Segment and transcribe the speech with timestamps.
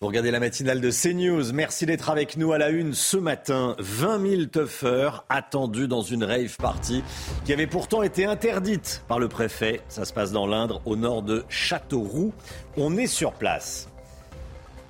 [0.00, 1.52] Vous regardez la matinale de CNews.
[1.52, 3.74] Merci d'être avec nous à la une ce matin.
[3.80, 7.02] 20 000 tuffeurs attendus dans une rave party
[7.44, 9.80] qui avait pourtant été interdite par le préfet.
[9.88, 12.32] Ça se passe dans l'Indre, au nord de Châteauroux.
[12.76, 13.88] On est sur place.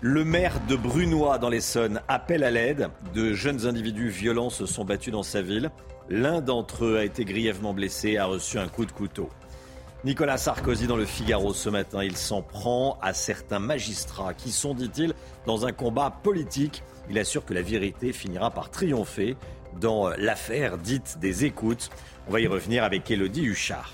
[0.03, 2.91] Le maire de Brunois dans l'Essonne appelle à l'aide.
[3.15, 5.71] De jeunes individus violents se sont battus dans sa ville.
[6.11, 9.31] L'un d'entre eux a été grièvement blessé et a reçu un coup de couteau.
[10.09, 14.73] Nicolas Sarkozy dans le Figaro ce matin, il s'en prend à certains magistrats qui sont,
[14.73, 15.13] dit-il,
[15.45, 16.83] dans un combat politique.
[17.11, 19.37] Il assure que la vérité finira par triompher
[19.79, 21.91] dans l'affaire dite des écoutes.
[22.27, 23.93] On va y revenir avec Elodie Huchard.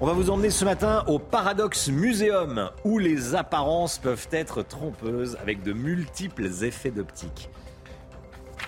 [0.00, 5.38] On va vous emmener ce matin au Paradox Museum, où les apparences peuvent être trompeuses
[5.40, 7.48] avec de multiples effets d'optique.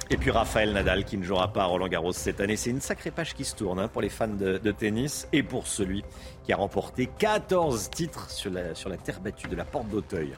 [0.08, 2.56] Et puis Raphaël Nadal qui ne jouera pas à Roland Garros cette année.
[2.56, 5.42] C'est une sacrée page qui se tourne hein, pour les fans de, de, tennis et
[5.42, 6.04] pour celui
[6.46, 10.32] qui a remporté 14 titres sur la, sur la terre battue de la porte d'Auteuil.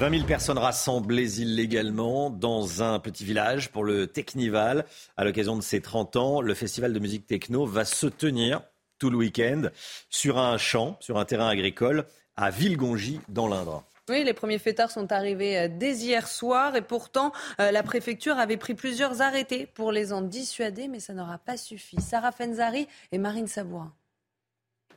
[0.00, 4.86] 20 000 personnes rassemblées illégalement dans un petit village pour le Technival.
[5.18, 8.62] À l'occasion de ses 30 ans, le festival de musique techno va se tenir
[8.98, 9.68] tout le week-end
[10.08, 13.84] sur un champ, sur un terrain agricole à Villegongy dans l'Indre.
[14.08, 18.74] Oui, les premiers fêtards sont arrivés dès hier soir et pourtant la préfecture avait pris
[18.74, 22.00] plusieurs arrêtés pour les en dissuader, mais ça n'aura pas suffi.
[22.00, 23.94] Sarah Fenzari et Marine Sabourin.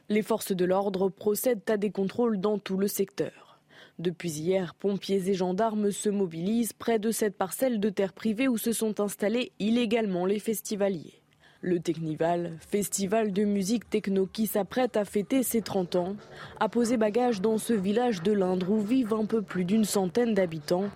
[0.09, 3.59] Les forces de l'ordre procèdent à des contrôles dans tout le secteur.
[3.99, 8.57] Depuis hier, pompiers et gendarmes se mobilisent près de cette parcelle de terre privée où
[8.57, 11.21] se sont installés illégalement les festivaliers.
[11.59, 16.15] Le Technival, festival de musique techno qui s'apprête à fêter ses 30 ans,
[16.61, 20.33] a posé bagage dans ce village de l'Indre où vivent un peu plus d'une centaine
[20.33, 20.89] d'habitants.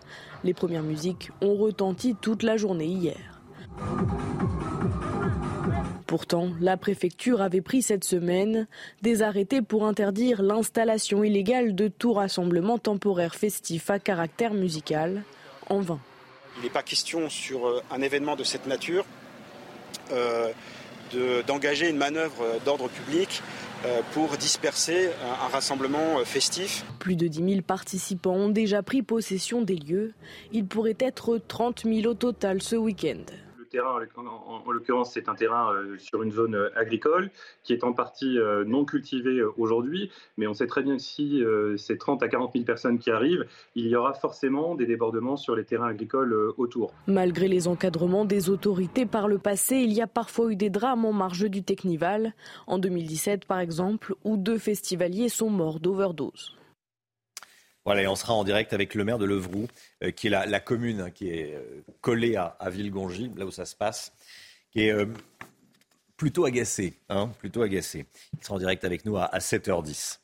[0.46, 3.41] Les premières musiques ont retenti toute la journée hier.
[6.12, 8.68] Pourtant, la préfecture avait pris cette semaine
[9.02, 15.24] des arrêtés pour interdire l'installation illégale de tout rassemblement temporaire festif à caractère musical
[15.70, 16.02] en vain.
[16.58, 19.06] Il n'est pas question sur un événement de cette nature
[20.12, 20.52] euh,
[21.48, 23.42] d'engager une manœuvre d'ordre public
[23.86, 26.84] euh, pour disperser un, un, rassemblement festif.
[27.00, 30.14] Plus de 10 000 participants ont déjà pris possession des lieux.
[30.52, 33.24] Il pourrait être 30 000 au total ce week-end
[33.80, 37.30] en, en l'occurrence, c'est un terrain euh, sur une zone agricole
[37.64, 41.02] qui est en partie euh, non cultivée euh, aujourd'hui, mais on sait très bien que
[41.02, 41.44] si
[41.78, 43.46] c'est 30 à 40 000 personnes qui arrivent,
[43.76, 46.94] il y aura forcément des débordements sur les terrains agricoles autour.
[47.08, 51.06] Malgré les encadrements des autorités par le passé, il y a parfois eu des drames
[51.06, 52.34] en marge du Technival.
[52.68, 56.56] En 2017, par exemple, où deux festivaliers sont morts d'overdose.
[57.86, 59.68] Voilà, et on sera en direct avec le maire de Levroux,
[60.03, 63.52] euh, qui est la, la, commune qui est euh, collée à, à Villegongy, là où
[63.52, 64.14] ça se passe,
[64.72, 65.08] qui est euh,
[66.16, 68.06] plutôt agacé, hein, plutôt agacé.
[68.38, 70.19] Il sera en direct avec nous à, à 7h10.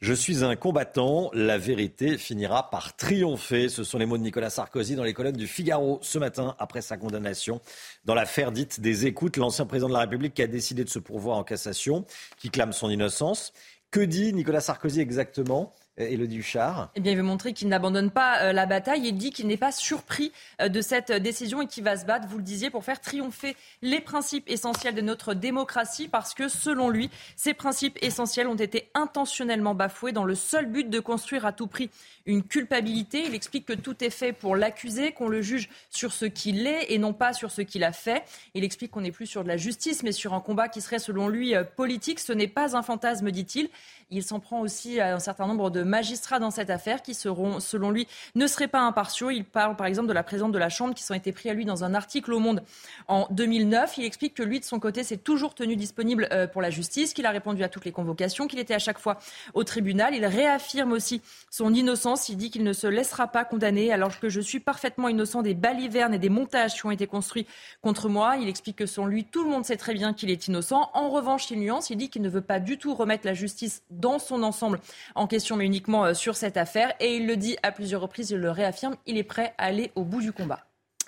[0.00, 3.68] Je suis un combattant, la vérité finira par triompher.
[3.68, 6.80] Ce sont les mots de Nicolas Sarkozy dans les colonnes du Figaro ce matin après
[6.80, 7.60] sa condamnation
[8.06, 9.36] dans l'affaire dite des écoutes.
[9.36, 12.06] L'ancien président de la République qui a décidé de se pourvoir en cassation,
[12.38, 13.52] qui clame son innocence.
[13.90, 15.74] Que dit Nicolas Sarkozy exactement?
[15.96, 19.30] Elodie Huchard Eh bien, il veut montrer qu'il n'abandonne pas euh, la bataille et dit
[19.30, 22.44] qu'il n'est pas surpris euh, de cette décision et qu'il va se battre, vous le
[22.44, 27.54] disiez, pour faire triompher les principes essentiels de notre démocratie parce que, selon lui, ces
[27.54, 31.90] principes essentiels ont été intentionnellement bafoués dans le seul but de construire à tout prix
[32.26, 33.24] une culpabilité.
[33.26, 36.92] Il explique que tout est fait pour l'accuser, qu'on le juge sur ce qu'il est
[36.92, 38.22] et non pas sur ce qu'il a fait.
[38.54, 40.98] Il explique qu'on n'est plus sur de la justice, mais sur un combat qui serait,
[40.98, 42.20] selon lui, euh, politique.
[42.20, 43.68] Ce n'est pas un fantasme, dit-il.
[44.10, 47.60] Il s'en prend aussi à un certain nombre de magistrats dans cette affaire qui seront,
[47.60, 49.30] selon lui, ne seraient pas impartiaux.
[49.30, 51.54] Il parle par exemple de la présidente de la Chambre qui sont été pris à
[51.54, 52.62] lui dans un article au Monde
[53.08, 53.98] en 2009.
[53.98, 57.26] Il explique que lui, de son côté, s'est toujours tenu disponible pour la justice, qu'il
[57.26, 59.18] a répondu à toutes les convocations, qu'il était à chaque fois
[59.54, 60.14] au tribunal.
[60.14, 62.28] Il réaffirme aussi son innocence.
[62.28, 65.54] Il dit qu'il ne se laissera pas condamner alors que je suis parfaitement innocent des
[65.54, 67.46] balivernes et des montages qui ont été construits
[67.82, 68.36] contre moi.
[68.36, 70.90] Il explique que selon lui, tout le monde sait très bien qu'il est innocent.
[70.94, 71.90] En revanche, il nuance.
[71.90, 74.80] Il dit qu'il ne veut pas du tout remettre la justice dans son ensemble
[75.14, 76.94] en question, mais uniquement sur cette affaire.
[77.00, 79.92] Et il le dit à plusieurs reprises, il le réaffirme, il est prêt à aller
[79.94, 80.66] au bout du combat.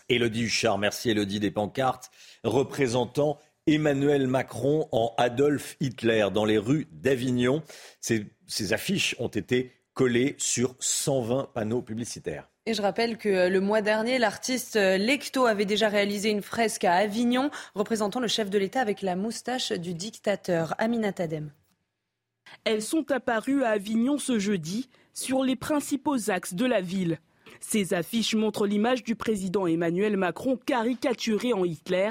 [0.09, 2.11] Élodie Huchard, merci Élodie des pancartes
[2.45, 7.63] représentant Emmanuel Macron en Adolf Hitler dans les rues d'Avignon.
[8.01, 12.49] Ces, ces affiches ont été collées sur 120 panneaux publicitaires.
[12.67, 16.95] Et je rappelle que le mois dernier, l'artiste Lecto avait déjà réalisé une fresque à
[16.95, 21.51] Avignon représentant le chef de l'État avec la moustache du dictateur Aminat Adem.
[22.65, 27.19] Elles sont apparues à Avignon ce jeudi sur les principaux axes de la ville.
[27.61, 32.11] Ces affiches montrent l'image du président Emmanuel Macron caricaturé en Hitler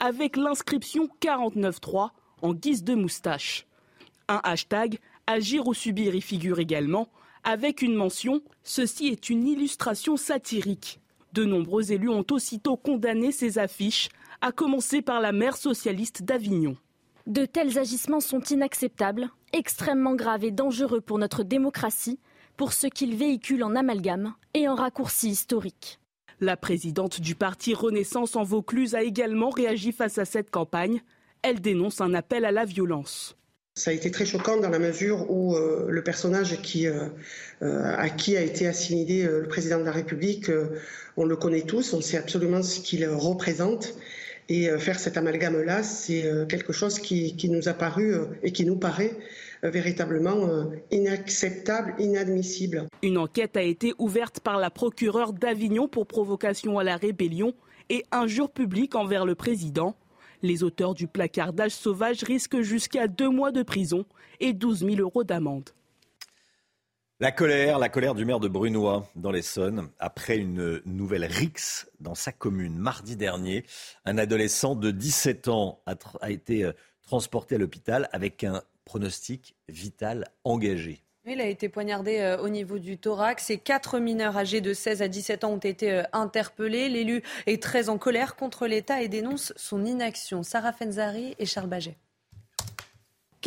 [0.00, 2.10] avec l'inscription 49.3
[2.42, 3.66] en guise de moustache.
[4.28, 7.08] Un hashtag Agir ou subir y figure également
[7.42, 11.00] avec une mention Ceci est une illustration satirique.
[11.32, 14.08] De nombreux élus ont aussitôt condamné ces affiches,
[14.40, 16.76] à commencer par la maire socialiste d'Avignon.
[17.26, 22.20] De tels agissements sont inacceptables, extrêmement graves et dangereux pour notre démocratie,
[22.56, 25.98] pour ce qu'ils véhiculent en amalgame et en raccourci historique.
[26.40, 31.00] La présidente du parti Renaissance en Vaucluse a également réagi face à cette campagne.
[31.42, 33.36] Elle dénonce un appel à la violence.
[33.74, 37.08] Ça a été très choquant dans la mesure où euh, le personnage qui, euh,
[37.60, 40.50] euh, à qui a été assimilé le président de la République,
[41.16, 43.94] on le connaît tous, on sait absolument ce qu'il représente.
[44.48, 48.14] Et faire cet amalgame-là, c'est quelque chose qui, nous a paru
[48.44, 49.16] et qui nous paraît
[49.62, 52.86] véritablement inacceptable, inadmissible.
[53.02, 57.54] Une enquête a été ouverte par la procureure d'Avignon pour provocation à la rébellion
[57.88, 59.96] et injure publique envers le président.
[60.42, 64.04] Les auteurs du placardage sauvage risquent jusqu'à deux mois de prison
[64.40, 65.70] et 12 000 euros d'amende.
[67.18, 72.14] La colère, la colère du maire de Brunois dans l'Essonne, après une nouvelle rixe dans
[72.14, 72.76] sa commune.
[72.76, 73.64] Mardi dernier,
[74.04, 76.72] un adolescent de 17 ans a, a été euh,
[77.06, 81.06] transporté à l'hôpital avec un pronostic vital engagé.
[81.24, 85.00] Il a été poignardé euh, au niveau du thorax et quatre mineurs âgés de 16
[85.00, 86.90] à 17 ans ont été euh, interpellés.
[86.90, 90.42] L'élu est très en colère contre l'État et dénonce son inaction.
[90.42, 91.96] Sarah Fenzari et Charles Baget.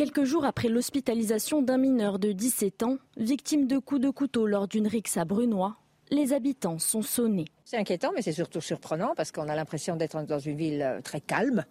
[0.00, 4.66] Quelques jours après l'hospitalisation d'un mineur de 17 ans, victime de coups de couteau lors
[4.66, 5.76] d'une rixe à Brunois,
[6.10, 7.44] les habitants sont sonnés.
[7.66, 11.02] C'est inquiétant, mais c'est surtout surprenant parce qu'on a l'impression d'être dans une ville euh,
[11.02, 11.66] très calme.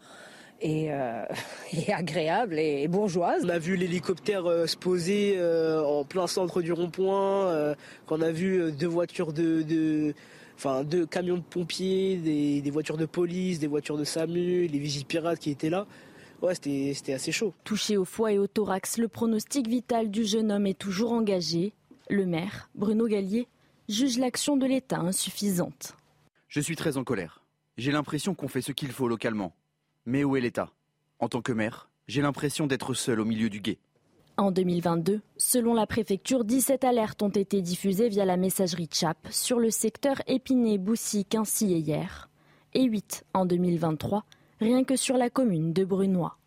[0.63, 1.25] Euh,
[1.73, 3.45] et, agréable et, bourgeoise.
[3.45, 7.73] On a vu l'hélicoptère euh, se poser euh, en plein centre du rond-point,
[8.05, 10.13] qu'on a vu deux voitures de,
[10.55, 15.05] enfin deux camions de pompiers, des, voitures de police, des voitures de SAMU, les vigiles
[15.05, 15.87] pirates qui étaient là.
[16.41, 17.53] Ouais, c'était assez chaud.
[17.63, 21.73] Touché au foie et au thorax, le pronostic vital du jeune homme est toujours engagé.
[22.09, 23.47] Le maire, Bruno Gallier,
[23.89, 25.95] juge l'action de l'État insuffisante.
[26.47, 27.43] Je suis très en colère.
[27.77, 29.53] J'ai l'impression qu'on fait ce qu'il faut localement.
[30.05, 30.71] Mais où est l'État?
[31.19, 33.77] En tant que maire, j'ai l'impression d'être seul au milieu du guet.
[34.37, 39.59] En 2022, selon la préfecture, 17 alertes ont été diffusées via la messagerie CHAP sur
[39.59, 42.29] le secteur Épinay-Boussy-Quincy et hier,
[42.73, 44.23] et 8 en 2023,
[44.59, 46.37] rien que sur la commune de Brunois.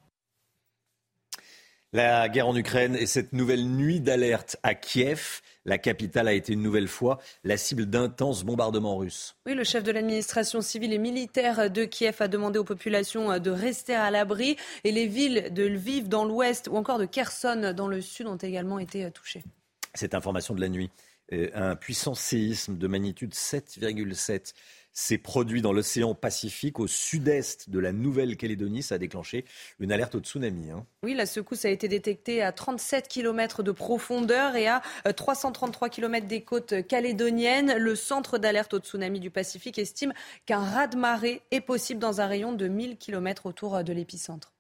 [1.95, 6.55] La guerre en Ukraine et cette nouvelle nuit d'alerte à Kiev, la capitale a été
[6.55, 9.37] une nouvelle fois la cible d'intenses bombardements russes.
[9.45, 13.51] Oui, le chef de l'administration civile et militaire de Kiev a demandé aux populations de
[13.51, 17.89] rester à l'abri et les villes de Lviv dans l'ouest ou encore de Kherson dans
[17.89, 19.45] le sud ont également été touchées.
[19.93, 20.91] Cette information de la nuit,
[21.35, 24.55] euh, un puissant séisme de magnitude 7,7
[24.93, 28.83] s'est produit dans l'océan Pacifique au sud-est de la Nouvelle-Calédonie.
[28.83, 29.45] Ça a déclenché
[29.81, 30.71] une alerte au tsunami.
[30.71, 30.87] Hein.
[31.03, 35.91] Oui, la secousse a été détectée à 37 km de profondeur et à 333 euh,
[35.91, 37.75] km des côtes calédoniennes.
[37.77, 40.13] Le centre d'alerte au tsunami du Pacifique estime
[40.47, 44.53] qu'un raz-de-marée est possible dans un rayon de 1000 km autour euh, de l'épicentre.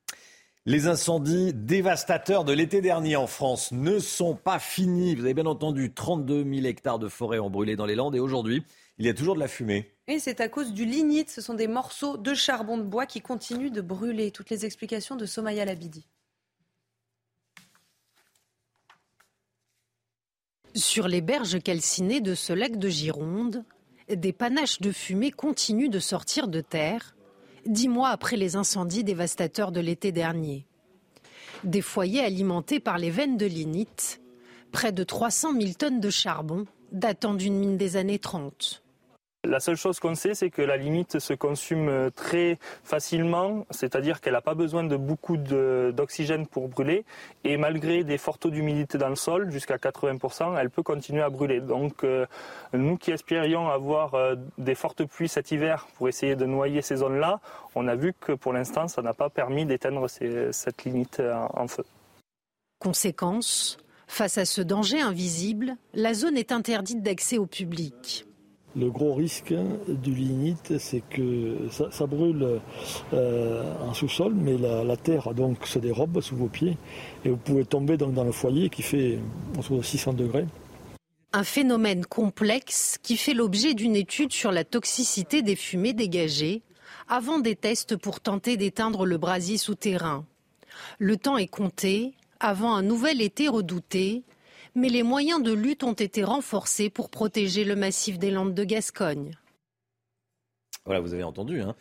[0.64, 5.16] Les incendies dévastateurs de l'été dernier en France ne sont pas finis.
[5.16, 8.21] Vous avez bien entendu, 32 000 hectares de forêt ont brûlé dans les Landes et
[8.21, 8.62] aujourd'hui,
[8.99, 9.91] il y a toujours de la fumée.
[10.09, 11.30] Et c'est à cause du lignite.
[11.30, 14.30] Ce sont des morceaux de charbon de bois qui continuent de brûler.
[14.30, 16.06] Toutes les explications de Somaya Labidi.
[20.75, 23.64] Sur les berges calcinées de ce lac de Gironde,
[24.09, 27.14] des panaches de fumée continuent de sortir de terre,
[27.66, 30.66] dix mois après les incendies dévastateurs de l'été dernier.
[31.62, 34.21] Des foyers alimentés par les veines de lignite,
[34.73, 38.82] près de 300 000 tonnes de charbon datant d'une mine des années 30.
[39.44, 44.20] La seule chose qu'on sait, c'est que la limite se consume euh, très facilement, c'est-à-dire
[44.20, 47.04] qu'elle n'a pas besoin de beaucoup d'oxygène pour brûler.
[47.42, 51.28] Et malgré des forts taux d'humidité dans le sol, jusqu'à 80%, elle peut continuer à
[51.28, 51.61] brûler.
[51.61, 52.25] Donc euh,
[52.72, 56.96] nous qui espérions avoir euh, des fortes pluies cet hiver pour essayer de noyer ces
[56.96, 57.40] zones-là,
[57.75, 61.20] on a vu que pour l'instant, ça n'a pas permis d'éteindre cette limite
[61.54, 61.84] en feu.
[62.78, 68.25] Conséquence, face à ce danger invisible, la zone est interdite d'accès au public.
[68.75, 69.55] Le gros risque
[69.87, 72.61] du lignite, c'est que ça, brûle
[73.12, 76.79] euh, en sous-sol, mais la, terre donc se dérobe sous vos pieds
[77.25, 79.19] et vous pouvez tomber dans le foyer qui fait
[79.59, 80.47] autour 600 degrés.
[81.35, 86.62] Un phénomène complexe qui fait l'objet d'une étude sur la toxicité des fumées dégagées
[87.09, 90.25] avant des tests pour tenter d'éteindre le brasier souterrain.
[90.99, 94.23] Le temps est compté avant un nouvel été redouté
[94.75, 98.64] mais les moyens de lutte ont été renforcés pour protéger le massif des Landes de
[98.64, 99.37] Gascogne.
[100.85, 101.61] Voilà, vous avez entendu.
[101.61, 101.75] Hein.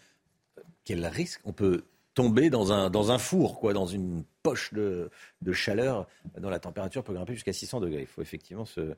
[0.84, 1.84] Quel risque On peut
[2.14, 5.10] tomber dans un, dans un four, quoi, dans une poche de,
[5.54, 6.08] chaleur
[6.38, 8.02] dont la température peut grimper jusqu'à 600 degrés.
[8.02, 8.96] Il faut effectivement se,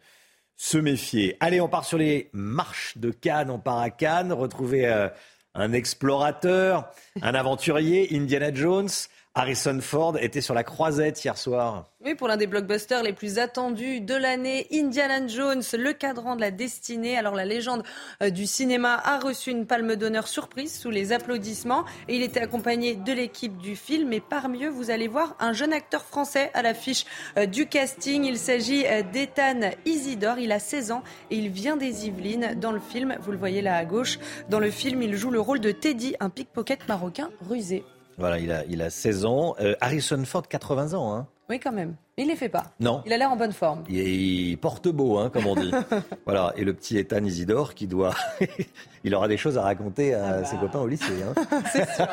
[0.55, 1.37] se méfier.
[1.39, 3.49] Allez, on part sur les marches de Cannes.
[3.49, 5.09] On part à Cannes, retrouver euh,
[5.53, 8.89] un explorateur, un aventurier, Indiana Jones.
[9.35, 11.89] Harrison Ford était sur la croisette hier soir.
[12.05, 16.41] Oui, pour l'un des blockbusters les plus attendus de l'année, Indiana Jones, le cadran de
[16.41, 17.17] la destinée.
[17.17, 17.81] Alors la légende
[18.21, 22.41] euh, du cinéma a reçu une palme d'honneur surprise sous les applaudissements et il était
[22.41, 24.13] accompagné de l'équipe du film.
[24.13, 27.05] Et parmi eux, vous allez voir un jeune acteur français à l'affiche
[27.39, 28.25] euh, du casting.
[28.25, 30.37] Il s'agit euh, d'Ethan Isidore.
[30.37, 32.53] Il a 16 ans et il vient des Yvelines.
[32.59, 35.39] Dans le film, vous le voyez là à gauche, dans le film, il joue le
[35.39, 37.83] rôle de Teddy, un pickpocket marocain rusé.
[38.17, 39.55] Voilà, il a, il a 16 ans.
[39.59, 41.15] Euh, Harrison Ford, 80 ans.
[41.15, 41.27] Hein.
[41.49, 41.95] Oui, quand même.
[42.17, 42.73] Il les fait pas.
[42.79, 43.01] Non.
[43.05, 43.83] Il a l'air en bonne forme.
[43.89, 45.71] Il, porte beau, hein, comme on dit.
[46.25, 46.53] voilà.
[46.55, 48.15] Et le petit Ethan Isidore qui doit.
[49.03, 50.45] il aura des choses à raconter à ah bah.
[50.45, 51.21] ses copains au lycée.
[51.23, 51.33] Hein.
[51.71, 52.07] C'est sûr.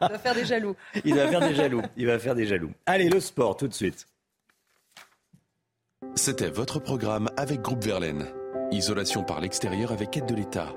[0.00, 0.76] Il va faire des jaloux.
[1.04, 1.82] il va faire des jaloux.
[1.96, 2.70] Il va faire des jaloux.
[2.86, 4.06] Allez, le sport, tout de suite.
[6.14, 8.26] C'était votre programme avec Groupe Verlaine.
[8.70, 10.68] Isolation par l'extérieur avec aide de l'État.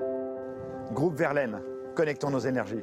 [0.92, 1.60] Groupe Verlaine,
[1.94, 2.82] connectons nos énergies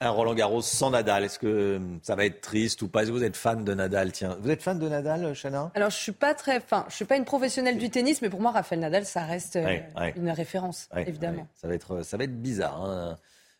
[0.00, 1.24] un Roland Garros sans Nadal.
[1.24, 3.02] Est-ce que hum, ça va être triste ou pas?
[3.02, 4.12] Est-ce que vous êtes fan de Nadal?
[4.12, 5.70] Tiens, vous êtes fan de Nadal, Chana?
[5.74, 8.40] Alors, je suis pas très, fin, je suis pas une professionnelle du tennis, mais pour
[8.40, 9.78] moi, Rafael Nadal, ça reste euh,
[10.16, 11.46] une référence, évidemment.
[11.54, 12.82] Ça va être, ça va être bizarre.
[12.82, 13.16] Hein.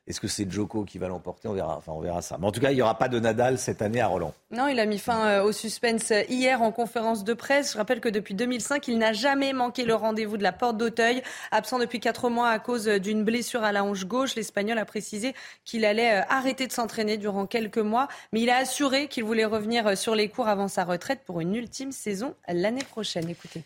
[0.09, 1.49] Est-ce que c'est Joko qui va l'emporter?
[1.49, 2.23] On verra.
[2.23, 2.39] Ça.
[2.41, 4.33] Mais en tout cas, il n'y aura pas de Nadal cette année à Roland.
[4.51, 7.73] Non, il a mis fin euh, au suspense hier en conférence de presse.
[7.73, 11.23] Je rappelle que depuis 2005, il n'a jamais manqué le rendez-vous de la porte d'Auteuil.
[11.51, 15.35] Absent depuis quatre mois à cause d'une blessure à la hanche gauche, l'Espagnol a précisé
[15.67, 18.09] qu'il allait euh, arrêter de s'entraîner durant quelques mois.
[18.33, 21.41] Mais il a assuré qu'il voulait revenir euh, sur les cours avant sa retraite pour
[21.41, 23.29] une ultime saison l'année prochaine.
[23.29, 23.63] Écoutez.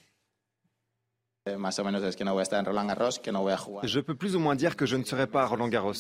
[3.83, 5.93] Je peux plus ou moins dire que je ne serai pas à Roland Garros,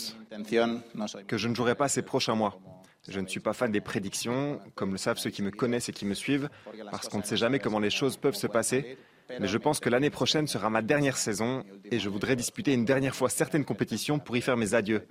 [1.27, 2.61] que je ne jouerai pas ces prochains mois.
[3.09, 5.93] Je ne suis pas fan des prédictions, comme le savent ceux qui me connaissent et
[5.93, 6.49] qui me suivent,
[6.93, 8.97] parce qu'on ne sait jamais comment les choses peuvent se passer.
[9.41, 12.85] Mais je pense que l'année prochaine sera ma dernière saison et je voudrais disputer une
[12.85, 15.09] dernière fois certaines compétitions pour y faire mes adieux.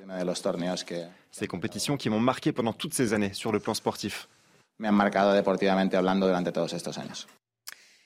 [1.32, 4.30] Ces compétitions qui m'ont marqué pendant toutes ces années sur le plan sportif.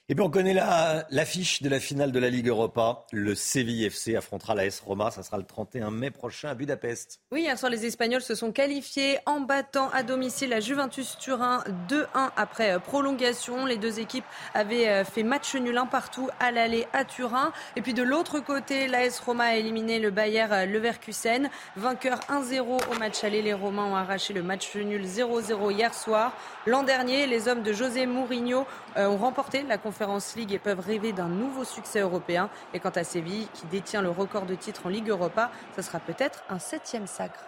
[0.08, 3.08] Et puis on connaît l'affiche de la finale de la Ligue Europa.
[3.12, 5.10] Le Séville FC affrontera la S Roma.
[5.10, 7.22] Ça sera le 31 mai prochain à Budapest.
[7.32, 11.64] Oui, hier soir, les Espagnols se sont qualifiés en battant à domicile la Juventus Turin
[11.90, 12.06] 2-1
[12.38, 13.66] après euh, prolongation.
[13.66, 17.52] Les deux équipes avaient euh, fait match nul un partout à l'aller à Turin.
[17.76, 21.50] Et puis de l'autre côté, la S Roma a éliminé le Bayer euh, Leverkusen.
[21.78, 26.32] Vainqueur 1-0 au match aller, les Romains ont arraché le match nul 0-0 hier soir.
[26.68, 30.82] L'an dernier, les hommes de José Mourinho ont remporté la conférence Conférence League et peuvent
[30.82, 32.50] rêver d'un nouveau succès européen.
[32.74, 36.02] Et quant à Séville, qui détient le record de titres en Ligue Europa, ce sera
[36.02, 37.46] peut-être un septième sacre.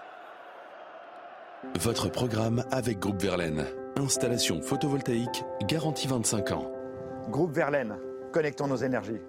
[1.78, 3.66] Votre programme avec Groupe Verlaine.
[3.98, 6.72] Installation photovoltaïque garantie 25 ans.
[7.28, 7.98] Groupe Verlaine,
[8.32, 9.20] connectons nos énergies.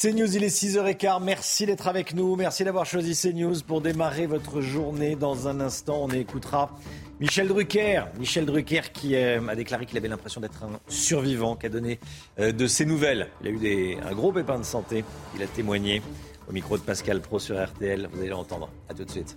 [0.00, 1.24] C'est News, il est 6h15.
[1.24, 2.36] Merci d'être avec nous.
[2.36, 5.16] Merci d'avoir choisi CNews pour démarrer votre journée.
[5.16, 6.70] Dans un instant, on écoutera
[7.18, 8.04] Michel Drucker.
[8.16, 11.98] Michel Drucker qui euh, a déclaré qu'il avait l'impression d'être un survivant, qui a donné
[12.38, 13.26] euh, de ses nouvelles.
[13.42, 15.04] Il a eu un gros pépin de santé.
[15.34, 16.00] Il a témoigné
[16.48, 18.08] au micro de Pascal Pro sur RTL.
[18.12, 18.70] Vous allez l'entendre.
[18.88, 19.36] A tout de suite.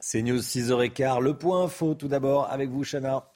[0.00, 1.20] C'est News 6h15.
[1.20, 3.26] Le point info tout d'abord avec vous, Chana.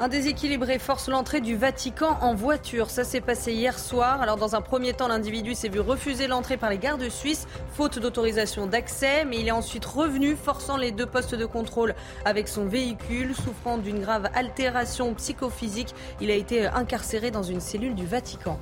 [0.00, 2.90] Un déséquilibré force l'entrée du Vatican en voiture.
[2.90, 4.20] Ça s'est passé hier soir.
[4.20, 8.00] Alors dans un premier temps, l'individu s'est vu refuser l'entrée par les gardes suisses, faute
[8.00, 12.66] d'autorisation d'accès, mais il est ensuite revenu, forçant les deux postes de contrôle avec son
[12.66, 13.34] véhicule.
[13.36, 18.58] Souffrant d'une grave altération psychophysique, il a été incarcéré dans une cellule du Vatican.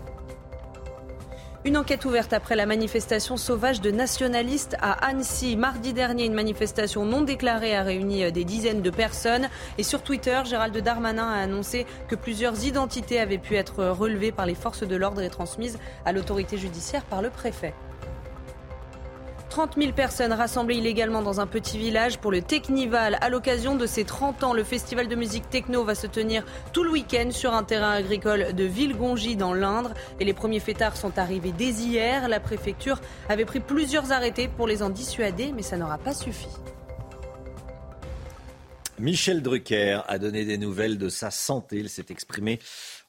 [1.65, 5.57] Une enquête ouverte après la manifestation sauvage de nationalistes à Annecy.
[5.57, 9.49] Mardi dernier, une manifestation non déclarée a réuni euh, des dizaines de personnes.
[9.79, 14.45] Et sur Twitter, Gérald Darmanin a annoncé que plusieurs identités avaient pu être relevées par
[14.45, 17.75] les forces de l'ordre et transmises à l'autorité judiciaire par le préfet.
[19.53, 23.19] 30 000 personnes rassemblées illégalement dans un petit village pour le Technival.
[23.21, 26.43] À l'occasion de ses 30 ans, le festival de musique techno va se tenir
[26.73, 29.93] tout le week-end sur un terrain agricole de Villegongy dans l'Indre.
[30.21, 32.31] Et les premiers fêtards sont arrivés dès hier.
[32.31, 36.49] La préfecture avait pris plusieurs arrêtés pour les en dissuader, mais ça n'aura pas suffi.
[38.99, 41.77] Michel Drucker a donné des nouvelles de sa santé.
[41.77, 42.59] Il s'est exprimé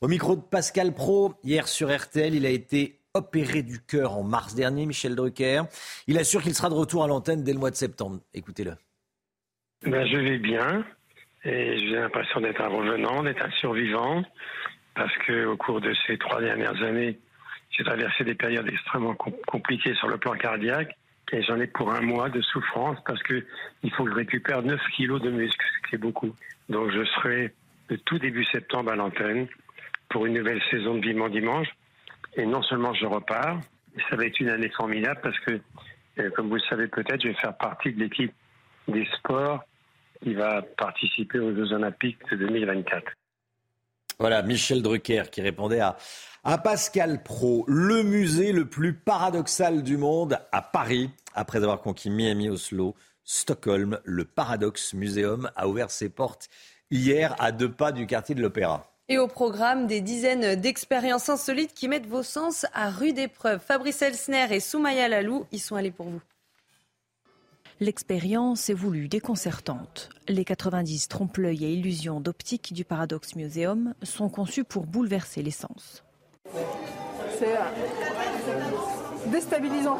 [0.01, 2.35] au micro de Pascal Pro hier sur RTL.
[2.35, 5.61] Il a été opéré du cœur en mars dernier, Michel Drucker.
[6.07, 8.19] Il assure qu'il sera de retour à l'antenne dès le mois de septembre.
[8.33, 8.73] Écoutez-le.
[9.85, 10.83] Ben, je vais bien
[11.43, 14.23] et j'ai l'impression d'être un revenant, d'être un survivant
[14.95, 17.19] parce que au cours de ces trois dernières années,
[17.69, 20.97] j'ai traversé des périodes extrêmement compliquées sur le plan cardiaque
[21.31, 23.45] et j'en ai pour un mois de souffrance parce que
[23.83, 26.33] il faut que je récupère 9 kilos de muscles, ce qui est beaucoup.
[26.69, 27.53] Donc je serai
[27.89, 29.47] le tout début septembre à l'antenne
[30.09, 31.67] pour une nouvelle saison de Vivement Dimanche.
[32.35, 33.59] Et non seulement je repars,
[34.09, 35.59] ça va être une année formidable parce que,
[36.19, 38.33] euh, comme vous le savez peut-être, je vais faire partie de l'équipe
[38.87, 39.63] des sports
[40.21, 43.11] qui va participer aux Jeux Olympiques de 2024.
[44.19, 45.97] Voilà, Michel Drucker qui répondait à,
[46.43, 51.09] à Pascal Pro, le musée le plus paradoxal du monde à Paris.
[51.33, 56.49] Après avoir conquis Miami, Oslo, Stockholm, le Paradox Museum a ouvert ses portes
[56.91, 58.92] hier à deux pas du quartier de l'Opéra.
[59.09, 63.59] Et au programme, des dizaines d'expériences insolites qui mettent vos sens à rude épreuve.
[63.59, 66.21] Fabrice Elsner et Soumaya Lalou y sont allés pour vous.
[67.81, 70.09] L'expérience est voulue déconcertante.
[70.29, 76.03] Les 90 trompe-l'œil et illusions d'optique du Paradox Museum sont conçus pour bouleverser les sens.
[77.37, 79.99] C'est euh, déstabilisant.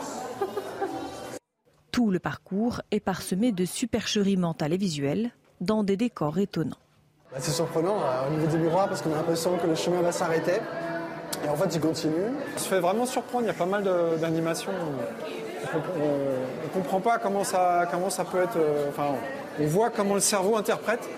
[1.92, 6.78] Tout le parcours est parsemé de supercheries mentales et visuelles dans des décors étonnants.
[7.34, 10.02] Bah, c'est surprenant euh, au niveau des miroirs parce qu'on a l'impression que le chemin
[10.02, 10.62] va s'arrêter.
[11.44, 12.28] Et en fait, il continue.
[12.56, 13.46] On se fait vraiment surprendre.
[13.46, 13.84] Il y a pas mal
[14.22, 14.72] d'animations.
[15.74, 18.58] On ne comprend pas comment ça, comment ça peut être.
[18.58, 19.16] Euh, enfin,
[19.60, 21.10] on voit comment le cerveau interprète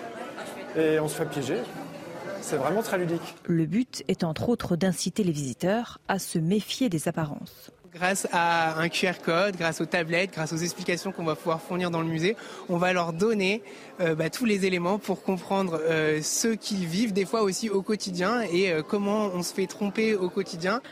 [0.74, 1.58] et on se fait piéger.
[2.40, 3.34] C'est vraiment très ludique.
[3.44, 7.72] Le but est entre autres d'inciter les visiteurs à se méfier des apparences.
[7.96, 11.90] Grâce à un QR code, grâce aux tablettes, grâce aux explications qu'on va pouvoir fournir
[11.90, 12.36] dans le musée,
[12.68, 13.62] on va leur donner
[14.00, 17.80] euh, bah, tous les éléments pour comprendre euh, ce qu'ils vivent des fois aussi au
[17.80, 20.82] quotidien et euh, comment on se fait tromper au quotidien.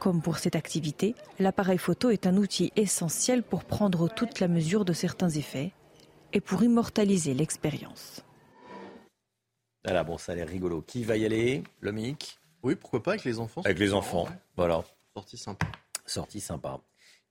[0.00, 4.84] Comme pour cette activité, l'appareil photo est un outil essentiel pour prendre toute la mesure
[4.84, 5.72] de certains effets
[6.34, 8.22] et pour immortaliser l'expérience.
[9.82, 10.82] Voilà, bon, ça a l'air rigolo.
[10.82, 11.62] Qui va y aller?
[11.80, 12.38] Le MIC?
[12.62, 14.84] Oui, pourquoi pas avec les enfants Avec les enfants, voilà.
[15.14, 15.66] Sortie sympa.
[16.10, 16.80] Sortie sympa.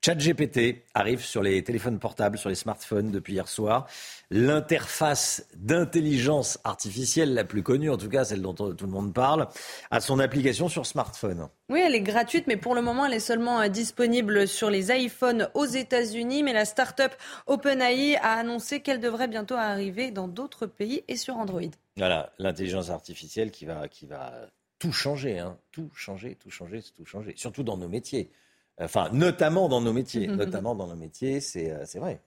[0.01, 3.85] ChatGPT arrive sur les téléphones portables, sur les smartphones depuis hier soir.
[4.31, 9.49] L'interface d'intelligence artificielle la plus connue, en tout cas celle dont tout le monde parle,
[9.91, 11.49] a son application sur smartphone.
[11.67, 14.89] Oui, elle est gratuite, mais pour le moment, elle est seulement euh, disponible sur les
[14.97, 16.43] iPhones aux États-Unis.
[16.43, 17.13] Mais la start-up
[17.47, 21.61] OpenAI a annoncé qu'elle devrait bientôt arriver dans d'autres pays et sur Android.
[21.97, 24.31] Voilà, l'intelligence artificielle qui va, qui va
[24.79, 25.57] tout changer, hein.
[25.73, 28.31] tout changer, tout changer, tout changer, surtout dans nos métiers.
[28.79, 30.27] Enfin, notamment dans nos métiers.
[30.27, 32.21] notamment dans nos métiers, c'est euh, vrai.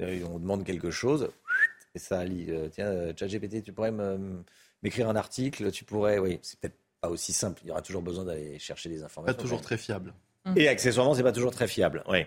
[0.00, 1.30] Euh, on demande quelque chose
[1.94, 2.46] et ça lit.
[2.48, 3.92] Euh, tiens, ChatGPT, tu pourrais
[4.82, 6.18] m'écrire un article, tu pourrais.
[6.18, 7.60] Oui, c'est peut-être pas aussi simple.
[7.64, 9.36] Il y aura toujours besoin d'aller chercher des informations.
[9.36, 10.14] Pas toujours très fiable.
[10.54, 12.04] Et accessoirement, c'est pas toujours très fiable.
[12.08, 12.24] Oui,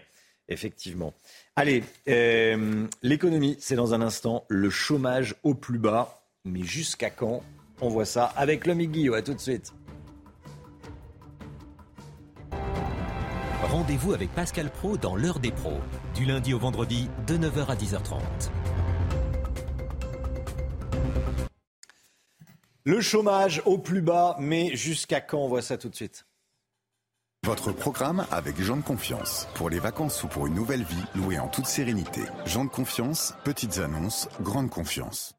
[0.50, 1.14] effectivement.
[1.56, 1.84] Allez,
[3.02, 4.46] l'économie, c'est dans un instant.
[4.50, 6.16] Le chômage au plus bas.
[6.46, 7.44] Mais jusqu'à quand?
[7.82, 9.14] On voit ça avec le Guillot.
[9.14, 9.74] À tout de suite.
[13.80, 15.80] Rendez-vous avec Pascal Pro dans l'heure des pros,
[16.14, 18.20] du lundi au vendredi de 9h à 10h30.
[22.84, 25.38] Le chômage au plus bas, mais jusqu'à quand?
[25.38, 26.26] On voit ça tout de suite.
[27.46, 29.48] Votre programme avec Jean de Confiance.
[29.54, 32.24] Pour les vacances ou pour une nouvelle vie, louée en toute sérénité.
[32.46, 35.36] Jean de Confiance, petites annonces, grande confiance.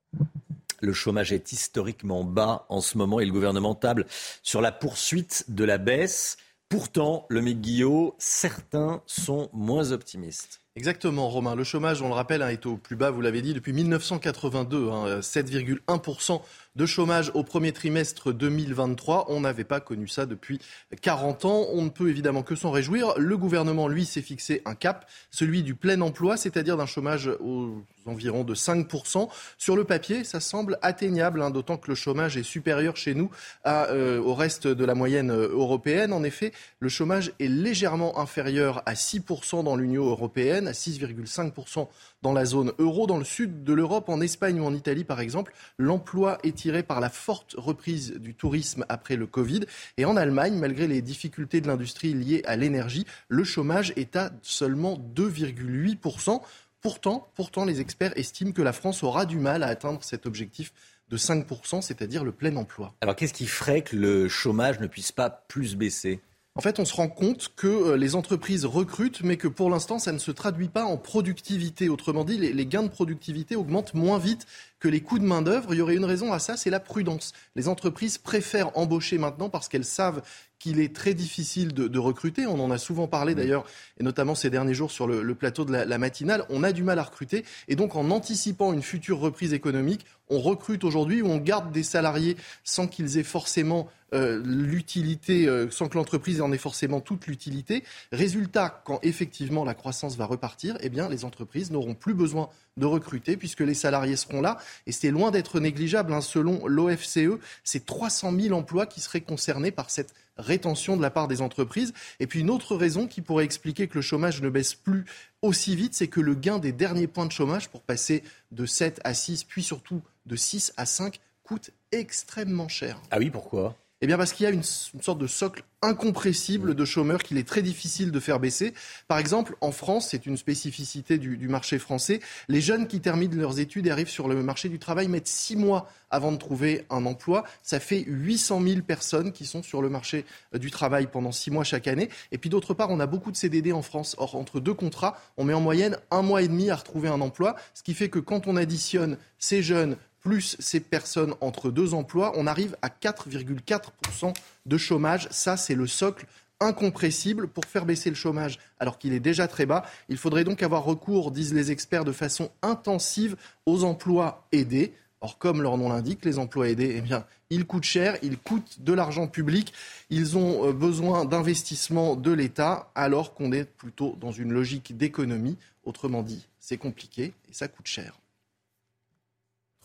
[0.80, 4.06] Le chômage est historiquement bas en ce moment et le gouvernement table
[4.42, 6.38] sur la poursuite de la baisse.
[6.70, 10.60] Pourtant, le Mick Guillot, certains sont moins optimistes.
[10.76, 11.56] Exactement, Romain.
[11.56, 14.86] Le chômage, on le rappelle, hein, est au plus bas, vous l'avez dit, depuis 1982.
[15.20, 16.40] 7,1% hein,
[16.76, 19.26] de chômage au premier trimestre 2023.
[19.30, 20.60] On n'avait pas connu ça depuis
[21.02, 21.66] 40 ans.
[21.72, 23.14] On ne peut évidemment que s'en réjouir.
[23.18, 27.82] Le gouvernement, lui, s'est fixé un cap, celui du plein emploi, c'est-à-dire d'un chômage aux
[28.06, 29.28] environs de 5%.
[29.58, 33.30] Sur le papier, ça semble atteignable, hein, d'autant que le chômage est supérieur chez nous
[33.66, 36.12] euh, au reste de la moyenne euh, européenne.
[36.12, 41.88] En effet, le chômage est légèrement inférieur à 6% dans l'Union européenne à 6,5%
[42.22, 43.06] dans la zone euro.
[43.06, 46.82] Dans le sud de l'Europe, en Espagne ou en Italie par exemple, l'emploi est tiré
[46.82, 49.60] par la forte reprise du tourisme après le Covid.
[49.96, 54.30] Et en Allemagne, malgré les difficultés de l'industrie liées à l'énergie, le chômage est à
[54.42, 56.40] seulement 2,8%.
[56.80, 60.72] Pourtant, pourtant, les experts estiment que la France aura du mal à atteindre cet objectif
[61.10, 62.94] de 5%, c'est-à-dire le plein emploi.
[63.00, 66.20] Alors qu'est-ce qui ferait que le chômage ne puisse pas plus baisser?
[66.56, 70.00] En fait, on se rend compte que euh, les entreprises recrutent, mais que pour l'instant,
[70.00, 71.88] ça ne se traduit pas en productivité.
[71.88, 74.46] Autrement dit, les gains de productivité augmentent moins vite
[74.80, 75.74] que les coûts de main-d'œuvre.
[75.74, 77.32] Il y aurait une raison à ça, c'est la prudence.
[77.54, 80.22] Les entreprises préfèrent embaucher maintenant parce qu'elles savent
[80.58, 82.46] qu'il est très difficile de, recruter.
[82.46, 83.64] On en a souvent parlé d'ailleurs,
[83.98, 86.44] et notamment ces derniers jours sur le, plateau de la, matinale.
[86.50, 87.44] On a du mal à recruter.
[87.68, 91.82] Et donc, en anticipant une future reprise économique, on recrute aujourd'hui ou on garde des
[91.82, 97.26] salariés sans qu'ils aient forcément euh, l'utilité, euh, sans que l'entreprise en ait forcément toute
[97.26, 97.84] l'utilité.
[98.12, 102.86] Résultat, quand effectivement la croissance va repartir, eh bien, les entreprises n'auront plus besoin de
[102.86, 104.58] recruter puisque les salariés seront là.
[104.86, 106.12] Et c'est loin d'être négligeable.
[106.12, 106.20] Hein.
[106.20, 111.28] Selon l'OFCE, c'est 300 000 emplois qui seraient concernés par cette rétention de la part
[111.28, 111.92] des entreprises.
[112.18, 115.04] Et puis une autre raison qui pourrait expliquer que le chômage ne baisse plus
[115.42, 119.00] aussi vite, c'est que le gain des derniers points de chômage pour passer de 7
[119.04, 123.00] à 6, puis surtout de 6 à 5, coûte extrêmement cher.
[123.10, 123.76] Ah oui, pourquoi?
[124.02, 127.46] Eh bien parce qu'il y a une, sorte de socle incompressible de chômeurs qu'il est
[127.46, 128.72] très difficile de faire baisser.
[129.08, 133.36] Par exemple, en France, c'est une spécificité du, du, marché français, les jeunes qui terminent
[133.36, 136.84] leurs études et arrivent sur le marché du travail mettent six mois avant de trouver
[136.90, 137.44] un emploi.
[137.62, 141.50] Ça fait 800 000 personnes qui sont sur le marché euh, du travail pendant six
[141.50, 142.10] mois chaque année.
[142.32, 144.16] Et puis d'autre part, on a beaucoup de CDD en France.
[144.18, 147.20] Or, entre deux contrats, on met en moyenne un mois et demi à retrouver un
[147.20, 151.94] emploi, ce qui fait que quand on additionne ces jeunes plus ces personnes entre deux
[151.94, 154.34] emplois, on arrive à 4,4%
[154.66, 155.28] de chômage.
[155.30, 156.26] Ça, c'est le socle
[156.60, 159.84] incompressible pour faire baisser le chômage alors qu'il est déjà très bas.
[160.08, 164.92] Il faudrait donc avoir recours, disent les experts, de façon intensive aux emplois aidés.
[165.22, 168.80] Or, comme leur nom l'indique, les emplois aidés, eh bien, ils coûtent cher, ils coûtent
[168.80, 169.74] de l'argent public,
[170.08, 175.58] ils ont euh, besoin d'investissement de l'État, alors qu'on est plutôt dans une logique d'économie.
[175.84, 178.19] Autrement dit, c'est compliqué et ça coûte cher.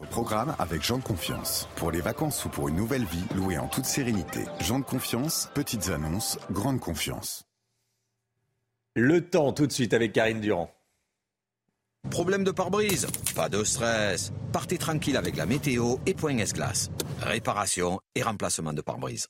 [0.04, 1.70] Programme avec Jean de Confiance.
[1.78, 4.42] Pour les vacances ou pour une nouvelle vie, louée en toute sérénité.
[4.60, 7.46] Jean de Confiance, petites annonces, grande confiance.
[8.94, 10.70] Le temps tout de suite avec Karine Durand.
[12.10, 13.08] Problème de pare-brise?
[13.36, 14.34] Pas de stress.
[14.52, 16.92] Partez tranquille avec la météo et Point S-Glace.
[17.22, 19.28] Réparation et remplacement de pare-brise.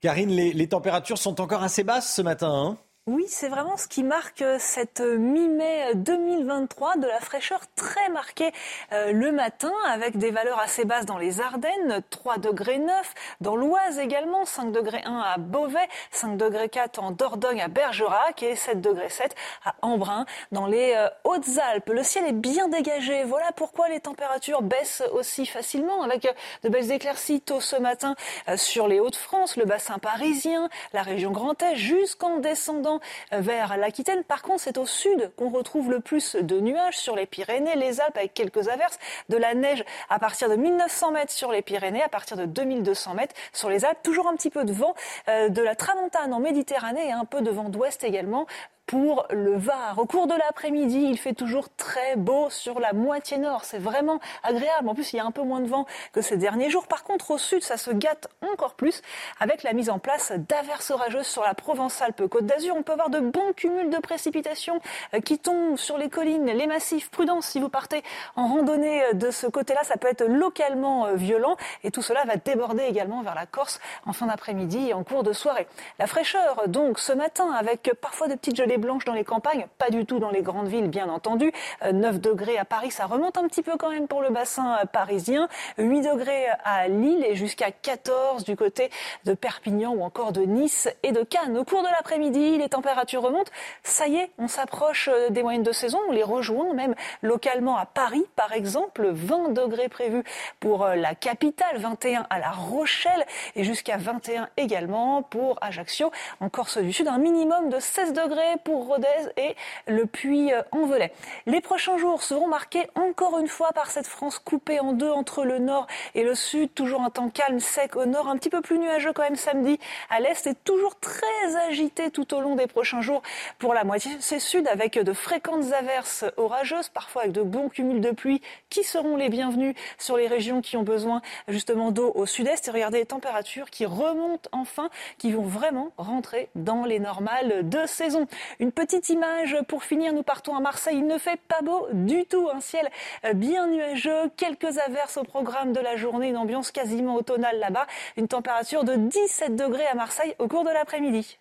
[0.00, 2.50] Karine, les, les, températures sont encore assez basses ce matin.
[2.50, 2.78] Hein?
[3.08, 8.08] Oui, c'est vraiment ce qui marque euh, cette euh, mi-mai 2023, de la fraîcheur très
[8.08, 8.50] marquée
[8.92, 13.54] euh, le matin, avec des valeurs assez basses dans les Ardennes, 3 degrés 9, dans
[13.54, 18.56] l'Oise également, 5 degrés 1 à Beauvais, 5 degrés 4 en Dordogne à Bergerac et
[18.56, 21.90] 7 degrés 7 à Embrun dans les Hautes-Alpes.
[21.90, 26.26] Le ciel est bien dégagé, voilà pourquoi les températures baissent aussi facilement, avec
[26.64, 28.16] de belles éclaircies tôt ce matin
[28.56, 32.95] sur les Hauts-de-France, le bassin parisien, la région Grand Est, jusqu'en descendant
[33.32, 34.24] vers l'Aquitaine.
[34.24, 38.00] Par contre, c'est au sud qu'on retrouve le plus de nuages sur les Pyrénées, les
[38.00, 42.02] Alpes avec quelques averses, de la neige à partir de 1900 mètres sur les Pyrénées,
[42.02, 44.02] à partir de 2200 mètres sur les Alpes.
[44.02, 44.94] Toujours un petit peu de vent
[45.28, 48.46] euh, de la tramontane en Méditerranée et un peu de vent d'ouest également
[48.86, 49.98] pour le Var.
[49.98, 53.64] Au cours de l'après-midi, il fait toujours très beau sur la moitié nord.
[53.64, 54.88] C'est vraiment agréable.
[54.88, 56.86] En plus, il y a un peu moins de vent que ces derniers jours.
[56.86, 59.02] Par contre, au sud, ça se gâte encore plus
[59.40, 62.76] avec la mise en place d'averses orageuses sur la Provence-Alpes-Côte d'Azur.
[62.76, 64.80] On peut avoir de bons cumuls de précipitations
[65.14, 67.10] euh, qui tombent sur les collines, les massifs.
[67.10, 68.02] Prudence si vous partez
[68.36, 72.24] en randonnée euh, de ce côté-là, ça peut être localement euh, violent et tout cela
[72.24, 75.66] va déborder également vers la Corse en fin d'après-midi et en cours de soirée.
[75.98, 79.90] La fraîcheur, donc, ce matin, avec parfois de petites gelées blanches dans les campagnes, pas
[79.90, 81.52] du tout dans les grandes villes, bien entendu.
[81.90, 84.78] 9 euh, degrés à Paris, ça remonte un petit peu quand même pour le bassin
[84.82, 85.48] euh, parisien.
[85.78, 88.90] 8 degrés à Lille et jusqu'à 14 du côté
[89.24, 91.56] de Perpignan ou encore de Nice et de Cannes.
[91.56, 93.52] Au cours de l'après-midi, les températures remontent.
[93.82, 95.98] Ça y est, on s'approche euh, des moyennes de saison.
[96.08, 99.08] On les rejoint même localement à Paris, par exemple.
[99.08, 100.24] 20 degrés prévus
[100.60, 106.10] pour la capitale, 21 à La Rochelle et jusqu'à 21 également pour Ajaccio,
[106.40, 107.08] en Corse du Sud.
[107.08, 109.54] Un minimum de 16 degrés pour Rodez et
[109.86, 111.12] le Puy-en-Velay.
[111.46, 115.44] Les prochains jours seront marqués encore une fois par cette France coupée en deux entre
[115.44, 116.74] le nord et le sud.
[116.74, 119.78] Toujours un temps calme, sec au nord, un petit peu plus nuageux quand même samedi
[120.10, 123.22] à l'est et toujours très agité tout au long des prochains jours
[123.60, 128.10] pour la moitié sud avec de fréquentes averses orageuses, parfois avec de bons cumuls de
[128.10, 132.66] pluie qui seront les bienvenus sur les régions qui ont besoin justement d'eau au sud-est.
[132.66, 137.86] Et regardez les températures qui remontent enfin, qui vont vraiment rentrer dans les normales de
[137.86, 138.26] saison.
[138.60, 140.98] Une petite image pour finir, nous partons à Marseille.
[140.98, 142.88] Il ne fait pas beau du tout, un ciel
[143.34, 148.28] bien nuageux, quelques averses au programme de la journée, une ambiance quasiment automnale là-bas, une
[148.28, 151.38] température de 17 degrés à Marseille au cours de l'après-midi.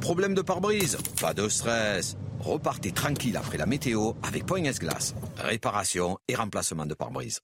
[0.00, 2.16] Problème de pare-brise Pas de stress.
[2.40, 5.14] Repartez tranquille après la météo avec Point S-Glace.
[5.38, 7.40] Réparation et remplacement de pare-brise.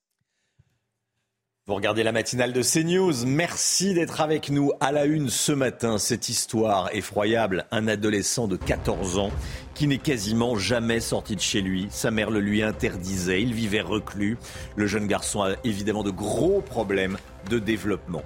[1.66, 3.24] Vous regardez la matinale de CNews.
[3.24, 5.96] Merci d'être avec nous à la une ce matin.
[5.96, 7.64] Cette histoire effroyable.
[7.70, 9.30] Un adolescent de 14 ans
[9.72, 11.86] qui n'est quasiment jamais sorti de chez lui.
[11.88, 13.40] Sa mère le lui interdisait.
[13.40, 14.36] Il vivait reclus.
[14.76, 17.16] Le jeune garçon a évidemment de gros problèmes
[17.48, 18.24] de développement.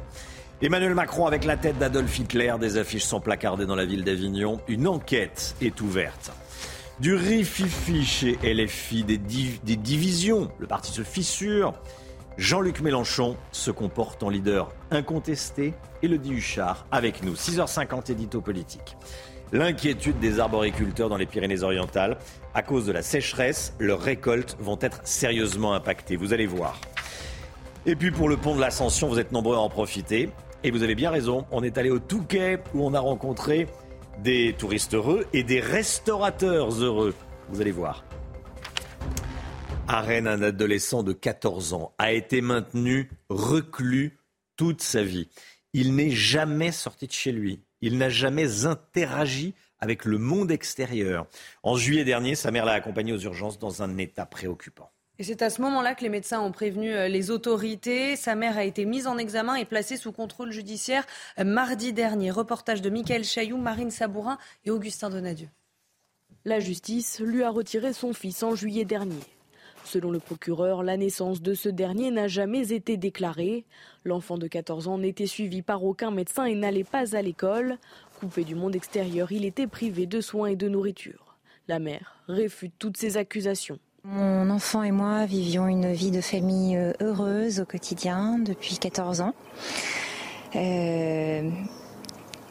[0.61, 2.55] Emmanuel Macron avec la tête d'Adolf Hitler.
[2.61, 4.59] Des affiches sont placardées dans la ville d'Avignon.
[4.67, 6.33] Une enquête est ouverte.
[6.99, 10.51] Du rififi chez LFI, des, des divisions.
[10.59, 11.73] Le parti se fissure.
[12.39, 17.35] Jean-Luc Mélenchon se comporte en leader incontesté et le dit Huchard avec nous.
[17.35, 18.97] 6h50 édito politique.
[19.51, 22.17] L'inquiétude des arboriculteurs dans les Pyrénées-Orientales.
[22.55, 26.15] À cause de la sécheresse, leurs récoltes vont être sérieusement impactées.
[26.15, 26.81] Vous allez voir.
[27.87, 30.31] Et puis pour le pont de l'Ascension, vous êtes nombreux à en profiter.
[30.63, 33.67] Et vous avez bien raison, on est allé au Touquet où on a rencontré
[34.23, 37.15] des touristes heureux et des restaurateurs heureux.
[37.49, 38.05] Vous allez voir.
[39.91, 44.19] À Rennes, un adolescent de 14 ans a été maintenu reclus
[44.57, 45.29] toute sa vie.
[45.73, 47.63] Il n'est jamais sorti de chez lui.
[47.81, 51.27] Il n'a jamais interagi avec le monde extérieur.
[51.63, 54.91] En juillet dernier, sa mère l'a accompagné aux urgences dans un état préoccupant.
[55.19, 58.15] Et c'est à ce moment-là que les médecins ont prévenu euh, les autorités.
[58.15, 61.07] Sa mère a été mise en examen et placée sous contrôle judiciaire
[61.39, 62.31] euh, mardi dernier.
[62.31, 65.49] Reportage de Michael Chailloux, Marine Sabourin et Augustin Donadieu.
[66.45, 69.17] La justice lui a retiré son fils en juillet dernier.
[69.89, 73.65] Selon le procureur, la naissance de ce dernier n'a jamais été déclarée.
[74.05, 77.79] L'enfant de 14 ans n'était suivi par aucun médecin et n'allait pas à l'école.
[78.21, 81.39] Coupé du monde extérieur, il était privé de soins et de nourriture.
[81.69, 83.79] La mère réfute toutes ces accusations.
[84.05, 89.23] Mon enfant et moi vivions une vie de famille euh, heureuse au quotidien depuis 14
[89.23, 89.35] ans.
[90.55, 91.51] Euh,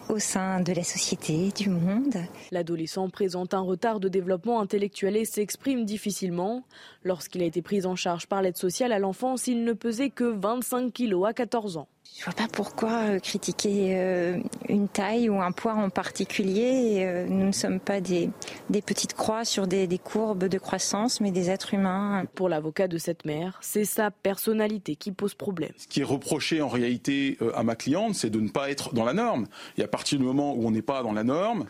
[0.10, 2.16] au sein de la société, du monde.
[2.52, 6.64] L'adolescent présente un retard de développement intellectuel et s'exprime difficilement.
[7.04, 10.24] Lorsqu'il a été pris en charge par l'aide sociale à l'enfance, il ne pesait que
[10.24, 11.88] 25 kilos à 14 ans.
[12.18, 14.40] Je vois pas pourquoi euh, critiquer euh,
[14.70, 17.04] une taille ou un poids en particulier.
[17.06, 18.32] Euh, nous ne sommes pas des,
[18.72, 22.26] petites croix sur des, des, courbes de croissance, mais des êtres humains.
[22.34, 25.70] Pour l'avocat de cette mère, c'est sa personnalité qui pose problème.
[25.78, 29.06] Ce qui est reproché en réalité à ma cliente, c'est de ne pas être dans
[29.06, 29.46] la norme.
[29.78, 31.68] Et à partir du moment où on n'est pas dans la norme,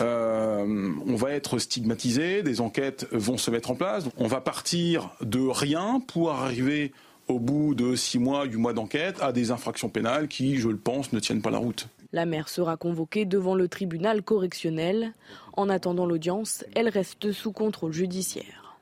[0.00, 4.04] on va être stigmatisé, des enquêtes vont se mettre en place.
[4.16, 6.92] On va partir de rien pour arriver
[7.28, 10.78] au bout de six mois, huit mois d'enquête, à des infractions pénales qui, je le
[10.78, 11.88] pense, ne tiennent pas la route.
[12.12, 15.12] La mère sera convoquée devant le tribunal correctionnel.
[15.52, 18.78] En attendant l'audience, elle reste sous contrôle judiciaire.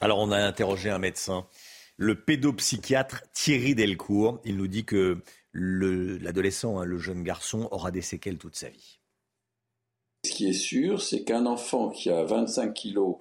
[0.00, 1.46] Alors on a interrogé un médecin,
[1.96, 4.40] le pédopsychiatre Thierry Delcourt.
[4.44, 5.22] Il nous dit que
[5.52, 8.98] l'adolescent, hein, le jeune garçon, aura des séquelles toute sa vie.
[10.24, 13.16] Ce qui est sûr, c'est qu'un enfant qui a 25 kilos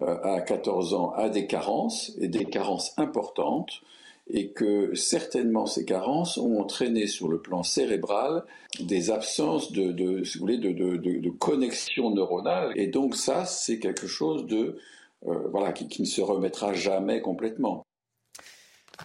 [0.00, 3.82] à 14 ans a des carences, et des carences importantes,
[4.28, 8.44] et que certainement ces carences ont entraîné sur le plan cérébral
[8.80, 12.72] des absences de, si vous voulez, de, de, connexion neuronale.
[12.74, 14.78] Et donc ça, c'est quelque chose de,
[15.26, 17.86] euh, voilà, qui ne se remettra jamais complètement.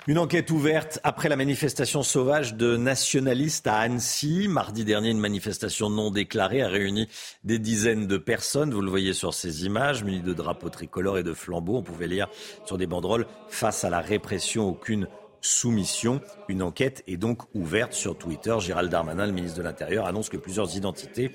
[0.07, 4.47] Une enquête ouverte après la manifestation sauvage de nationalistes à Annecy.
[4.47, 7.07] Mardi dernier, une manifestation non déclarée a réuni
[7.43, 8.73] des dizaines de personnes.
[8.73, 11.77] Vous le voyez sur ces images, munies de drapeaux tricolores et de flambeaux.
[11.77, 12.29] On pouvait lire
[12.65, 15.07] sur des banderoles face à la répression, aucune
[15.41, 16.19] soumission.
[16.47, 18.55] Une enquête est donc ouverte sur Twitter.
[18.59, 21.31] Gérald Darmanin, le ministre de l'Intérieur, annonce que plusieurs identités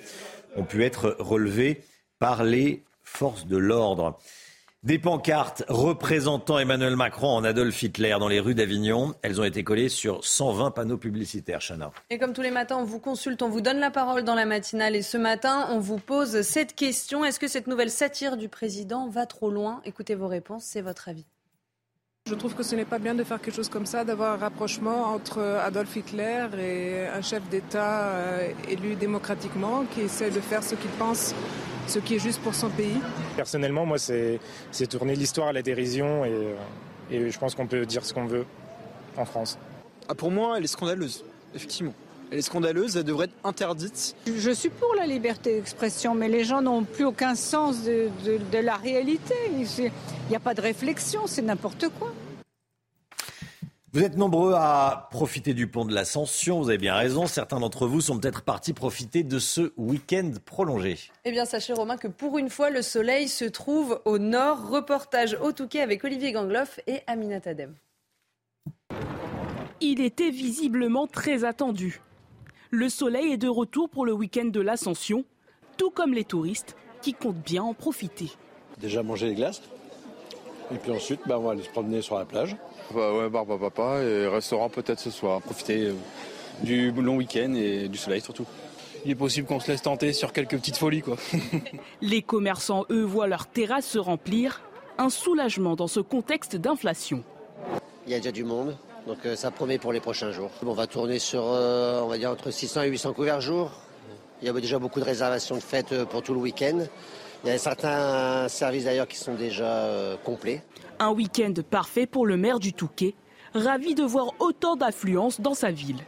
[0.56, 1.82] ont pu être relevées
[2.18, 4.18] par les forces de l'ordre.
[4.86, 9.16] Des pancartes représentant Emmanuel Macron en Adolf Hitler dans les rues d'Avignon.
[9.22, 11.90] Elles ont été collées sur 120 panneaux publicitaires, Chana.
[12.08, 14.46] Et comme tous les matins, on vous consulte, on vous donne la parole dans la
[14.46, 14.94] matinale.
[14.94, 17.24] Et ce matin, on vous pose cette question.
[17.24, 19.80] Est-ce que cette nouvelle satire du président va trop loin?
[19.84, 21.26] Écoutez vos réponses, c'est votre avis.
[22.28, 24.36] Je trouve que ce n'est pas bien de faire quelque chose comme ça, d'avoir un
[24.36, 30.64] rapprochement entre Adolf Hitler et un chef d'État euh, élu démocratiquement qui essaie de faire
[30.64, 31.36] ce qu'il pense,
[31.86, 32.98] ce qui est juste pour son pays.
[33.36, 34.40] Personnellement, moi, c'est
[34.88, 36.54] tourner l'histoire à la dérision et, euh,
[37.12, 38.44] et je pense qu'on peut dire ce qu'on veut
[39.16, 39.56] en France.
[40.08, 41.94] Ah, pour moi, elle est scandaleuse, effectivement.
[42.32, 44.16] Elle est scandaleuse, elle devrait être interdite.
[44.26, 48.10] Je suis pour la liberté d'expression, mais les gens n'ont plus aucun sens de,
[48.58, 49.34] la réalité.
[49.52, 49.90] Il
[50.28, 52.12] n'y a pas de réflexion, c'est n'importe quoi.
[53.92, 57.26] Vous êtes nombreux à profiter du pont de l'Ascension, vous avez bien raison.
[57.26, 60.98] Certains d'entre vous sont peut-être partis profiter de ce week-end prolongé.
[61.24, 64.68] Eh bien, sachez Romain que pour une fois, le soleil se trouve au nord.
[64.68, 67.74] Reportage au Touquet avec Olivier Gangloff et Aminat Adem.
[69.80, 72.00] Il était visiblement très attendu.
[72.70, 75.24] Le soleil est de retour pour le week-end de l'Ascension,
[75.76, 78.30] tout comme les touristes qui comptent bien en profiter.
[78.80, 79.62] Déjà manger les glaces,
[80.72, 82.56] et puis ensuite, bah, on va aller se promener sur la plage.
[82.94, 85.40] Bah ouais, bar, papa, et restaurant peut-être ce soir.
[85.40, 85.94] Profiter euh,
[86.62, 88.46] du long week-end et du soleil surtout.
[89.04, 91.16] Il est possible qu'on se laisse tenter sur quelques petites folies, quoi.
[92.00, 94.62] Les commerçants, eux, voient leurs terrasses se remplir.
[94.98, 97.22] Un soulagement dans ce contexte d'inflation.
[98.06, 100.50] Il y a déjà du monde, donc euh, ça promet pour les prochains jours.
[100.64, 103.70] On va tourner sur, euh, on va dire, entre 600 et 800 couverts jour.
[104.42, 106.80] Il y a déjà beaucoup de réservations de fêtes euh, pour tout le week-end.
[107.44, 109.88] Il y a certains services d'ailleurs qui sont déjà
[110.24, 110.64] complets.
[110.98, 113.14] Un week-end parfait pour le maire du Touquet,
[113.54, 116.00] ravi de voir autant d'affluence dans sa ville.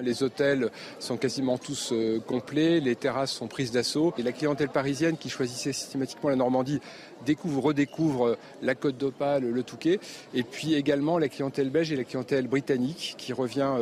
[0.00, 1.92] Les hôtels sont quasiment tous
[2.26, 6.80] complets, les terrasses sont prises d'assaut et la clientèle parisienne qui choisissait systématiquement la Normandie
[7.24, 10.00] découvre, redécouvre la Côte d'Opale, le Touquet,
[10.34, 13.72] et puis également la clientèle belge et la clientèle britannique qui revient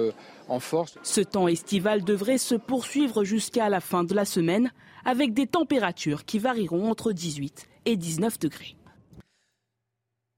[0.48, 0.98] en force.
[1.02, 4.70] Ce temps estival devrait se poursuivre jusqu'à la fin de la semaine
[5.04, 8.76] avec des températures qui varieront entre 18 et 19 degrés.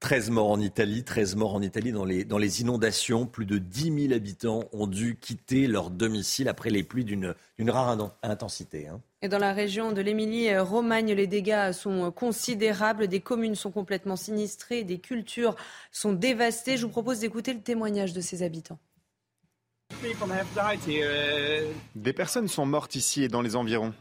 [0.04, 3.24] 13 morts en Italie, 13 morts en Italie dans les, dans les inondations.
[3.24, 7.34] Plus de 10 000 habitants ont dû quitter leur domicile après les pluies d'une
[7.70, 8.86] rare intensité.
[8.86, 9.00] Hein.
[9.22, 13.08] Et dans la région de l'Émilie-Romagne, les dégâts sont considérables.
[13.08, 15.56] Des communes sont complètement sinistrées, des cultures
[15.90, 16.76] sont dévastées.
[16.76, 18.78] Je vous propose d'écouter le témoignage de ces habitants.
[21.94, 23.94] Des personnes sont mortes ici et dans les environs.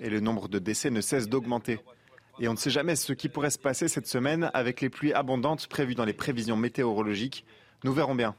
[0.00, 1.78] Et le nombre de décès ne cesse d'augmenter.
[2.40, 5.12] Et on ne sait jamais ce qui pourrait se passer cette semaine avec les pluies
[5.12, 7.44] abondantes prévues dans les prévisions météorologiques.
[7.84, 8.34] Nous verrons bien.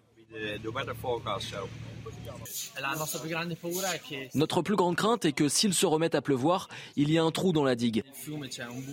[4.34, 7.32] Notre plus grande crainte est que s'il se remet à pleuvoir, il y a un
[7.32, 8.04] trou dans la digue.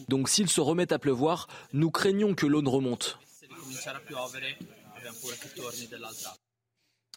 [0.08, 3.18] Donc s'il se remet à pleuvoir, nous craignons que l'eau ne remonte.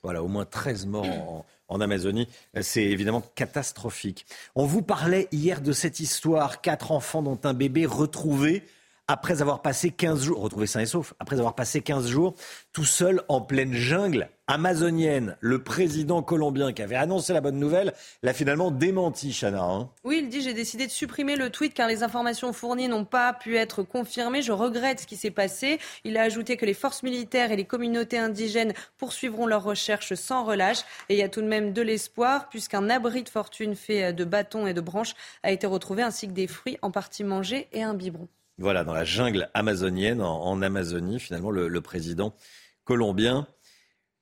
[0.03, 1.45] Voilà, au moins 13 morts en,
[1.79, 2.27] Amazonie.
[2.61, 4.25] C'est évidemment catastrophique.
[4.55, 6.61] On vous parlait hier de cette histoire.
[6.61, 8.63] Quatre enfants dont un bébé retrouvé
[9.11, 12.33] après avoir passé 15 jours, retrouvé sain et sauf, après avoir passé 15 jours
[12.71, 15.35] tout seul en pleine jungle amazonienne.
[15.41, 17.93] Le président colombien qui avait annoncé la bonne nouvelle
[18.23, 19.63] l'a finalement démenti, Chana.
[19.63, 19.89] Hein.
[20.05, 23.33] oui, il dit j'ai décidé de supprimer le tweet car les informations fournies n'ont pas
[23.33, 24.41] pu être confirmées.
[24.41, 25.79] Je regrette ce qui s'est passé.
[26.05, 30.45] Il a ajouté que les forces militaires et les communautés indigènes poursuivront leurs recherches sans
[30.45, 30.79] relâche.
[31.09, 34.23] Et il y a tout de même de l'espoir puisqu'un abri de fortune fait de
[34.23, 37.83] bâtons et de branches a été retrouvé ainsi que des fruits en partie mangés et
[37.83, 38.29] un biberon.
[38.61, 42.35] Voilà, dans la jungle amazonienne, en, Amazonie, finalement, le, président
[42.83, 43.47] colombien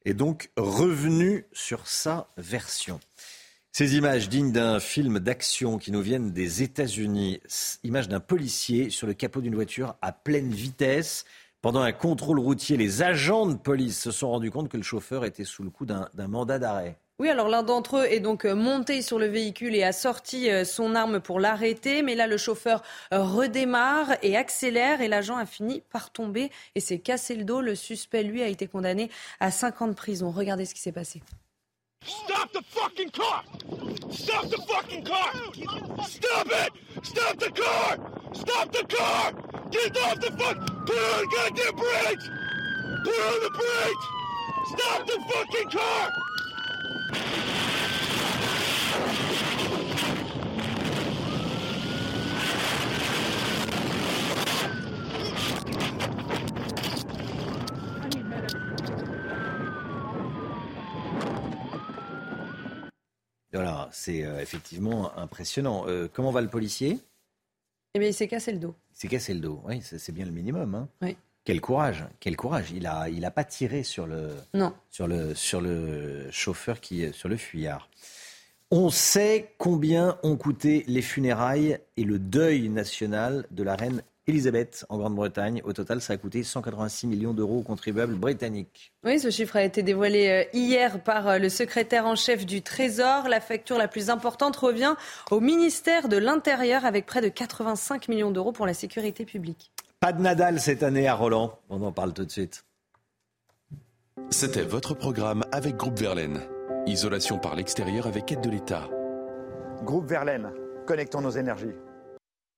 [0.06, 3.02] est donc revenu sur sa version.
[3.73, 7.41] Ces images dignes d'un film d'action qui nous viennent des États-Unis,
[7.84, 11.25] images d'un policier sur le capot d'une voiture à pleine vitesse.
[11.62, 15.25] Pendant un contrôle routier, les agents de police se sont rendus compte que le chauffeur
[15.25, 16.97] était sous le coup d'un mandat d'arrêt.
[17.20, 20.50] Oui, alors l'un d'entre eux est donc euh, monté sur le véhicule et a sorti
[20.50, 22.02] euh, son arme pour l'arrêter.
[22.02, 22.82] Mais là, le chauffeur
[23.14, 27.60] euh, redémarre et accélère et l'agent a fini par tomber et s'est cassé le dos.
[27.60, 30.32] Le suspect, lui, a été condamné à 5 ans de prison.
[30.32, 31.22] Regardez ce qui s'est passé.
[32.06, 33.44] Stop the fucking car!
[34.10, 35.34] Stop the fucking car!
[36.08, 36.72] Stop it!
[37.04, 37.98] Stop the car!
[38.34, 39.34] Stop the car!
[39.70, 40.86] Get off the fuck!
[40.86, 42.30] Put on goddamn brakes!
[43.04, 44.06] Put on the brakes!
[44.70, 46.29] Stop the fucking car!
[63.52, 65.86] Voilà, c'est euh, effectivement impressionnant.
[65.88, 67.00] Euh, comment va le policier?
[67.93, 68.76] Eh bien, il s'est cassé le dos.
[68.93, 70.76] Il s'est cassé le dos, oui, c'est bien le minimum.
[70.76, 70.88] Hein.
[71.02, 71.17] Oui.
[71.50, 72.70] Quel courage, quel courage.
[72.76, 74.72] Il n'a il a pas tiré sur le, non.
[74.92, 77.90] Sur, le, sur le chauffeur qui est sur le fuyard.
[78.70, 84.86] On sait combien ont coûté les funérailles et le deuil national de la reine Elisabeth
[84.90, 85.64] en Grande-Bretagne.
[85.64, 88.94] Au total, ça a coûté 186 millions d'euros aux contribuables britanniques.
[89.04, 92.62] Oui, ce chiffre a été dévoilé euh, hier par euh, le secrétaire en chef du
[92.62, 93.28] Trésor.
[93.28, 94.94] La facture la plus importante revient
[95.32, 99.72] au ministère de l'Intérieur avec près de 85 millions d'euros pour la sécurité publique.
[100.00, 101.60] Pas de Nadal cette année à Roland.
[101.70, 102.64] On en parle tout de suite.
[104.30, 106.40] C'était votre programme avec Groupe Verlaine.
[106.86, 108.88] Isolation par l'extérieur avec aide de l'État.
[109.84, 110.54] Groupe Verlaine,
[110.88, 111.76] connectons nos énergies.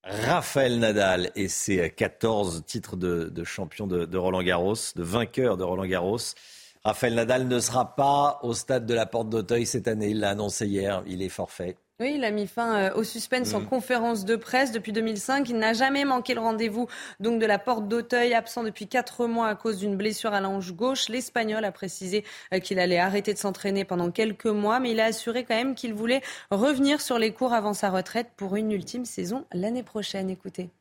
[0.04, 5.88] Raphaël Nadal et ses 14 titres de, champion de, Roland Garros, de vainqueur de Roland
[5.88, 6.36] Garros.
[6.84, 10.10] Raphaël Nadal ne sera pas au stade de la Porte d'Auteuil cette année.
[10.10, 11.02] Il l'a annoncé hier.
[11.08, 11.76] Il est forfait.
[12.00, 13.68] Oui, il a mis fin euh, au suspense en mm.
[13.68, 15.48] conférence de presse depuis 2005.
[15.50, 16.88] Il n'a jamais manqué le rendez-vous
[17.20, 20.74] donc de la porte d'Auteuil, absent depuis quatre mois à cause d'une blessure à l'ange
[20.74, 21.10] gauche.
[21.10, 25.06] L'Espagnol a précisé euh, qu'il allait arrêter de s'entraîner pendant quelques mois, mais il a
[25.06, 29.06] assuré quand même qu'il voulait revenir sur les cours avant sa retraite pour une ultime
[29.06, 30.32] saison l'année prochaine.
[30.32, 30.72] Écoutez.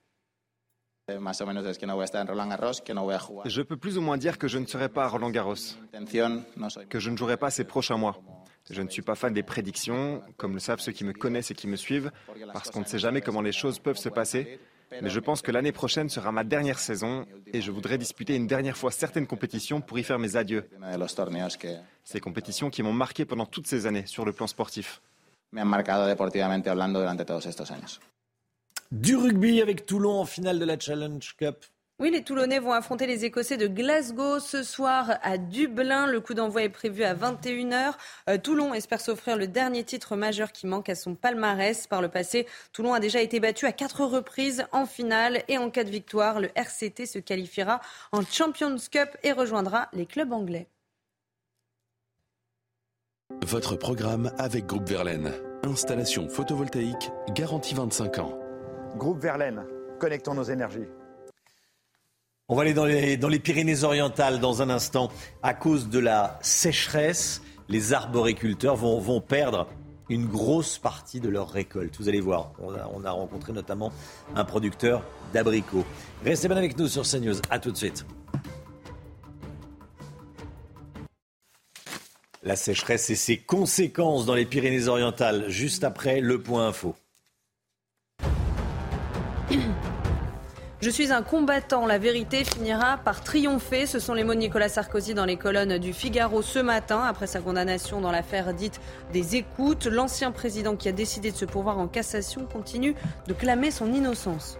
[3.44, 5.54] Je peux plus ou moins dire que je ne serai pas à Roland Garros,
[6.88, 8.22] que je ne jouerai pas ces prochains mois.
[8.68, 11.54] Je ne suis pas fan des prédictions, comme le savent ceux qui me connaissent et
[11.54, 12.10] qui me suivent,
[12.52, 14.60] parce qu'on ne sait jamais comment les choses peuvent se passer.
[15.02, 18.46] Mais je pense que l'année prochaine sera ma dernière saison et je voudrais disputer une
[18.46, 20.68] dernière fois certaines compétitions pour y faire mes adieux.
[22.04, 25.00] Ces compétitions qui m'ont marqué pendant toutes ces années sur le plan sportif.
[28.90, 31.64] Du rugby avec Toulon en finale de la Challenge Cup.
[32.00, 36.06] Oui, les Toulonnais vont affronter les Écossais de Glasgow ce soir à Dublin.
[36.06, 37.92] Le coup d'envoi est prévu à 21h.
[38.30, 41.86] Euh, Toulon espère s'offrir le dernier titre majeur qui manque à son palmarès.
[41.86, 45.68] Par le passé, Toulon a déjà été battu à quatre reprises en finale et en
[45.68, 47.82] cas de victoire, le RCT se qualifiera
[48.12, 50.68] en Champions Cup et rejoindra les clubs anglais.
[53.42, 55.32] Votre programme avec Groupe Verlaine.
[55.64, 58.38] Installation photovoltaïque garantie 25 ans.
[58.96, 59.66] Groupe Verlaine,
[59.98, 60.88] connectons nos énergies.
[62.52, 65.12] On va aller dans les, Pyrénées-Orientales dans un instant.
[65.40, 69.68] À cause de la sécheresse, les arboriculteurs vont, vont perdre
[70.08, 71.94] une grosse partie de leur récolte.
[72.00, 73.92] Vous allez voir, on a, rencontré notamment
[74.34, 75.84] un producteur d'abricots.
[76.24, 77.36] Restez bien avec nous sur CNews.
[77.50, 78.04] À tout de suite.
[82.42, 86.96] La sécheresse et ses conséquences dans les Pyrénées-Orientales, juste après le point info.
[90.82, 93.84] Je suis un combattant, la vérité finira par triompher.
[93.84, 97.26] Ce sont les mots de Nicolas Sarkozy dans les colonnes du Figaro ce matin, après
[97.26, 98.80] sa condamnation dans l'affaire dite
[99.12, 99.84] des écoutes.
[99.84, 102.94] L'ancien président qui a décidé de se pourvoir en cassation continue
[103.26, 104.56] de clamer son innocence.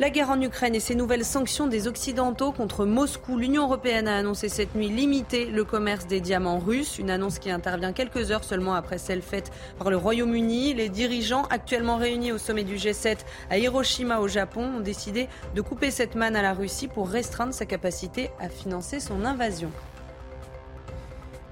[0.00, 3.38] La guerre en Ukraine et ses nouvelles sanctions des Occidentaux contre Moscou.
[3.38, 7.48] L'Union européenne a annoncé cette nuit limiter le commerce des diamants russes, une annonce qui
[7.48, 10.74] intervient quelques heures seulement après celle faite par le Royaume-Uni.
[10.74, 13.18] Les dirigeants actuellement réunis au sommet du G7
[13.50, 17.54] à Hiroshima au Japon ont décidé de couper cette manne à la Russie pour restreindre
[17.54, 19.70] sa capacité à financer son invasion.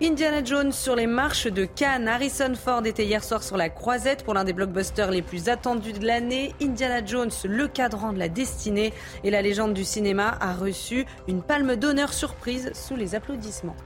[0.04, 2.08] Indiana Jones sur les marches de Cannes.
[2.08, 5.92] Harrison Ford était hier soir sur la croisette pour l'un des blockbusters les plus attendus
[5.92, 6.52] de l'année.
[6.60, 8.92] Indiana Jones, le cadran de la destinée.
[9.22, 13.76] Et la légende du cinéma a reçu une palme d'honneur surprise sous les applaudissements.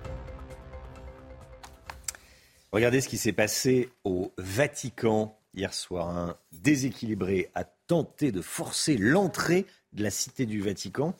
[2.72, 6.08] Regardez ce qui s'est passé au Vatican hier soir.
[6.08, 11.14] Un déséquilibré a tenté de forcer l'entrée de la cité du Vatican.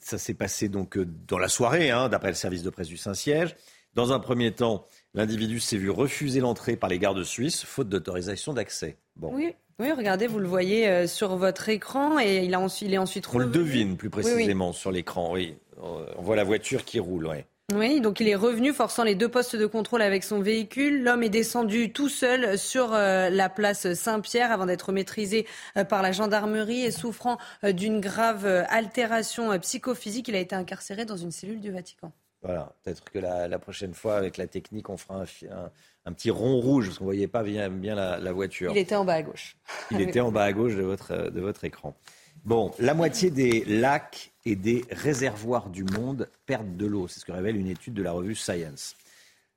[0.00, 3.54] Ça s'est passé donc dans la soirée, hein, d'après le service de presse du Saint-Siège.
[3.94, 4.84] Dans un premier temps,
[5.14, 8.96] l'individu s'est vu refuser l'entrée par les gardes suisses, faute d'autorisation d'accès.
[9.16, 9.32] Bon.
[9.34, 9.54] Oui.
[9.80, 12.98] Oui, regardez, vous le voyez euh, sur votre écran et il, a ensuite, il est
[12.98, 15.54] ensuite On le devine plus précisément sur l'écran, oui.
[15.80, 17.44] On voit la voiture qui roule, oui.
[17.72, 21.04] Oui, donc il est revenu forçant les deux postes de contrôle avec son véhicule.
[21.04, 26.02] L'homme est descendu tout seul sur euh, la place Saint-Pierre avant d'être maîtrisé euh, par
[26.02, 30.26] la gendarmerie et souffrant d'une grave altération psychophysique.
[30.26, 32.10] Il a été incarcéré dans une cellule du Vatican.
[32.42, 35.24] Voilà, peut-être que la, prochaine fois, avec la technique, on fera
[36.04, 38.70] un, petit rond rouge, parce qu'on ne voyait pas bien, bien la, voiture.
[38.72, 39.56] Il était en bas à gauche.
[39.90, 41.96] Il était en bas à gauche de votre, de votre écran.
[42.44, 47.08] Bon, la moitié des lacs et des réservoirs du monde perdent de l'eau.
[47.08, 48.96] C'est ce que révèle une étude de la revue Science.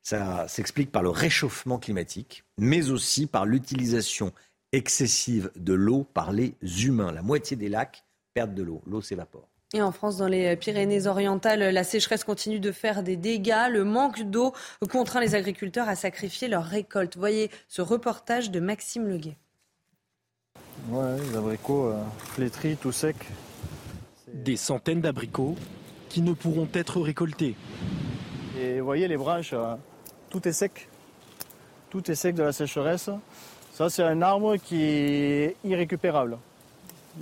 [0.02, 4.34] Ça s'explique par le réchauffement climatique, mais aussi par l'utilisation
[4.72, 6.56] excessive de l'eau par les
[6.86, 7.12] humains.
[7.12, 8.04] La moitié des lacs
[8.34, 8.82] perdent de l'eau.
[8.88, 9.51] L'eau s'évapore.
[9.74, 13.70] Et en France, dans les Pyrénées-Orientales, la sécheresse continue de faire des dégâts.
[13.70, 14.52] Le manque d'eau
[14.92, 17.16] contraint les agriculteurs à sacrifier leurs récoltes.
[17.16, 19.38] Voyez ce reportage de Maxime Leguet.
[20.90, 23.16] Ouais, les abricots euh, flétris, tout secs.
[24.34, 25.56] Des centaines d'abricots
[26.10, 27.56] qui ne pourront être récoltés.
[28.60, 29.76] Et vous voyez les branches, euh,
[30.30, 30.90] tout est sec.
[31.90, 33.10] Tout est sec de la sécheresse.
[33.72, 36.38] Ça, c'est un arbre qui est irrécupérable.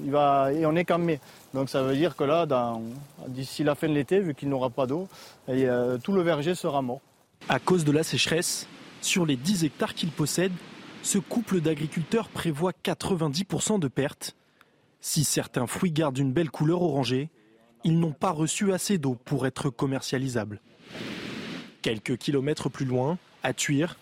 [0.04, 1.20] Il va, et on est qu'en mai.
[1.54, 2.46] Donc ça veut dire que là,
[3.28, 5.08] d'ici la fin de l'été, vu qu'il n'aura pas d'eau,
[5.50, 7.02] euh, tout le verger sera mort.
[7.48, 8.68] À cause de la sécheresse,
[9.02, 10.52] sur les 10 hectares qu'il possède,
[11.02, 14.36] ce couple d'agriculteurs prévoit 90% de pertes.
[15.02, 17.30] Si certains fruits gardent une belle couleur orangée,
[17.84, 20.60] ils n'ont pas reçu assez d'eau pour être commercialisables.
[21.82, 23.98] Quelques kilomètres plus loin, à Tuire,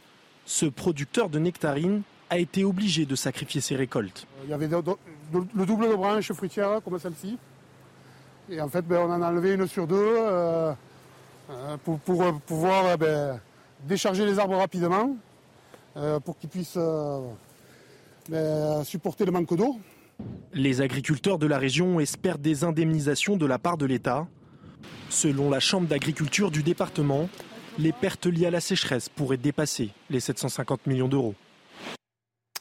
[0.45, 4.26] ce producteur de nectarines a été obligé de sacrifier ses récoltes.
[4.43, 4.68] Il y avait
[5.34, 7.38] le double de branches fruitières comme celle-ci.
[8.49, 10.73] Et en fait, ben, on en a enlevé une sur deux euh,
[11.49, 13.39] euh, pour, pouvoir euh, ben,
[13.84, 15.15] décharger les arbres rapidement
[16.25, 16.78] pour qu'ils puissent
[18.30, 19.80] ben, supporter le manque d'eau.
[20.53, 24.28] Les agriculteurs de la région espèrent des indemnisations de la part de l'État.
[25.09, 27.30] Selon la Chambre d'agriculture du département,
[27.80, 31.34] les pertes liées à la sécheresse pourraient dépasser les 750 millions d'euros.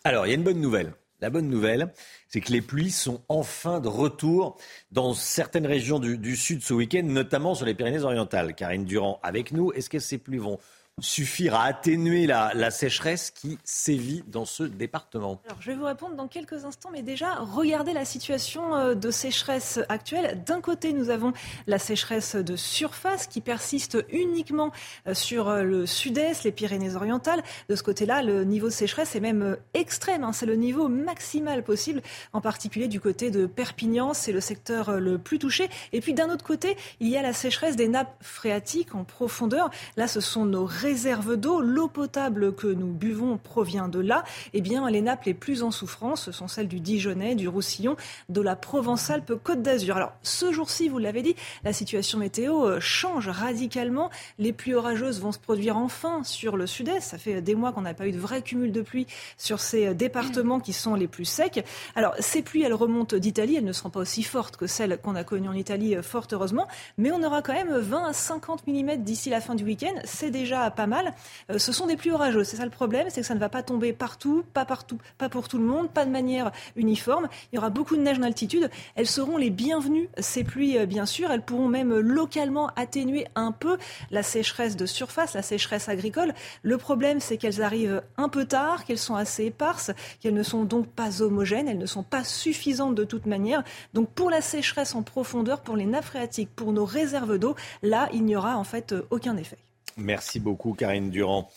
[0.02, 0.94] Alors, il y a une bonne nouvelle.
[1.20, 1.92] La bonne nouvelle,
[2.28, 4.58] c'est que les pluies sont enfin de retour
[4.92, 8.54] dans certaines régions du, sud ce week-end, notamment sur les Pyrénées-Orientales.
[8.54, 9.72] Karine Durand avec nous.
[9.72, 10.58] Est-ce que ces pluies vont
[11.02, 16.16] suffire à atténuer la, sécheresse qui sévit dans ce département Alors, Je vais vous répondre
[16.16, 20.42] dans quelques instants, mais déjà, regardez la situation euh, de sécheresse actuelle.
[20.46, 21.34] D'un côté, nous avons
[21.66, 24.72] la sécheresse de surface qui persiste uniquement
[25.06, 27.42] euh, sur euh, le sud-est, les Pyrénées-Orientales.
[27.68, 30.24] De ce côté-là, le niveau de sécheresse est même extrême.
[30.24, 30.32] Hein.
[30.32, 32.00] C'est le niveau maximal possible,
[32.32, 34.14] en particulier du côté de Perpignan.
[34.14, 35.68] C'est le secteur le plus touché.
[35.92, 39.68] Et puis d'un autre côté, il y a la sécheresse des nappes phréatiques en profondeur.
[39.98, 44.22] Là, ce sont nos réserve d'eau, l'eau potable que nous buvons provient de là,
[44.52, 47.96] eh bien, les nappes les plus en souffrance ce sont celles du Dijonais, du Roussillon,
[48.28, 49.96] de la Provence-Alpes-Côte d'Azur.
[49.96, 51.34] Alors, ce jour-ci, vous l'avez dit,
[51.64, 54.10] la situation météo euh, change radicalement.
[54.38, 57.00] Les pluies orageuses vont se produire enfin sur le sud-est.
[57.00, 59.08] Ça fait des mois qu'on n'a pas eu de vrai cumul de pluie
[59.38, 61.64] sur ces euh, départements qui sont les plus secs.
[61.96, 63.56] Alors, ces pluies, elles remontent d'Italie.
[63.56, 66.28] Elles ne seront pas aussi fortes que celles qu'on a connues en Italie, euh, fort
[66.30, 66.68] heureusement.
[66.98, 69.94] Mais on aura quand même 20 à 50 mm d'ici la fin du week-end.
[70.04, 71.12] C'est déjà pas mal.
[71.50, 72.46] Euh, ce sont des pluies orageuses.
[72.46, 75.28] C'est ça le problème, c'est que ça ne va pas tomber partout, pas partout, pas
[75.28, 77.28] pour tout le monde, pas de manière uniforme.
[77.50, 78.70] Il y aura beaucoup de neige en altitude.
[78.94, 81.30] Elles seront les bienvenues, ces pluies, euh, bien sûr.
[81.32, 83.78] Elles pourront même localement atténuer un peu
[84.12, 86.34] la sécheresse de surface, la sécheresse agricole.
[86.62, 90.64] Le problème, c'est qu'elles arrivent un peu tard, qu'elles sont assez éparses, qu'elles ne sont
[90.64, 93.64] donc pas homogènes, elles ne sont pas suffisantes de toute manière.
[93.94, 98.08] Donc pour la sécheresse en profondeur, pour les nappes phréatiques, pour nos réserves d'eau, là,
[98.12, 99.58] il n'y aura en fait euh, aucun effet.
[99.96, 101.50] Merci beaucoup, Karine Durand.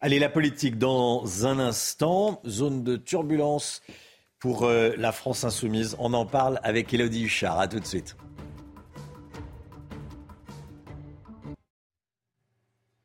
[0.00, 2.40] Allez, la politique dans un instant.
[2.46, 3.82] Zone de turbulence
[4.38, 5.96] pour euh, la France insoumise.
[5.98, 7.58] On en parle avec Elodie Huchard.
[7.58, 8.16] À tout de suite.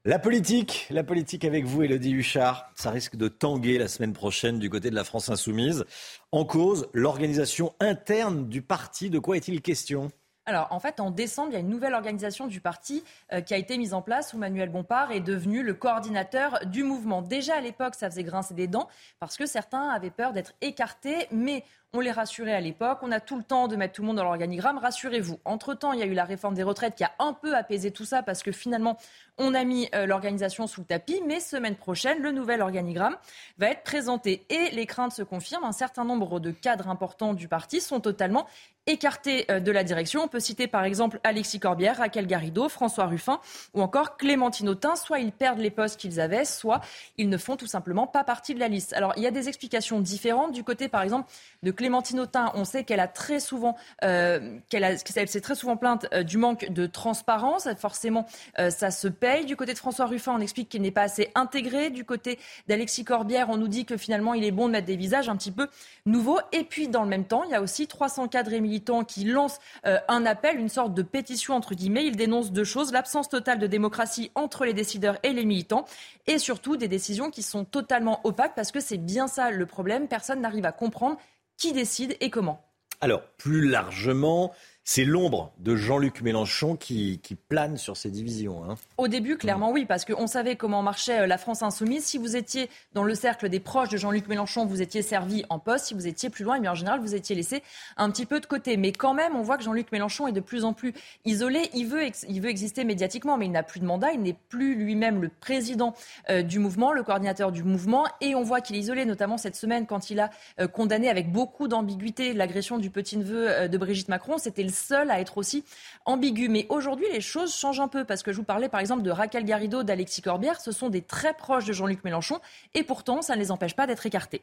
[0.03, 4.57] La politique, la politique avec vous, Elodie Huchard, ça risque de tanguer la semaine prochaine
[4.57, 5.85] du côté de la France insoumise.
[6.31, 9.11] En cause, l'organisation interne du parti.
[9.11, 10.11] De quoi est-il question?
[10.47, 13.53] Alors, en fait, en décembre, il y a une nouvelle organisation du parti euh, qui
[13.53, 17.21] a été mise en place où Manuel Bompard est devenu le coordinateur du mouvement.
[17.21, 18.87] Déjà à l'époque, ça faisait grincer des dents
[19.19, 21.63] parce que certains avaient peur d'être écartés, mais
[21.93, 22.99] on les rassurait à l'époque.
[23.01, 24.77] On a tout le temps de mettre tout le monde dans l'organigramme.
[24.77, 25.39] Rassurez-vous.
[25.45, 28.05] Entre-temps, il y a eu la réforme des retraites qui a un peu apaisé tout
[28.05, 28.97] ça parce que finalement,
[29.37, 31.21] on a mis euh, l'organisation sous le tapis.
[31.27, 33.17] Mais semaine prochaine, le nouvel organigramme
[33.57, 34.45] va être présenté.
[34.49, 35.65] Et les craintes se confirment.
[35.65, 38.47] Un certain nombre de cadres importants du parti sont totalement
[38.87, 40.23] écartés euh, de la direction.
[40.23, 43.39] On peut citer par exemple Alexis Corbière, Raquel Garrido, François Ruffin
[43.73, 44.95] ou encore Clémentine Autain.
[44.95, 46.81] Soit ils perdent les postes qu'ils avaient, soit
[47.17, 48.93] ils ne font tout simplement pas partie de la liste.
[48.93, 50.51] Alors il y a des explications différentes.
[50.51, 51.31] Du côté par exemple
[51.63, 56.07] de Clémentine Autain, on sait qu'elle a très souvent, euh, qu'elle s'est très souvent plainte
[56.13, 57.67] euh, du manque de transparence.
[57.77, 58.25] Forcément,
[58.59, 59.45] euh, ça se paye.
[59.45, 61.89] Du côté de François Ruffin, on explique qu'il n'est pas assez intégré.
[61.89, 64.95] Du côté d'Alexis Corbière, on nous dit que finalement, il est bon de mettre des
[64.95, 65.67] visages un petit peu
[66.05, 66.39] nouveaux.
[66.51, 69.25] Et puis, dans le même temps, il y a aussi 300 cadres et militants qui
[69.25, 72.05] lancent un appel, une sorte de pétition entre guillemets.
[72.05, 75.85] Ils dénoncent deux choses l'absence totale de démocratie entre les décideurs et les militants,
[76.27, 80.07] et surtout des décisions qui sont totalement opaques, parce que c'est bien ça le problème.
[80.07, 81.17] Personne n'arrive à comprendre
[81.57, 82.63] qui décide et comment
[83.01, 84.51] Alors, plus largement,
[84.83, 88.63] c'est l'ombre de Jean-Luc Mélenchon qui, plane sur ces divisions.
[88.63, 88.75] Hein.
[88.97, 92.03] Au début, clairement oui, parce qu'on savait comment marchait euh, la France insoumise.
[92.03, 95.59] Si vous étiez dans le cercle des proches de Jean-Luc Mélenchon, vous étiez servi en
[95.59, 95.85] poste.
[95.85, 97.61] Si vous étiez plus loin, eh en général, vous étiez laissé
[97.97, 98.75] un petit peu de côté.
[98.77, 100.93] Mais quand même, on voit que Jean-Luc Mélenchon est de plus en plus
[101.25, 101.69] isolé.
[101.73, 104.11] Il veut, il veut exister médiatiquement, mais il n'a plus de mandat.
[104.13, 105.93] Il n'est plus lui-même le président
[106.29, 108.05] euh, du mouvement, le coordinateur du mouvement.
[108.19, 111.31] Et on voit qu'il est isolé, notamment cette semaine, quand il a euh, condamné avec
[111.31, 114.37] beaucoup d'ambiguïté l'agression du petit-neveu de Brigitte Macron.
[114.37, 115.63] C'était seul à être aussi
[116.05, 116.49] ambigu.
[116.49, 119.11] Mais aujourd'hui, les choses changent un peu parce que je vous parlais par exemple de
[119.11, 120.59] Raquel Garrido, d'Alexis Corbière.
[120.59, 122.39] Ce sont des très proches de Jean-Luc Mélenchon
[122.73, 124.41] et pourtant, ça ne les empêche pas d'être écartés.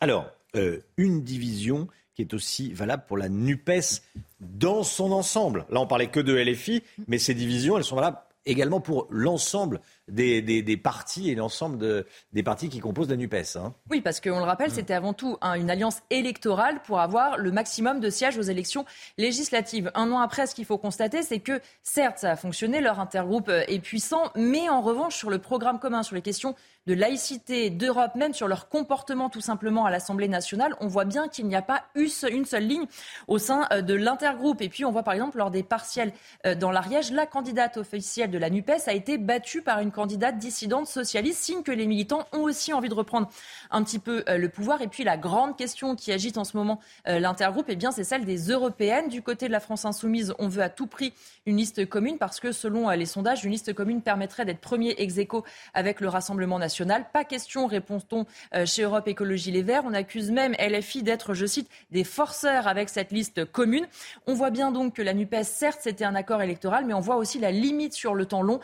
[0.00, 4.02] Alors, euh, une division qui est aussi valable pour la NUPES
[4.40, 5.66] dans son ensemble.
[5.70, 9.80] Là, on parlait que de LFI, mais ces divisions, elles sont valables également pour l'ensemble
[10.08, 13.56] des, des, partis et l'ensemble de, des partis qui composent la NUPES.
[13.56, 13.74] Hein.
[13.90, 18.00] Oui, parce qu'on le rappelle, c'était avant tout une alliance électorale pour avoir le maximum
[18.00, 18.84] de sièges aux élections
[19.18, 19.90] législatives.
[19.94, 23.48] Un an après, ce qu'il faut constater, c'est que certes, ça a fonctionné, leur intergroupe
[23.48, 26.54] est puissant, mais en revanche, sur le programme commun, sur les questions
[26.86, 31.28] de laïcité, d'Europe, même sur leur comportement tout simplement à l'Assemblée nationale, on voit bien
[31.28, 32.86] qu'il n'y a pas une seule ligne
[33.26, 34.62] au sein euh, de l'intergroupe.
[34.62, 36.12] Et puis on voit par exemple lors des partiels
[36.46, 40.38] euh, dans l'Ariège, la candidate officielle de la NUPES a été battue par une candidate
[40.38, 43.28] dissidente socialiste, signe que les militants ont aussi envie de reprendre
[43.70, 44.80] un petit peu euh, le pouvoir.
[44.80, 48.24] Et puis la grande question qui agite en ce moment l'intergroupe, eh bien c'est celle
[48.24, 49.08] des européennes.
[49.08, 51.12] Du côté de la France insoumise, on veut à tout prix
[51.46, 55.18] une liste commune parce que selon les sondages, une liste commune permettrait d'être premier ex
[55.18, 56.75] aequo avec le Rassemblement national
[57.12, 59.82] pas question, répond-on euh, chez Europe Écologie Les Verts.
[59.84, 63.86] On accuse même LFI d'être, je cite, des forceurs avec cette liste commune.
[64.26, 67.16] On voit bien donc que la NUPES, certes, c'était un accord électoral, mais on voit
[67.16, 68.60] aussi la limite sur le temps long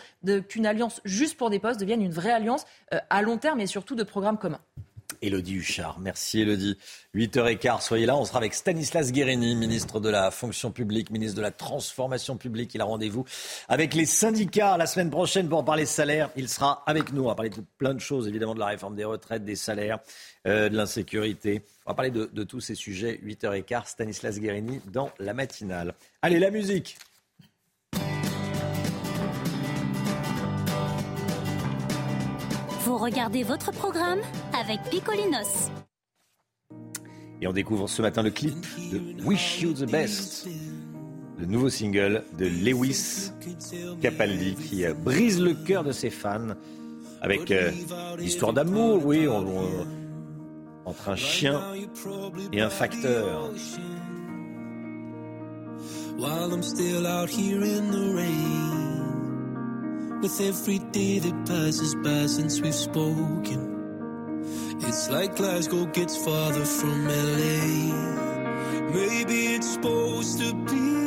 [0.49, 3.67] qu'une alliance juste pour des postes devienne une vraie alliance euh, à long terme et
[3.67, 4.61] surtout de programmes communs.
[5.23, 5.99] Elodie Huchard.
[6.01, 6.77] Merci Elodie.
[7.15, 8.17] 8h15, soyez là.
[8.17, 12.75] On sera avec Stanislas Guérini, ministre de la fonction publique, ministre de la transformation publique.
[12.75, 13.25] Il a rendez-vous
[13.69, 16.31] avec les syndicats la semaine prochaine pour parler salaire.
[16.37, 17.25] Il sera avec nous.
[17.25, 19.99] On va parler de plein de choses, évidemment, de la réforme des retraites, des salaires,
[20.47, 21.63] euh, de l'insécurité.
[21.87, 23.21] On va parler de, de tous ces sujets.
[23.25, 25.95] 8h15, Stanislas Guérini dans la matinale.
[26.23, 26.97] Allez, la musique.
[32.93, 34.19] Vous regardez votre programme
[34.53, 35.71] avec Picolinos.
[37.41, 38.55] Et on découvre ce matin le clip
[38.93, 40.47] de Wish You the Best,
[41.39, 43.33] le nouveau single de Lewis
[44.03, 46.49] Capaldi qui euh, brise le cœur de ses fans
[47.23, 47.71] avec euh,
[48.19, 49.27] l'histoire d'amour, oui,
[50.85, 51.63] entre un chien
[52.53, 53.53] et un facteur.
[56.19, 59.12] While I'm still out here in the rain.
[60.23, 63.61] With every day that passes by since we've spoken.
[64.83, 67.93] It's like Glasgow gets farther from LA.
[68.95, 71.02] Maybe it's supposed to be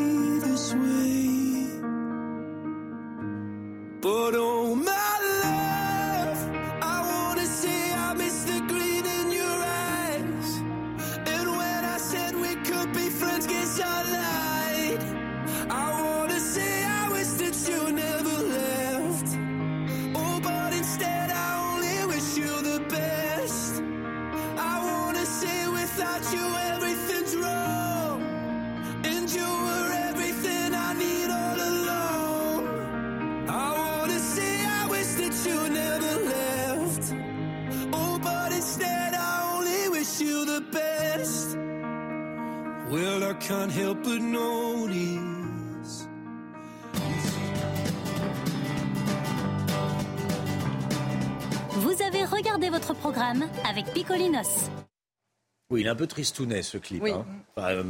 [55.69, 57.03] Oui, il est un peu tristounet ce clip.
[57.03, 57.25] Hein.
[57.57, 57.83] Euh,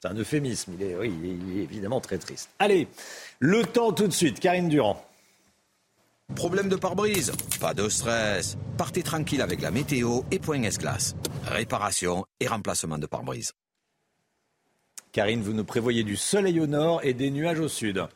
[0.00, 0.72] c'est un euphémisme.
[0.78, 2.50] Il est, oui, il est évidemment très triste.
[2.58, 2.88] Allez,
[3.38, 4.40] le temps tout de suite.
[4.40, 5.02] Karine Durand.
[6.34, 8.58] Problème de pare-brise Pas de stress.
[8.76, 11.14] Partez tranquille avec la météo et point S-Glace.
[11.46, 13.52] Réparation et remplacement de pare-brise.
[15.12, 18.06] Karine, vous nous prévoyez du soleil au nord et des nuages au sud.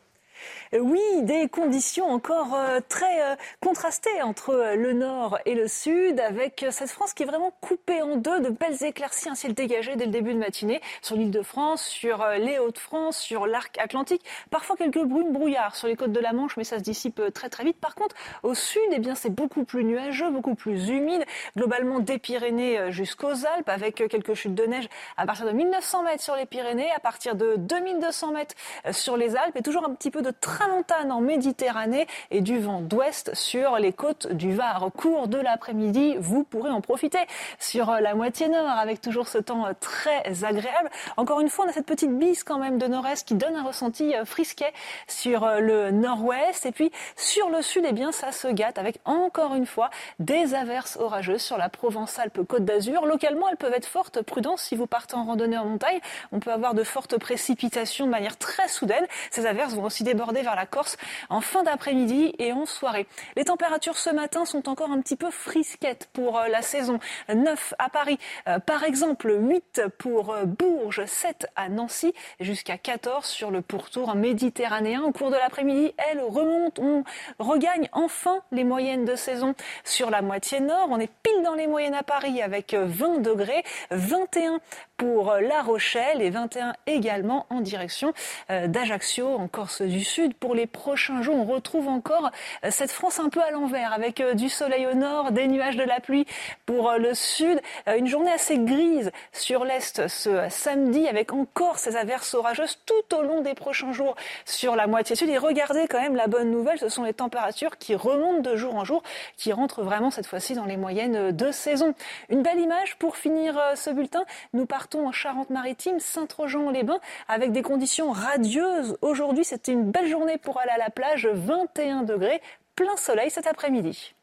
[0.79, 6.21] Oui, des conditions encore euh, très euh, contrastées entre euh, le nord et le sud,
[6.21, 9.97] avec cette France qui est vraiment coupée en deux, de belles éclaircies, un ciel dégagé
[9.97, 14.25] dès le début de matinée sur l'île de France, sur les Hauts-de-France, sur l'arc atlantique.
[14.51, 17.49] Parfois quelques brumes brouillards sur les côtes de la Manche, mais ça se dissipe très
[17.49, 17.81] très vite.
[17.81, 18.15] Par contre,
[18.45, 21.25] au sud, eh bien, c'est beaucoup plus nuageux, beaucoup plus humide,
[21.57, 26.23] globalement des Pyrénées jusqu'aux Alpes, avec quelques chutes de neige à partir de 1900 mètres
[26.23, 28.55] sur les Pyrénées, à partir de 2200 mètres
[28.93, 32.83] sur les Alpes, et toujours un petit peu de tramontane en Méditerranée et du vent
[32.83, 34.83] d'ouest sur les côtes du Var.
[34.83, 37.21] Au cours de l'après-midi, vous pourrez en profiter
[37.59, 40.91] sur la moitié nord avec toujours ce temps très agréable.
[41.17, 43.63] Encore une fois, on a cette petite bise quand même de nord-est qui donne un
[43.63, 44.71] ressenti frisquet
[45.09, 46.67] sur le nord-ouest.
[46.67, 49.89] Et puis sur le sud, eh bien, ça se gâte avec encore une fois
[50.19, 53.07] des averses orageuses sur la Provence-Alpes-Côte d'Azur.
[53.07, 54.21] Localement, elles peuvent être fortes.
[54.21, 56.01] Prudence si vous partez en randonnée en montagne.
[56.33, 59.07] On peut avoir de fortes précipitations de manière très soudaine.
[59.31, 60.97] Ces averses vont aussi déborder vers la Corse
[61.29, 63.07] en fin d'après-midi et en soirée.
[63.37, 66.99] Les températures ce matin sont encore un petit peu frisquettes pour euh, la saison.
[67.33, 73.25] 9 à Paris, euh, par exemple 8 pour euh, Bourges, 7 à Nancy, jusqu'à 14
[73.25, 75.03] sur le pourtour méditerranéen.
[75.03, 77.05] Au cours de l'après-midi, elle remonte, on
[77.39, 80.89] regagne enfin les moyennes de saison sur la moitié nord.
[80.91, 84.61] On est pile dans les moyennes à Paris avec 20 degrés, 21
[84.97, 88.13] pour La Rochelle et 21 également en direction
[88.49, 91.37] d'Ajaccio en Corse du Sud pour les prochains jours.
[91.37, 92.31] On retrouve encore
[92.69, 96.01] cette France un peu à l'envers avec du soleil au nord, des nuages de la
[96.01, 96.27] pluie
[96.67, 97.61] pour le sud.
[97.87, 103.23] Une journée assez grise sur l'est ce samedi avec encore ces averses orageuses tout au
[103.23, 105.29] long des prochains jours sur la moitié sud.
[105.29, 108.75] Et regardez quand même la bonne nouvelle, ce sont les températures qui remontent de jour
[108.75, 109.03] en jour,
[109.37, 111.95] qui rentrent vraiment cette fois-ci dans les moyennes de saison.
[112.29, 114.25] Une belle image pour finir euh, ce bulletin.
[114.53, 118.97] Nous partons en Charente-Maritime, Saint-Trojan-les-Bains, avec des conditions radieuses.
[119.03, 122.41] Aujourd'hui, c'était une belle journée pour aller à la plage, 21 degrés,
[122.75, 124.15] plein soleil cet après-midi.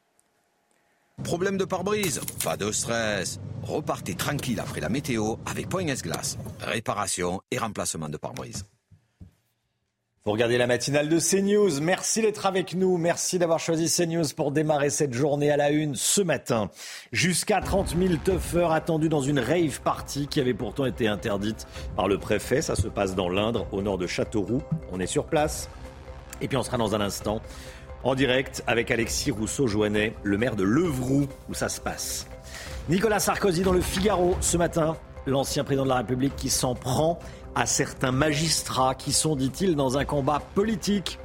[1.23, 3.39] Problème de pare-brise Pas de stress.
[3.63, 6.37] Repartez tranquille après la météo avec Point S-Glace.
[6.61, 8.65] Réparation et remplacement de pare-brise.
[10.27, 11.79] Vous regardez la matinale de CNews.
[11.81, 12.97] Merci d'être avec nous.
[12.97, 16.69] Merci d'avoir choisi CNews pour démarrer cette journée à la une ce matin.
[17.13, 22.09] Jusqu'à 30 000 tuffeurs attendus dans une rave party qui avait pourtant été interdite par
[22.09, 22.61] le préfet.
[22.61, 24.61] Ça se passe dans l'Indre, au nord de Châteauroux.
[24.91, 25.69] On est sur place.
[26.41, 27.41] Et puis on sera dans un instant
[28.03, 32.27] en direct avec Alexis Rousseau-Joannet, le maire de Levroux, où ça se passe.
[32.89, 37.19] Nicolas Sarkozy dans le Figaro ce matin, l'ancien président de la République qui s'en prend
[37.55, 41.19] à certains magistrats qui sont, dit-il, dans un combat politique.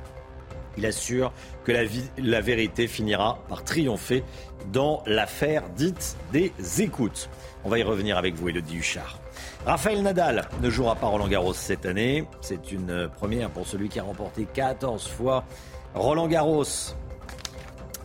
[0.78, 1.32] Il assure
[1.64, 1.72] que
[2.18, 4.24] la, vérité finira par triompher
[4.72, 7.28] dans l'affaire dite des écoutes.
[7.64, 9.22] On va y revenir avec vous, Elodie Huchard.
[9.64, 12.26] Raphaël Nadal ne jouera pas Roland Garros cette année.
[12.40, 15.44] C'est une première pour celui qui a remporté 14 fois
[15.94, 16.64] Roland Garros.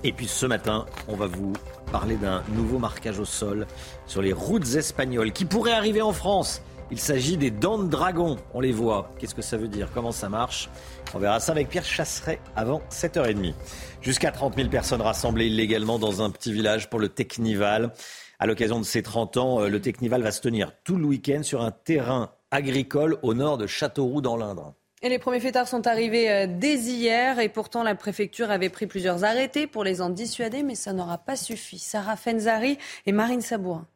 [0.04, 1.54] Et puis ce matin, on va vous
[1.92, 3.66] parler d'un nouveau marquage au sol
[4.06, 6.62] sur les routes espagnoles qui pourrait arriver en France.
[6.92, 8.38] Il s'agit des dents de dragon.
[8.54, 9.10] On les voit.
[9.18, 9.90] Qu'est-ce que ça veut dire?
[9.94, 10.70] Comment ça marche?
[11.16, 13.56] On verra ça avec Pierre Chasseret avant 7h30.
[14.02, 17.92] Jusqu'à 30 000 personnes rassemblées illégalement dans un petit village pour le Technival.
[18.40, 21.42] À l'occasion de ses 30 ans, euh, le Technival va se tenir tout le week-end
[21.42, 24.76] sur un terrain agricole au nord de Châteauroux dans l'Indre.
[25.02, 28.86] Et les premiers fêtards sont arrivés euh, dès hier et pourtant la préfecture avait pris
[28.86, 31.80] plusieurs arrêtés pour les en dissuader, mais ça n'aura pas suffi.
[31.80, 32.78] Sarah Fenzari
[33.08, 33.88] et Marine Sabourin.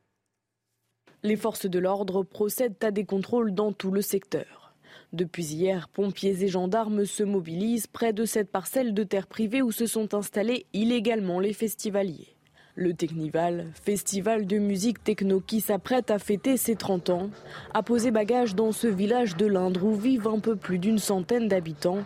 [1.21, 4.73] Les forces de l'ordre procèdent à des contrôles dans tout le secteur.
[5.13, 9.71] Depuis hier, pompiers et gendarmes se mobilisent près de cette parcelle de terre privée où
[9.71, 12.35] se sont installés illégalement les festivaliers.
[12.75, 17.29] Le Technival, festival de musique techno qui s'apprête à fêter ses 30 ans,
[17.73, 21.49] a posé bagage dans ce village de l'Indre où vivent un peu plus d'une centaine
[21.49, 22.03] d'habitants.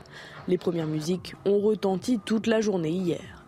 [0.47, 3.45] Les premières musiques ont retenti toute la journée hier.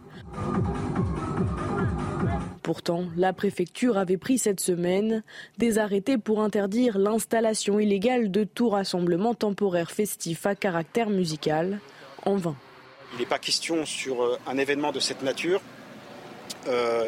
[2.61, 5.23] Pourtant, la préfecture avait pris cette semaine
[5.57, 11.79] des arrêtés pour interdire l'installation illégale de tout rassemblement temporaire festif à caractère musical
[12.25, 12.55] en vain.
[13.13, 15.61] Il n'est pas question sur euh, un événement de cette nature
[16.67, 17.07] euh,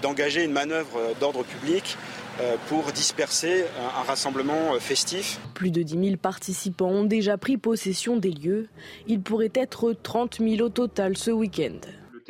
[0.00, 1.96] d'engager une manœuvre d'ordre public
[2.40, 3.64] euh, pour disperser
[3.98, 5.40] un, rassemblement festif.
[5.54, 8.68] Plus de 10 000 participants ont déjà pris possession des lieux.
[9.08, 11.80] Il pourrait être 30 000 au total ce week-end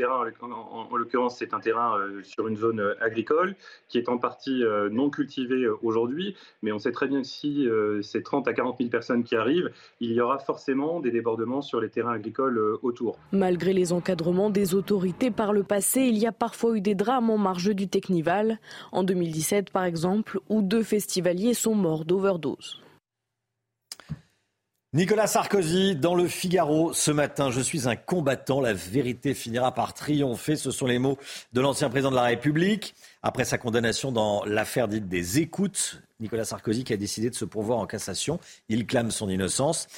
[0.05, 3.55] en, l'occurrence, c'est un terrain euh, sur une zone euh, agricole
[3.89, 7.69] qui est en partie euh, non cultivée aujourd'hui, mais on sait très bien que si
[8.03, 9.71] c'est 30 à 40 000 personnes qui arrivent,
[10.01, 13.19] il y aura forcément des débordements sur les terrains agricoles autour.
[13.33, 17.31] Malgré les encadrements des autorités par le passé, il y a parfois eu des drames
[17.31, 18.59] en marge du Technival.
[18.93, 22.81] En 2017, par exemple, où deux festivaliers sont morts d'overdose.
[24.93, 27.51] Nicolas Sarkozy dans le Figaro ce matin.
[27.51, 28.61] Je suis un combattant.
[28.61, 30.57] La vérité finira par triompher.
[30.57, 31.19] Ce sont les mots
[31.53, 32.95] de l'ancien président de la République.
[33.23, 37.45] Après sa condamnation dans l'affaire dite des écoutes, Nicolas Sarkozy qui a décidé de se
[37.45, 38.39] pourvoir en cassation.
[38.69, 39.89] Il clame son innocence.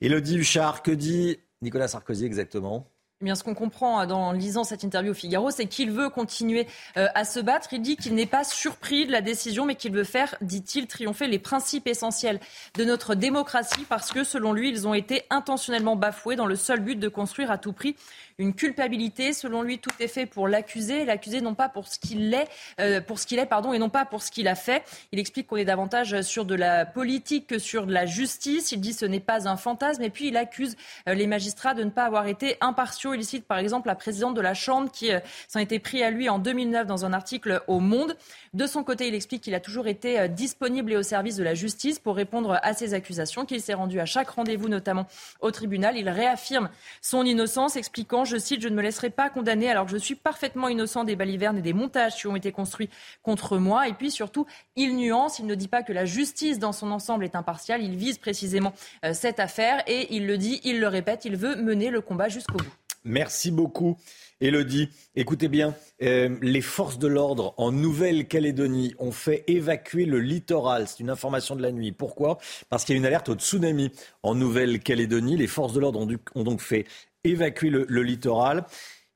[0.00, 2.88] Elodie Huchard, que dit Nicolas Sarkozy exactement?
[3.20, 6.08] Eh bien, ce qu'on comprend euh, en lisant cette interview au Figaro, c'est qu'il veut
[6.08, 7.72] continuer euh, à se battre.
[7.72, 11.26] Il dit qu'il n'est pas surpris de la décision, mais qu'il veut faire, dit-il, triompher
[11.26, 12.38] les principes essentiels
[12.74, 16.78] de notre démocratie, parce que, selon lui, ils ont été intentionnellement bafoués dans le seul
[16.78, 17.96] but de construire à tout prix
[18.38, 19.32] une culpabilité.
[19.32, 22.48] Selon lui, tout est fait pour l'accuser, l'accuser non pas pour ce qu'il est,
[22.80, 24.84] euh, pour ce qu'il est, pardon, et non pas pour ce qu'il a fait.
[25.12, 28.72] Il explique qu'on est davantage sur de la politique que sur de la justice.
[28.72, 30.76] Il dit ce n'est pas un fantasme, et puis il accuse
[31.08, 33.14] euh, les magistrats de ne pas avoir été impartiaux.
[33.14, 35.18] Il cite par exemple la présidente de la Chambre qui euh,
[35.48, 38.16] s'en était pris à lui en 2009 dans un article au Monde.
[38.54, 41.54] De son côté, il explique qu'il a toujours été disponible et au service de la
[41.54, 45.06] justice pour répondre à ces accusations, qu'il s'est rendu à chaque rendez-vous, notamment
[45.40, 45.96] au tribunal.
[45.96, 46.70] Il réaffirme
[47.02, 50.14] son innocence, expliquant je cite, je ne me laisserai pas condamner alors que je suis
[50.14, 52.90] parfaitement innocent des balivernes et des montages qui ont été construits
[53.22, 53.88] contre moi.
[53.88, 57.24] Et puis surtout, il nuance, il ne dit pas que la justice dans son ensemble
[57.24, 58.72] est impartiale, il vise précisément
[59.04, 62.28] euh, cette affaire et il le dit, il le répète, il veut mener le combat
[62.28, 62.72] jusqu'au bout.
[63.04, 63.96] Merci beaucoup,
[64.40, 64.90] Elodie.
[65.14, 70.86] Écoutez bien, euh, les forces de l'ordre en Nouvelle-Calédonie ont fait évacuer le littoral.
[70.86, 71.92] C'est une information de la nuit.
[71.92, 72.38] Pourquoi?
[72.68, 75.36] Parce qu'il y a une alerte au tsunami en Nouvelle-Calédonie.
[75.36, 76.86] Les forces de l'ordre ont, donc fait
[77.24, 78.64] évacuer le, littoral.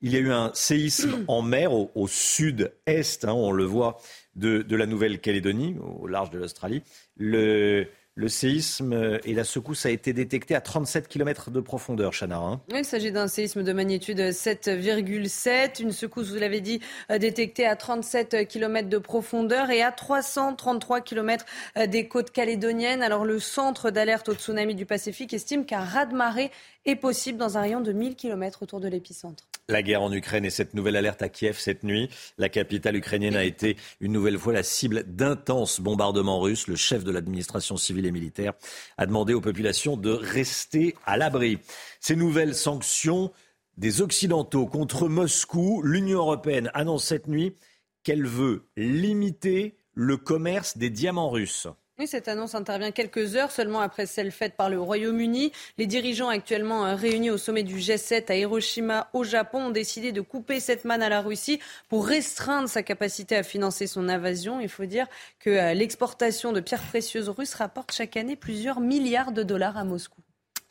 [0.01, 3.99] Il y a eu un séisme en mer au, sud-est, hein, on le voit,
[4.35, 6.83] de, de la Nouvelle-Calédonie, au large de l'Australie.
[7.17, 12.37] Le, le séisme et la secousse a été détecté à 37 km de profondeur, Chana.
[12.37, 12.61] Hein.
[12.71, 15.81] il s'agit d'un séisme de magnitude 7,7.
[15.81, 21.01] Une secousse, vous l'avez dit, euh, détectée à 37 km de profondeur et à 333
[21.01, 21.47] km
[21.79, 23.03] euh, des côtes calédoniennes.
[23.03, 26.51] Alors le centre d'alerte au tsunami du Pacifique estime qu'un raz-de-marée
[26.85, 29.45] est possible dans un rayon de 1000 km autour de l'épicentre.
[29.69, 32.11] La guerre en Ukraine et cette nouvelle alerte à Kiev cette nuit.
[32.37, 36.67] La capitale ukrainienne a été une nouvelle fois la cible d'intenses bombardements russes.
[36.67, 38.55] Le chef de l'administration civile et militaire
[38.99, 41.59] a demandé aux populations de rester à l'abri.
[42.01, 43.31] Ces nouvelles sanctions
[43.77, 47.55] des Occidentaux contre Moscou, l'Union européenne annonce cette nuit
[48.03, 51.69] qu'elle veut limiter le commerce des diamants russes
[52.07, 55.53] cette annonce intervient quelques heures seulement après celle faite par le Royaume-Uni.
[55.79, 60.11] Les dirigeants actuellement euh, réunis au sommet du G7 à Hiroshima au Japon ont décidé
[60.11, 64.59] de couper cette manne à la Russie pour restreindre sa capacité à financer son invasion.
[64.61, 65.07] Il faut dire
[65.39, 69.85] que euh, l'exportation de pierres précieuses russes rapporte chaque année plusieurs milliards de dollars à
[69.85, 70.22] Moscou.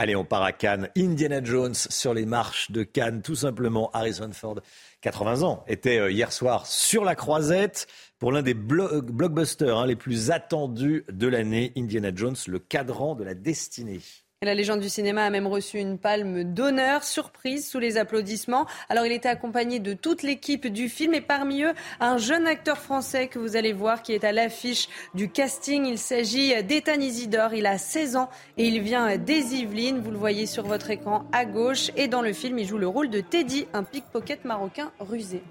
[0.01, 0.89] Allez, on part à Cannes.
[0.97, 3.91] Indiana Jones sur les marches de Cannes, tout simplement.
[3.93, 4.59] Harrison Ford,
[5.01, 7.85] 80 ans, était euh, hier soir sur la croisette
[8.17, 13.23] pour l'un des blockbusters hein, les plus attendus de l'année, Indiana Jones, le cadran de
[13.23, 13.99] la destinée.
[14.43, 18.65] La légende du cinéma a même reçu une palme d'honneur, surprise, sous les applaudissements.
[18.89, 22.79] Alors il était accompagné de toute l'équipe du film et parmi eux un jeune acteur
[22.79, 25.85] français que vous allez voir qui est à l'affiche du casting.
[25.85, 29.99] Il s'agit d'Ethan Isidore, il a 16 ans et il vient des Yvelines.
[29.99, 32.87] Vous le voyez sur votre écran à gauche et dans le film il joue le
[32.87, 35.43] rôle de Teddy, un pickpocket marocain rusé.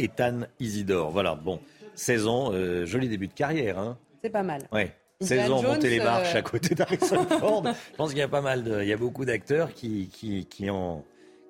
[0.00, 1.60] Ethan Isidore, voilà, bon.
[1.94, 3.78] 16 ans, euh, joli début de carrière.
[3.78, 3.96] Hein.
[4.24, 4.62] C'est pas mal.
[4.72, 4.92] Ouais.
[5.20, 7.64] 16 ans, monter les marches euh, à côté d'Harrison Ford.
[7.64, 10.46] Je pense qu'il y a pas mal de, il y a beaucoup d'acteurs qui, qui,
[10.46, 11.04] qui, en,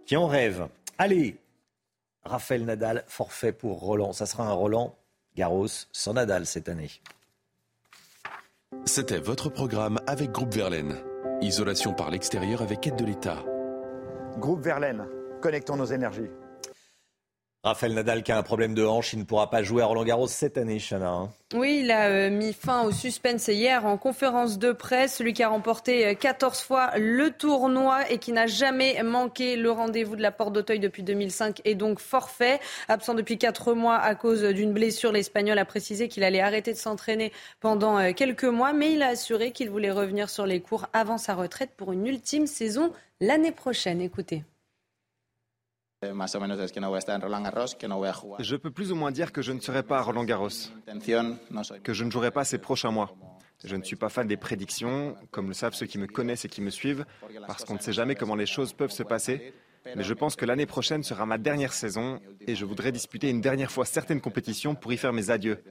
[0.06, 0.68] qui en rêvent.
[0.98, 1.36] Allez,
[2.24, 4.12] Raphaël Nadal, forfait pour Roland.
[4.12, 4.94] Ça sera un Roland
[5.36, 6.90] Garros sans Nadal cette année.
[8.84, 10.96] C'était votre programme avec Groupe Verlaine.
[11.40, 13.44] Isolation par l'extérieur avec aide de l'État.
[14.38, 15.06] Groupe Verlaine,
[15.40, 16.30] connectons nos énergies.
[17.64, 20.04] Raphaël Nadal qui a un problème de hanche, il ne pourra pas jouer à Roland
[20.04, 21.08] Garros cette année, Chana.
[21.08, 21.30] Hein.
[21.54, 25.16] Oui, il a euh, mis fin au suspense hier en conférence de presse.
[25.16, 29.70] Celui qui a remporté 14 euh, fois le tournoi et qui n'a jamais manqué le
[29.70, 32.60] rendez-vous de la Porte d'Auteuil depuis 2005 est donc forfait.
[32.88, 36.78] Absent depuis 4 mois à cause d'une blessure, l'Espagnol a précisé qu'il allait arrêter de
[36.78, 40.86] s'entraîner pendant euh, quelques mois, mais il a assuré qu'il voulait revenir sur les cours
[40.92, 42.92] avant sa retraite pour une ultime saison
[43.22, 44.02] l'année prochaine.
[44.02, 44.44] Écoutez.
[48.40, 50.48] Je peux plus ou moins dire que je ne serai pas à Roland Garros,
[51.82, 53.14] que je ne jouerai pas ces prochains mois.
[53.64, 56.48] Je ne suis pas fan des prédictions, comme le savent ceux qui me connaissent et
[56.48, 57.06] qui me suivent,
[57.46, 59.54] parce qu'on ne sait jamais comment les choses peuvent se passer.
[59.96, 63.40] Mais je pense que l'année prochaine sera ma dernière saison et je voudrais disputer une
[63.40, 65.62] dernière fois certaines compétitions pour y faire mes adieux.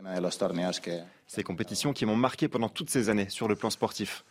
[1.27, 4.23] Ces compétitions qui m'ont marqué pendant toutes ces années sur le plan sportif.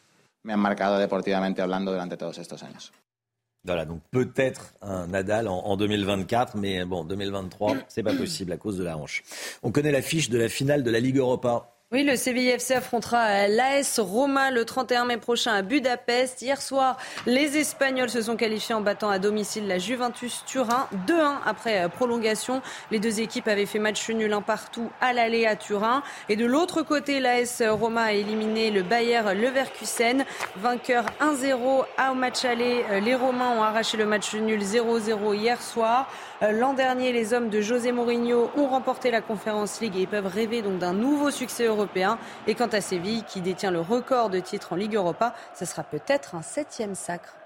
[3.65, 8.77] Voilà, donc peut-être un Nadal en, 2024, mais bon, 2023, c'est pas possible à cause
[8.77, 9.23] de la hanche.
[9.63, 11.69] On connaît l'affiche de la finale de la Ligue Europa.
[11.93, 16.41] Oui, le CVIFC affrontera l'AS Roma le 31 mai prochain à Budapest.
[16.41, 21.35] Hier soir, les Espagnols se sont qualifiés en battant à domicile la Juventus Turin 2-1
[21.45, 22.63] après prolongation.
[22.91, 26.03] Les deux équipes avaient fait match nul un partout à l'aller à Turin.
[26.31, 30.25] Et de l'autre côté, l'AS Roma a éliminé le Bayer Leverkusen.
[30.57, 32.87] Vainqueur 1-0 au match aller.
[33.03, 36.09] Les Romains ont arraché le match nul 0-0 hier soir.
[36.51, 40.61] L'an dernier, les hommes de José Mourinho ont remporté la Conférence League et peuvent rêver
[40.61, 42.19] donc d'un nouveau succès européen.
[42.49, 45.85] Et quant à Séville, qui détient le record de titres en Ligue Europa, ce sera
[45.85, 47.37] peut-être un septième sacre.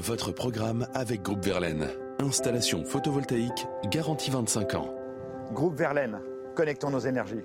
[0.00, 1.88] Votre programme avec Groupe Verlaine.
[2.20, 4.94] Installation photovoltaïque garantie 25 ans.
[5.52, 6.20] Groupe Verlaine,
[6.54, 7.42] connectons nos énergies.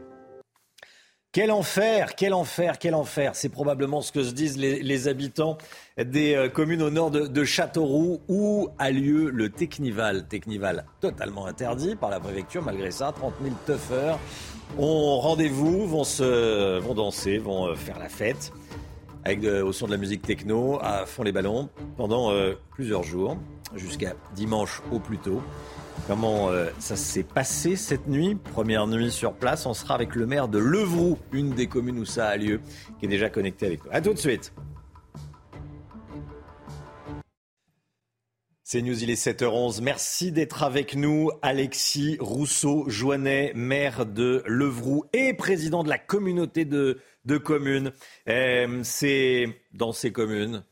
[1.33, 3.31] Quel enfer, quel enfer, quel enfer.
[3.33, 5.57] C'est probablement ce que se disent les, habitants
[5.97, 10.27] des euh, communes au nord de, Châteauroux où a lieu le Technival.
[10.27, 13.11] Technival totalement interdit par la préfecture, malgré ça.
[13.11, 14.19] 30 000 tuffeurs
[14.77, 18.53] ont rendez-vous, vont, vont danser, vont euh, faire la fête
[19.25, 23.37] avec au son de la musique techno à fond les ballons pendant euh, plusieurs jours,
[23.75, 25.41] jusqu'à dimanche au plus tôt.
[26.07, 28.35] Comment euh, ça s'est passé cette nuit?
[28.35, 32.05] Première nuit sur place, on sera avec le maire de Levroux, une des communes où
[32.05, 32.59] ça a lieu,
[32.99, 33.91] qui est déjà connecté avec nous.
[33.91, 34.53] A tout de suite.
[38.73, 39.81] C'est News, il est 7h11.
[39.81, 41.29] Merci d'être avec nous.
[41.41, 46.97] Alexis Rousseau-Joannet, maire de Levroux et président de la communauté de,
[47.43, 47.91] communes.
[48.27, 50.63] Euh, c'est dans ces communes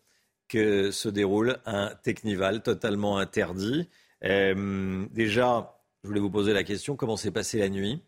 [0.49, 3.88] que se déroule un Technival totalement interdit.
[4.24, 8.03] Euh, déjà, je voulais vous poser la question, comment s'est passée la nuit?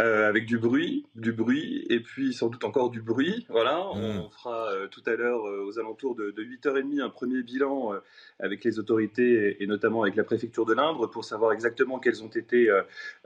[0.00, 3.46] Euh, avec du bruit, du bruit, et puis sans doute encore du bruit.
[3.48, 4.30] Voilà, on mm.
[4.30, 7.92] fera euh, tout à l'heure euh, aux alentours de, de, 8h30 un premier bilan
[8.40, 12.28] avec les autorités et, notamment avec la préfecture de l'Indre pour savoir exactement quelles ont
[12.28, 12.68] été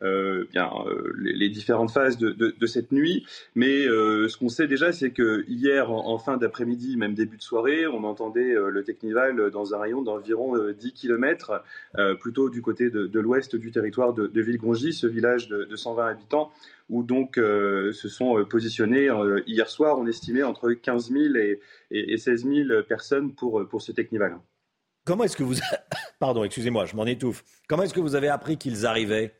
[0.02, 0.70] bien,
[1.16, 3.26] les, différentes phases de, de, cette nuit.
[3.54, 7.86] Mais ce qu'on sait déjà, c'est que hier, en, fin d'après-midi, même début de soirée,
[7.86, 11.62] on entendait le Technival dans un rayon d'environ 10 km,
[12.20, 16.52] plutôt du côté de, l'ouest du territoire de, de Villegongy, ce village de, 120 habitants
[16.88, 21.36] où donc euh, se sont euh, positionnés euh, hier soir, on estimait entre 15 000
[21.36, 24.38] et, et, 16 000 personnes pour, pour ce Technival.
[25.04, 25.56] Comment est-ce que vous...
[26.18, 27.44] Pardon, excusez-moi, je m'en étouffe.
[27.68, 29.34] Comment est-ce que vous avez appris qu'ils arrivaient?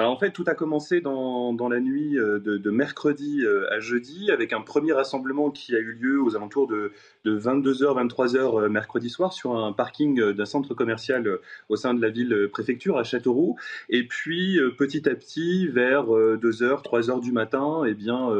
[0.00, 4.30] Alors en fait, tout a commencé dans, la nuit euh, de, mercredi euh, à jeudi
[4.30, 6.92] avec un premier rassemblement qui a eu lieu aux alentours de,
[7.26, 11.38] de 22h, 23h mercredi soir sur un parking euh, d'un centre commercial
[11.68, 13.56] au sein de la ville préfecture à Châteauroux.
[13.90, 18.30] Et puis petit à petit, vers 2h, 3h du matin, eh bien,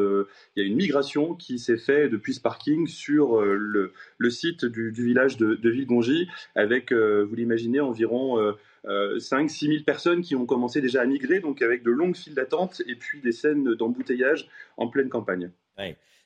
[0.56, 3.92] il y a une migration qui s'est faite depuis ce parking sur le,
[4.30, 8.54] site du, du, village de, de Villegongy avec, vous l'imaginez, environ
[8.84, 12.82] 5-6 000 personnes qui ont commencé déjà à migrer, donc avec de longues files d'attente
[12.86, 15.50] et puis des scènes d'embouteillage en pleine campagne.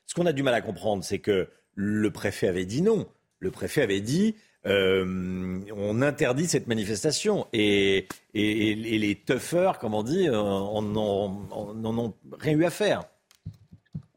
[0.05, 3.07] Ce qu'on a du mal à comprendre, c'est que le préfet avait dit non.
[3.39, 4.35] Le préfet avait dit
[4.65, 7.47] euh, on interdit cette manifestation.
[7.53, 13.03] Et, les toughers, comme on dit, n'en ont rien eu à faire.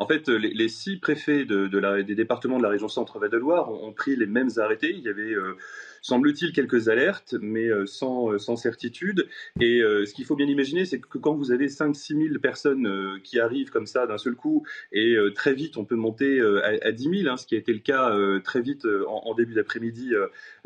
[0.01, 1.67] En fait, les, six préfets de,
[2.03, 4.95] des départements de la région Centre-Val de Loire ont, pris les mêmes arrêtés.
[4.97, 5.57] Il y avait euh,
[6.03, 9.29] semble-t-il, quelques alertes, mais euh, sans, euh, sans certitude.
[9.61, 13.21] Et euh, ce qu'il faut bien imaginer, c'est que quand vous avez 5-6 000 personnes
[13.23, 16.41] qui arrivent comme ça d'un seul coup, et très vite, on peut monter
[16.83, 20.13] à, 10 000, hein, ce qui a été le cas très vite en, début d'après-midi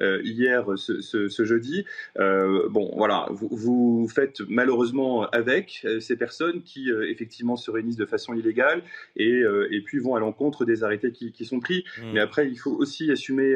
[0.01, 1.85] hier, ce, jeudi.
[2.16, 8.35] bon, voilà, vous, vous, faites malheureusement avec ces personnes qui, effectivement, se réunissent de façon
[8.35, 8.83] illégale
[9.16, 11.85] et, et puis vont à l'encontre des arrêtés qui, qui sont pris.
[11.99, 12.12] Mmh.
[12.14, 13.55] Mais après, il faut aussi assumer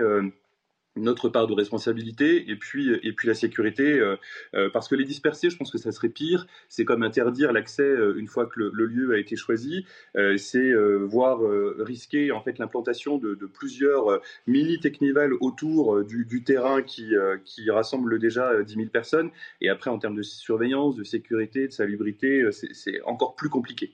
[0.96, 4.16] notre part de responsabilité et puis et puis la sécurité euh,
[4.54, 6.46] euh, parce que les disperser je pense que ça serait pire.
[6.68, 9.84] C'est comme interdire l'accès euh, une fois que le, lieu a été choisi
[10.36, 10.72] c'est
[11.04, 11.40] voir
[11.78, 17.12] risquer en fait l'implantation de, plusieurs mini technivals autour du, terrain qui
[17.44, 19.30] qui rassemble déjà 10 000 personnes.
[19.60, 23.92] Et après en termes de surveillance de sécurité de salubrité c'est encore plus compliqué.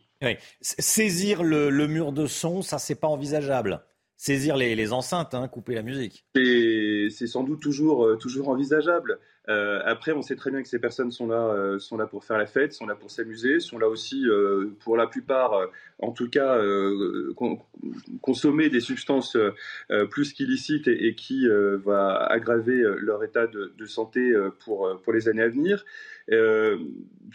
[0.60, 3.82] Saisir le, le mur de son ça c'est pas envisageable
[4.22, 6.24] saisir les, enceintes, hein, couper la musique.
[6.36, 9.18] C'est sans doute toujours, euh, toujours envisageable.
[9.48, 12.24] Euh, après, on sait très bien que ces personnes sont là, euh, sont là pour
[12.24, 14.24] faire la fête, sont là pour s'amuser, sont là aussi,
[14.78, 15.66] pour la plupart,
[16.02, 16.60] en tout cas,
[18.20, 19.36] consommer des substances
[20.10, 21.46] plus qu'illicites et, qui
[21.84, 24.32] va aggraver leur état de, santé
[24.64, 25.84] pour, pour les années à venir.
[26.30, 26.78] Euh,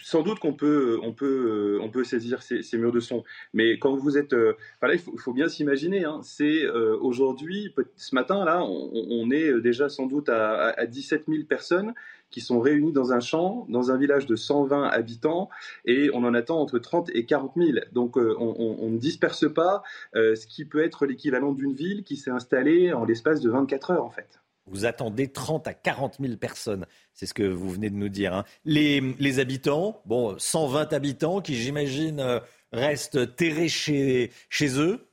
[0.02, 3.96] sans doute qu'on peut, on peut, on peut saisir ces, murs de son, mais quand
[3.96, 4.54] vous êtes, euh,
[4.84, 6.06] il faut, bien s'imaginer.
[6.06, 11.44] Hein, c'est euh, aujourd'hui, ce matin là, on, est déjà sans doute à, 17 000
[11.44, 11.94] personnes
[12.30, 15.50] qui sont réunies dans un champ, dans un village de 120 habitants,
[15.86, 17.80] et on en attend entre 30 et 40 000.
[17.94, 22.94] Donc on, ne disperse pas ce qui peut être l'équivalent d'une ville qui s'est installée
[22.94, 24.40] en l'espace de 24 heures en fait.
[24.68, 26.86] Vous attendez 30 à 40 000 personnes.
[27.14, 28.34] C'est ce que vous venez de nous dire.
[28.34, 28.44] Hein.
[28.66, 32.40] Les, habitants, bon, 120 habitants qui, j'imagine, euh,
[32.74, 34.30] restent terrés chez
[34.62, 35.07] eux.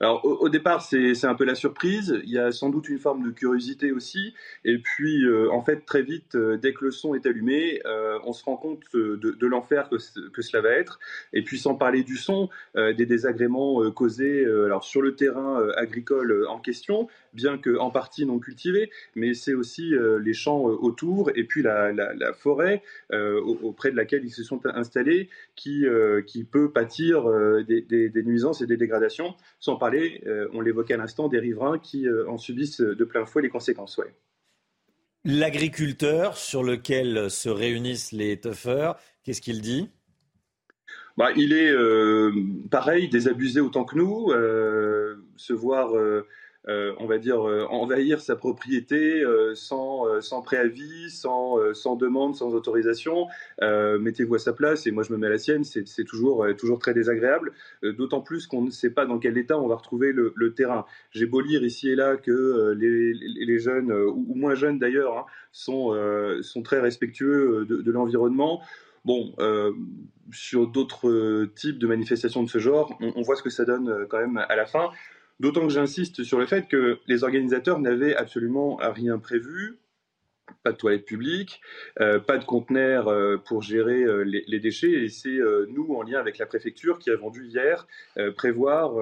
[0.00, 2.20] Alors au, départ, c'est un peu la surprise.
[2.22, 4.32] Il y a sans doute une forme de curiosité aussi.
[4.64, 8.18] Et puis, euh, en fait, très vite, euh, dès que le son est allumé, euh,
[8.24, 9.96] on se rend compte de, l'enfer que,
[10.30, 11.00] que, cela va être.
[11.32, 16.58] Et puis, sans parler du son, des désagréments causés alors sur le terrain agricole en
[16.58, 21.62] question, bien que en partie non cultivé, mais c'est aussi les champs autour et puis
[21.62, 21.92] la,
[22.34, 22.82] forêt
[23.12, 25.86] auprès de laquelle ils se sont installés, qui,
[26.26, 27.24] qui peut pâtir
[27.66, 31.78] des, des, nuisances et des dégradations, sans parler euh, on l'évoquait à l'instant, des riverains
[31.78, 34.00] qui euh, en subissent de plein fouet les conséquences.
[35.24, 38.92] L'agriculteur sur lequel se réunissent les toughers,
[39.24, 39.90] qu'est-ce qu'il dit?
[41.16, 42.32] Bah, il est euh,
[42.70, 44.30] pareil, désabusé autant que nous,
[45.36, 46.26] se voir euh,
[46.66, 52.54] on va dire, euh, envahir sa propriété euh, sans, sans préavis, sans, sans demande, sans
[52.54, 53.26] autorisation.
[53.60, 56.78] Mettez-vous à sa place et moi je me mets à la sienne, c'est toujours, toujours
[56.78, 57.52] très désagréable,
[57.82, 60.84] d'autant plus qu'on ne sait pas dans quel état on va retrouver le, terrain.
[61.10, 65.24] J'ai beau lire ici et là que les, les jeunes, ou, moins jeunes d'ailleurs, hein,
[65.52, 65.94] sont,
[66.42, 68.62] sont très respectueux de, l'environnement.
[69.04, 69.34] Bon,
[70.32, 74.18] sur d'autres types de manifestations de ce genre, on, voit ce que ça donne quand
[74.18, 74.90] même à la fin.
[75.40, 79.78] D'autant que j'insiste sur le fait que les organisateurs n'avaient absolument rien prévu,
[80.62, 81.60] pas de toilettes publiques,
[82.00, 84.90] euh, pas de conteneurs euh, pour gérer euh, les, déchets.
[84.90, 87.86] Et c'est nous, en lien avec la préfecture, qui avons dû hier
[88.36, 88.96] prévoir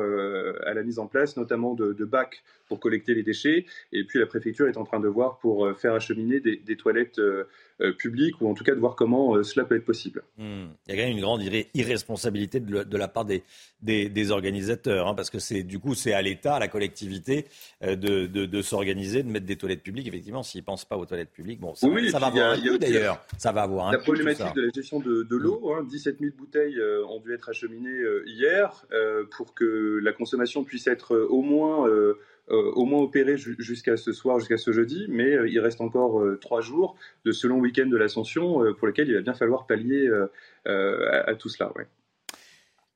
[0.66, 3.66] à la mise en place notamment de, bacs pour collecter les déchets.
[3.92, 7.20] Et puis la préfecture est en train de voir pour faire acheminer des toilettes
[7.82, 10.22] euh, public, ou en tout cas de voir comment euh, cela peut être possible.
[10.38, 10.68] Hmm.
[10.88, 11.42] Il y a quand même une grande
[11.74, 13.42] irresponsabilité de, la part des,
[13.82, 17.44] des, organisateurs, hein, parce que c'est du coup c'est à l'État, à la collectivité
[17.82, 20.08] euh, de, de, s'organiser, de mettre des toilettes publiques.
[20.08, 22.78] Effectivement, s'ils ne pensent pas aux toilettes publiques, bon, ça, ça va avoir un coût
[22.78, 23.22] d'ailleurs.
[23.36, 26.80] Ça va avoir un La problématique de la gestion de, l'eau, hein, 17 000 bouteilles
[27.10, 28.86] ont dû être acheminées hier
[29.36, 32.18] pour que la consommation puisse être au moins euh,
[32.48, 36.38] au moins opéré jusqu'à ce soir, jusqu'à ce jeudi, mais euh, il reste encore euh,
[36.40, 40.08] trois jours de ce long week-end de l'Ascension pour lequel il va bien falloir pallier
[40.64, 41.72] à, tout cela.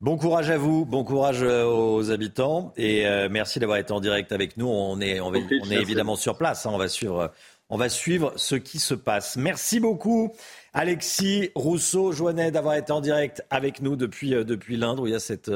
[0.01, 4.57] Bon courage à vous, bon courage aux habitants et merci d'avoir été en direct avec
[4.57, 4.68] nous.
[4.68, 6.70] On est, on, est évidemment sur place, hein.
[6.72, 7.32] on, va suivre,
[7.68, 9.36] on va suivre ce qui se passe.
[9.36, 10.32] Merci beaucoup
[10.72, 15.16] Alexis Rousseau, Joannet d'avoir été en direct avec nous depuis, depuis l'Inde où il y
[15.16, 15.51] a cette,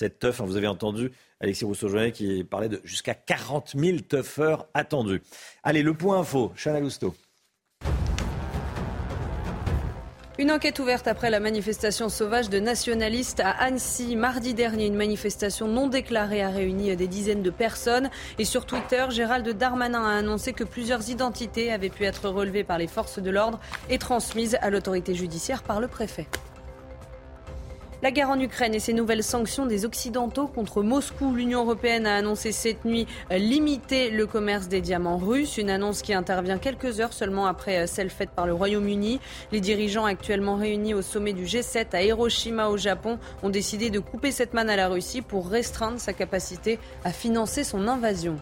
[0.00, 0.44] cette teuf, hein.
[0.46, 5.20] vous avez entendu Alexis Rousseau-Joannet qui parlait de jusqu'à 40 000 toughers attendus.
[5.62, 7.14] Allez, le point info, Chana Lousteau.
[10.38, 14.86] Une enquête ouverte après la manifestation sauvage de nationalistes à Annecy mardi dernier.
[14.86, 18.08] Une manifestation non déclarée a réuni des dizaines de personnes.
[18.38, 22.78] Et sur Twitter, Gérald Darmanin a annoncé que plusieurs identités avaient pu être relevées par
[22.78, 26.26] les forces de l'ordre et transmises à l'autorité judiciaire par le préfet.
[28.02, 31.34] La guerre en Ukraine et ses nouvelles sanctions des Occidentaux contre Moscou.
[31.34, 36.14] L'Union européenne a annoncé cette nuit limiter le commerce des diamants russes, une annonce qui
[36.14, 39.20] intervient quelques heures seulement après celle faite par le Royaume-Uni.
[39.52, 43.98] Les dirigeants actuellement réunis au sommet du G7 à Hiroshima au Japon ont décidé de
[43.98, 48.38] couper cette manne à la Russie pour restreindre sa capacité à financer son invasion.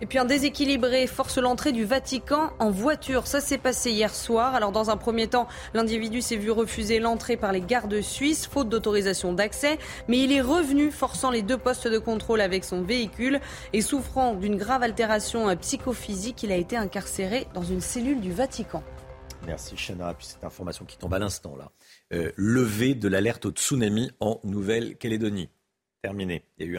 [0.00, 3.26] Et puis un déséquilibré force l'entrée du Vatican en voiture.
[3.26, 4.54] Ça s'est passé hier soir.
[4.54, 8.68] Alors dans un premier temps, l'individu s'est vu refuser l'entrée par les gardes suisses, faute
[8.68, 9.78] d'autorisation d'accès.
[10.08, 13.40] Mais il est revenu, forçant les deux postes de contrôle avec son véhicule
[13.72, 16.42] et souffrant d'une grave altération psychophysique.
[16.42, 18.82] Il a été incarcéré dans une cellule du Vatican.
[19.46, 20.12] Merci Chana.
[20.14, 21.70] Puis cette information qui tombe à l'instant là.
[22.12, 25.50] Euh, levée de l'alerte au tsunami en Nouvelle-Calédonie.
[26.02, 26.42] Terminé.
[26.58, 26.78] Il y a eu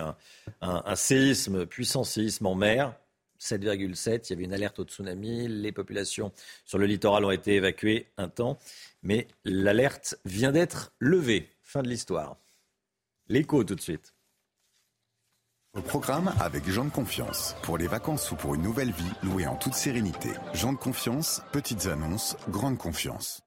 [0.61, 2.93] un séisme, puissant séisme en mer
[3.45, 4.27] 7,7.
[4.27, 5.47] Il y avait une alerte au tsunami.
[5.47, 6.31] Les populations
[6.65, 8.57] sur le littoral ont été évacuées un temps.
[9.03, 11.49] Mais l'alerte vient d'être levée.
[11.61, 12.37] Fin de l'histoire.
[13.27, 14.13] L'écho tout de suite.
[15.75, 17.55] Au programme avec Jean de Confiance.
[17.63, 20.29] Pour les vacances ou pour une nouvelle vie, louée en toute sérénité.
[20.53, 23.41] Jean de Confiance, petites annonces, grande confiance.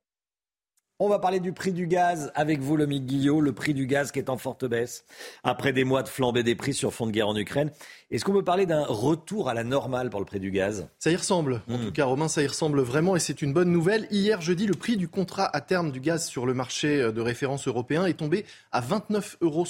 [1.01, 3.41] On va parler du prix du gaz avec vous, Lomique Guillot.
[3.41, 5.05] Le prix du gaz qui est en forte baisse
[5.45, 7.71] après des mois de flambée des prix sur fond de guerre en Ukraine.
[8.11, 10.89] Est-ce qu'on peut parler d'un retour à la normale pour le prix du gaz?
[10.99, 11.61] Ça y ressemble.
[11.69, 11.85] En hmm.
[11.85, 14.09] tout cas, Romain, ça y ressemble vraiment et c'est une bonne nouvelle.
[14.11, 17.69] Hier jeudi, le prix du contrat à terme du gaz sur le marché de référence
[17.69, 19.67] européen est tombé à 29,69 euros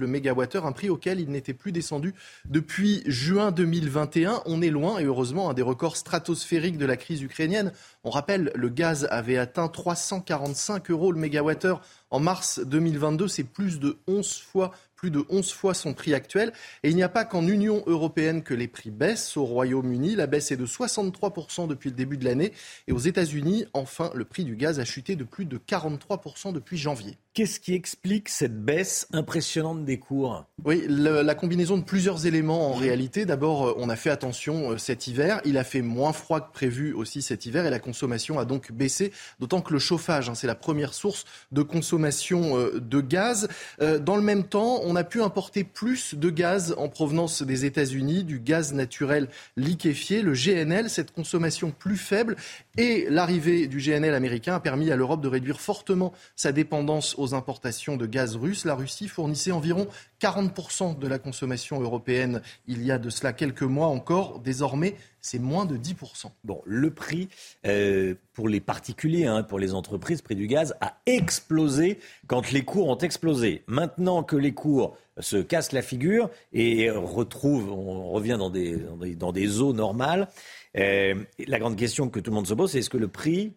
[0.00, 2.14] le mégawattheure, un prix auquel il n'était plus descendu
[2.44, 4.42] depuis juin 2021.
[4.44, 7.72] On est loin et heureusement un des records stratosphériques de la crise ukrainienne.
[8.04, 13.28] On rappelle, le gaz avait atteint 345 euros le mégawattheure en mars 2022.
[13.28, 14.72] C'est plus de 11 fois
[15.02, 16.52] plus de 11 fois son prix actuel.
[16.84, 19.36] Et il n'y a pas qu'en Union européenne que les prix baissent.
[19.36, 22.52] Au Royaume-Uni, la baisse est de 63% depuis le début de l'année.
[22.86, 26.76] Et aux États-Unis, enfin, le prix du gaz a chuté de plus de 43% depuis
[26.78, 27.16] janvier.
[27.34, 30.44] Qu'est-ce qui explique cette baisse impressionnante des cours?
[30.66, 33.24] Oui, la combinaison de plusieurs éléments en réalité.
[33.24, 35.40] D'abord, euh, on a fait attention euh, cet hiver.
[35.46, 38.70] Il a fait moins froid que prévu aussi cet hiver et la consommation a donc
[38.70, 39.12] baissé.
[39.40, 43.48] D'autant que le chauffage, hein, c'est la première source de consommation euh, de gaz.
[43.80, 48.24] Dans le même temps, on a pu importer plus de gaz en provenance des États-Unis,
[48.24, 50.90] du gaz naturel liquéfié, le GNL.
[50.90, 52.36] Cette consommation plus faible
[52.76, 57.34] et l'arrivée du GNL américain a permis à l'Europe de réduire fortement sa dépendance aux
[57.34, 58.64] importations de gaz russe.
[58.64, 59.86] La Russie fournissait environ
[60.20, 64.40] 40% de la consommation européenne il y a de cela quelques mois encore.
[64.40, 66.26] Désormais, c'est moins de 10%.
[66.44, 67.28] Bon, le prix
[67.66, 72.62] euh, pour les particuliers, hein, pour les entreprises, prix du gaz a explosé quand les
[72.62, 73.62] cours ont explosé.
[73.66, 79.72] Maintenant que les cours se cassent la figure et retrouvent, on revient dans des, eaux
[79.72, 80.28] normales,
[80.76, 81.14] euh,
[81.46, 83.52] la grande question que tout le monde se pose, c'est est-ce que le prix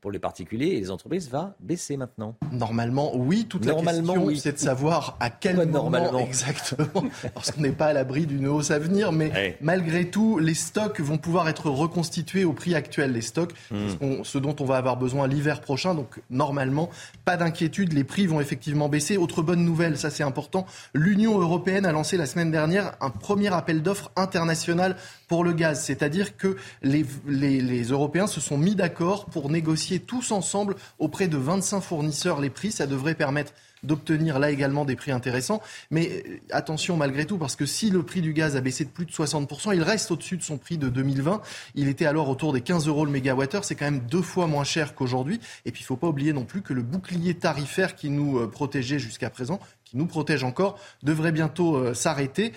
[0.00, 3.46] pour les particuliers et les entreprises va baisser maintenant Normalement, oui.
[3.48, 6.18] Toute Normalement, la question, c'est de savoir à quel moment normalement?
[6.18, 7.04] exactement,
[7.34, 9.12] parce qu'on n'est pas à l'abri d'une hausse à venir.
[9.12, 13.12] Mais malgré tout, les stocks vont pouvoir être reconstitués au prix actuel.
[13.12, 14.22] Les stocks, hmm.
[14.22, 15.94] ce dont on va avoir besoin l'hiver prochain.
[15.94, 16.90] Donc normalement,
[17.24, 19.16] pas d'inquiétude, les prix vont effectivement baisser.
[19.16, 23.52] Autre bonne nouvelle, ça c'est important, l'Union européenne a lancé la semaine dernière un premier
[23.52, 24.96] appel d'offres international
[25.28, 25.82] pour le gaz.
[25.82, 31.36] C'est-à-dire que les, les, Européens se sont mis d'accord pour négocier tous ensemble auprès de
[31.36, 32.72] 25 fournisseurs les prix.
[32.72, 33.52] Ça devrait permettre
[33.82, 35.62] d'obtenir là également des prix intéressants.
[35.90, 38.90] Mais euh, attention malgré tout, parce que si le prix du gaz a baissé de
[38.90, 41.40] plus de 60%, il reste au-dessus de son prix de 2020.
[41.74, 43.64] Il était alors autour des 15 euros le mégawattheure.
[43.64, 45.40] C'est quand même deux fois moins cher qu'aujourd'hui.
[45.64, 48.38] Et puis il ne faut pas oublier non plus que le bouclier tarifaire qui nous
[48.38, 52.52] euh, protégeait jusqu'à présent, qui nous protège encore, devrait bientôt euh, s'arrêter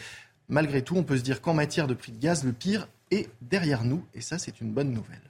[0.50, 3.30] malgré tout, on peut se dire qu'en matière de prix de gaz, le pire est
[3.42, 4.04] derrière nous.
[4.14, 5.29] Et ça, c'est une bonne nouvelle.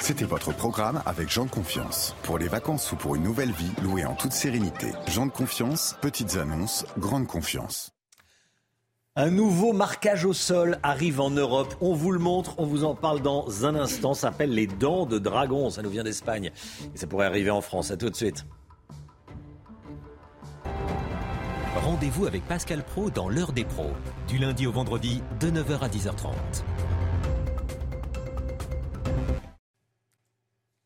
[0.00, 2.14] C'était votre programme avec Jean de Confiance.
[2.22, 4.92] Pour les vacances ou pour une nouvelle vie, louée en toute sérénité.
[5.08, 7.92] Jean de Confiance, petites annonces, grande confiance.
[9.16, 11.74] Un nouveau marquage au sol arrive en Europe.
[11.80, 14.12] On vous le montre, on vous en parle dans un instant.
[14.12, 15.70] Ça s'appelle les dents de dragon.
[15.70, 16.52] Ça nous vient d'Espagne.
[16.94, 17.90] Et ça pourrait arriver en France.
[17.90, 18.44] À tout de suite.
[21.82, 23.92] Rendez-vous avec Pascal Pro dans l'heure des pros,
[24.28, 26.34] du lundi au vendredi de 9h à 10h30.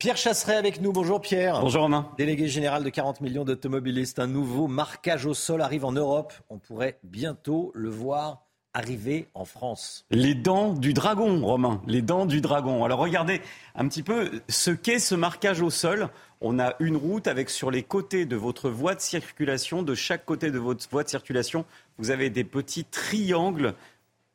[0.01, 0.93] Pierre Chasseret avec nous.
[0.93, 1.61] Bonjour Pierre.
[1.61, 2.11] Bonjour Romain.
[2.17, 4.19] Délégué général de 40 millions d'automobilistes.
[4.19, 6.33] Un nouveau marquage au sol arrive en Europe.
[6.49, 11.83] On pourrait bientôt le voir arriver en France Les dents du dragon, Romain.
[11.87, 12.83] Les dents du dragon.
[12.83, 13.43] Alors regardez
[13.75, 16.09] un petit peu ce qu'est ce marquage au sol.
[16.41, 20.25] On a une route avec sur les côtés de votre voie de circulation, de chaque
[20.25, 21.67] côté de votre voie de circulation,
[21.99, 23.75] vous avez des petits triangles,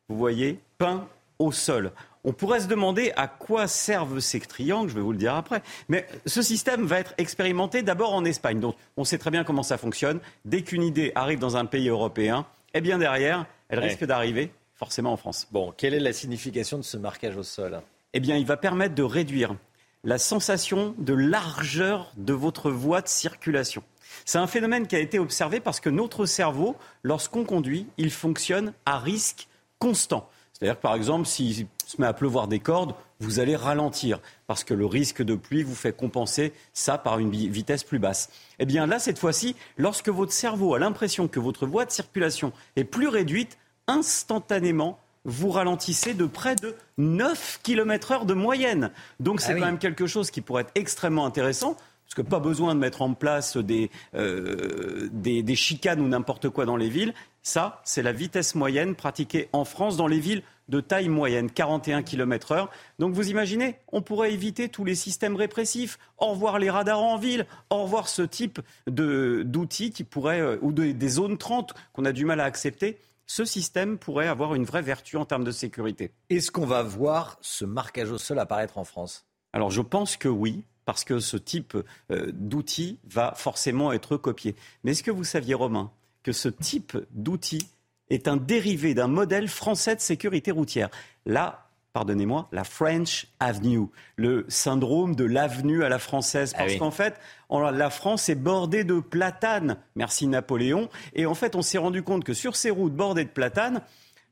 [0.08, 1.08] vous voyez, peints
[1.40, 1.90] au sol.
[2.26, 5.62] On pourrait se demander à quoi servent ces triangles, je vais vous le dire après.
[5.88, 8.58] Mais ce système va être expérimenté d'abord en Espagne.
[8.58, 10.18] Donc on sait très bien comment ça fonctionne.
[10.44, 12.44] Dès qu'une idée arrive dans un pays européen,
[12.74, 15.46] eh bien derrière, elle risque d'arriver forcément en France.
[15.52, 17.80] Bon, quelle est la signification de ce marquage au sol?
[18.12, 19.54] Eh bien, il va permettre de réduire
[20.02, 23.84] la sensation de largeur de votre voie de circulation.
[24.24, 28.72] C'est un phénomène qui a été observé parce que notre cerveau, lorsqu'on conduit, il fonctionne
[28.84, 29.46] à risque
[29.78, 30.28] constant.
[30.58, 34.64] C'est-à-dire que par exemple, s'il se met à pleuvoir des cordes, vous allez ralentir parce
[34.64, 38.30] que le risque de pluie vous fait compenser ça par une vitesse plus basse.
[38.58, 42.52] Eh bien là, cette fois-ci, lorsque votre cerveau a l'impression que votre voie de circulation
[42.76, 48.92] est plus réduite, instantanément, vous ralentissez de près de 9 km heure de moyenne.
[49.20, 51.76] Donc c'est ah quand même quelque chose qui pourrait être extrêmement intéressant.
[52.06, 56.48] Parce que pas besoin de mettre en place des, euh, des, des chicanes ou n'importe
[56.48, 57.14] quoi dans les villes.
[57.42, 62.02] Ça, c'est la vitesse moyenne pratiquée en France dans les villes de taille moyenne, 41
[62.02, 62.70] km heure.
[62.98, 65.98] Donc vous imaginez, on pourrait éviter tous les systèmes répressifs.
[66.18, 70.72] Au revoir les radars en ville, au revoir ce type d'outils qui pourraient, euh, ou
[70.72, 74.82] des zones 30 qu'on a du mal à accepter ce système pourrait avoir une vraie
[74.82, 76.12] vertu en termes de sécurité.
[76.30, 79.26] Est-ce qu'on va voir ce marquage au sol apparaître en France?
[79.52, 81.76] Alors je pense que oui, parce que ce type
[82.10, 84.56] euh, d'outil va forcément être copié.
[84.82, 85.90] Mais est-ce que vous saviez, Romain,
[86.22, 87.68] que ce type d'outil
[88.08, 90.88] est un dérivé d'un modèle français de sécurité routière?
[91.26, 96.52] Là, pardonnez-moi, la French Avenue, le syndrome de l'avenue à la française.
[96.54, 97.18] Ah Parce qu'en fait,
[97.50, 99.78] la France est bordée de platanes.
[99.96, 100.88] Merci Napoléon.
[101.14, 103.82] Et en fait, on s'est rendu compte que sur ces routes bordées de platanes,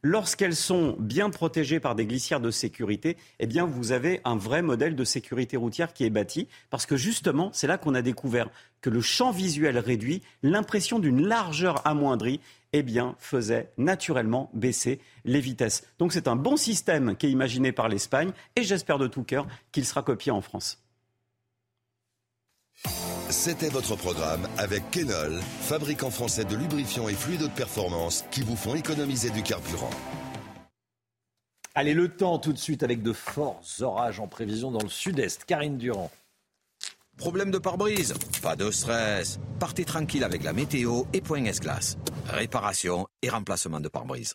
[0.04, 4.62] lorsqu'elles sont bien protégées par des glissières de sécurité, eh bien, vous avez un vrai
[4.62, 6.46] modèle de sécurité routière qui est bâti.
[6.70, 8.50] Parce que justement, c'est là qu'on a découvert
[8.82, 12.40] que le champ visuel réduit, l'impression d'une largeur amoindrie,
[12.74, 15.84] eh bien, faisait naturellement baisser les vitesses.
[15.98, 19.46] Donc c'est un bon système qui est imaginé par l'Espagne et j'espère de tout cœur
[19.72, 20.83] qu'il sera copié en France.
[23.30, 28.56] C'était votre programme avec Kenol, fabricant français de lubrifiants et fluides de performance qui vous
[28.56, 29.90] font économiser du carburant.
[31.74, 35.44] Allez, le temps tout de suite avec de forts orages en prévision dans le sud-est.
[35.44, 36.10] Karine Durand.
[37.16, 38.14] Problème de pare-brise?
[38.42, 39.40] Pas de stress.
[39.58, 41.96] Partez tranquille avec la météo et Point S-Glace.
[42.28, 44.34] Réparation et remplacement de pare-brise.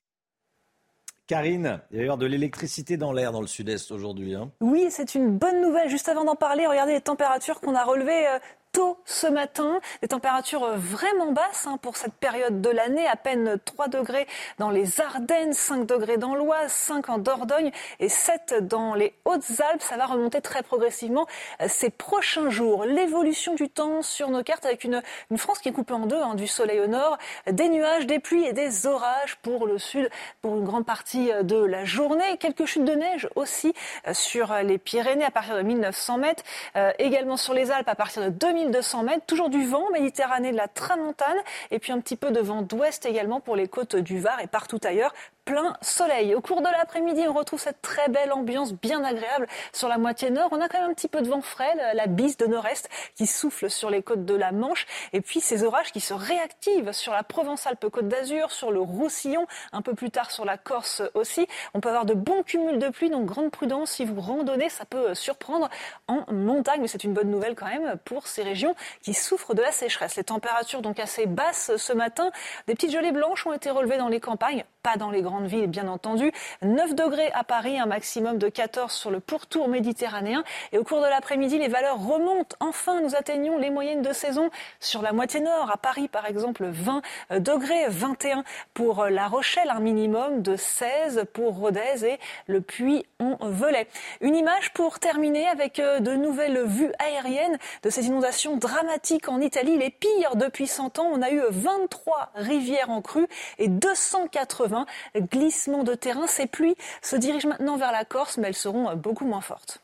[1.29, 4.33] Karine, il y a eu de l'électricité dans l'air dans le sud-est aujourd'hui.
[4.33, 4.49] Hein.
[4.61, 5.87] Oui, c'est une bonne nouvelle.
[5.87, 8.25] Juste avant d'en parler, regardez les températures qu'on a relevées.
[8.69, 9.79] Euh, tôt ce matin.
[10.01, 13.07] Des températures vraiment basses hein, pour cette période de l'année.
[13.07, 14.27] À peine 3 degrés
[14.57, 19.81] dans les Ardennes, 5 degrés dans l'Oise, 5 en Dordogne et 7 dans les Hautes-Alpes.
[19.81, 21.27] Ça va remonter très progressivement
[21.61, 22.85] euh, ces prochains jours.
[22.85, 25.01] L'évolution du temps sur nos cartes avec une,
[25.37, 27.17] France qui est coupée en deux, hein, du soleil au nord,
[27.49, 30.09] des nuages, des pluies et des orages pour le sud
[30.41, 32.37] pour une grande partie de la journée.
[32.39, 33.73] Quelques chutes de neige aussi
[34.07, 36.43] euh, sur les Pyrénées à partir de 1900 mètres,
[36.75, 38.29] euh, également sur les Alpes à partir de
[38.65, 39.25] 2200 mètres.
[39.25, 41.37] Toujours du vent Méditerranée de la Tramontane
[41.71, 44.47] et puis un petit peu de vent d'ouest également pour les côtes du Var et
[44.47, 45.13] partout ailleurs
[45.49, 46.35] plein soleil.
[46.35, 50.29] Au cours de l'après-midi, on retrouve cette très belle ambiance bien agréable sur la moitié
[50.29, 50.49] nord.
[50.51, 53.25] On a quand même un petit peu de vent frais, la bise de nord-est qui
[53.25, 54.85] souffle sur les côtes de la Manche.
[55.11, 59.81] Et puis ces orages qui se réactivent sur la Provence-Alpes-Côte d'Azur, sur le Roussillon, un
[59.81, 61.47] peu plus tard sur la Corse aussi.
[61.73, 64.85] On peut avoir de bons cumuls de pluie, donc grande prudence si vous randonnez, ça
[64.85, 65.67] peut surprendre
[66.07, 69.63] en montagne, mais c'est une bonne nouvelle quand même pour ces régions qui souffrent de
[69.63, 70.15] la sécheresse.
[70.15, 72.29] Les températures donc assez basses ce matin.
[72.67, 75.67] Des petites gelées blanches ont été relevées dans les campagnes, pas dans les grandes ville,
[75.67, 76.31] bien entendu.
[76.61, 80.43] 9 degrés à Paris, un maximum de 14 sur le pourtour méditerranéen.
[80.71, 82.55] Et au cours de l'après-midi, les valeurs remontent.
[82.59, 84.49] Enfin, nous atteignons les moyennes de saison
[84.79, 85.71] sur la moitié nord.
[85.71, 87.01] À Paris, par exemple, 20
[87.39, 88.43] degrés, 21
[88.73, 93.87] pour La Rochelle, un minimum de 16 pour Rodez et le Puy-en-Velay.
[94.21, 99.41] Une image pour terminer avec euh, de nouvelles vues aériennes de ces inondations dramatiques en
[99.41, 101.09] Italie, les pires depuis 100 ans.
[101.11, 103.27] On a eu 23 rivières en crue
[103.57, 104.68] et 280
[105.17, 106.27] glissement de terrain.
[106.27, 109.81] Ces pluies se dirigent maintenant vers la Corse, mais elles seront beaucoup moins fortes.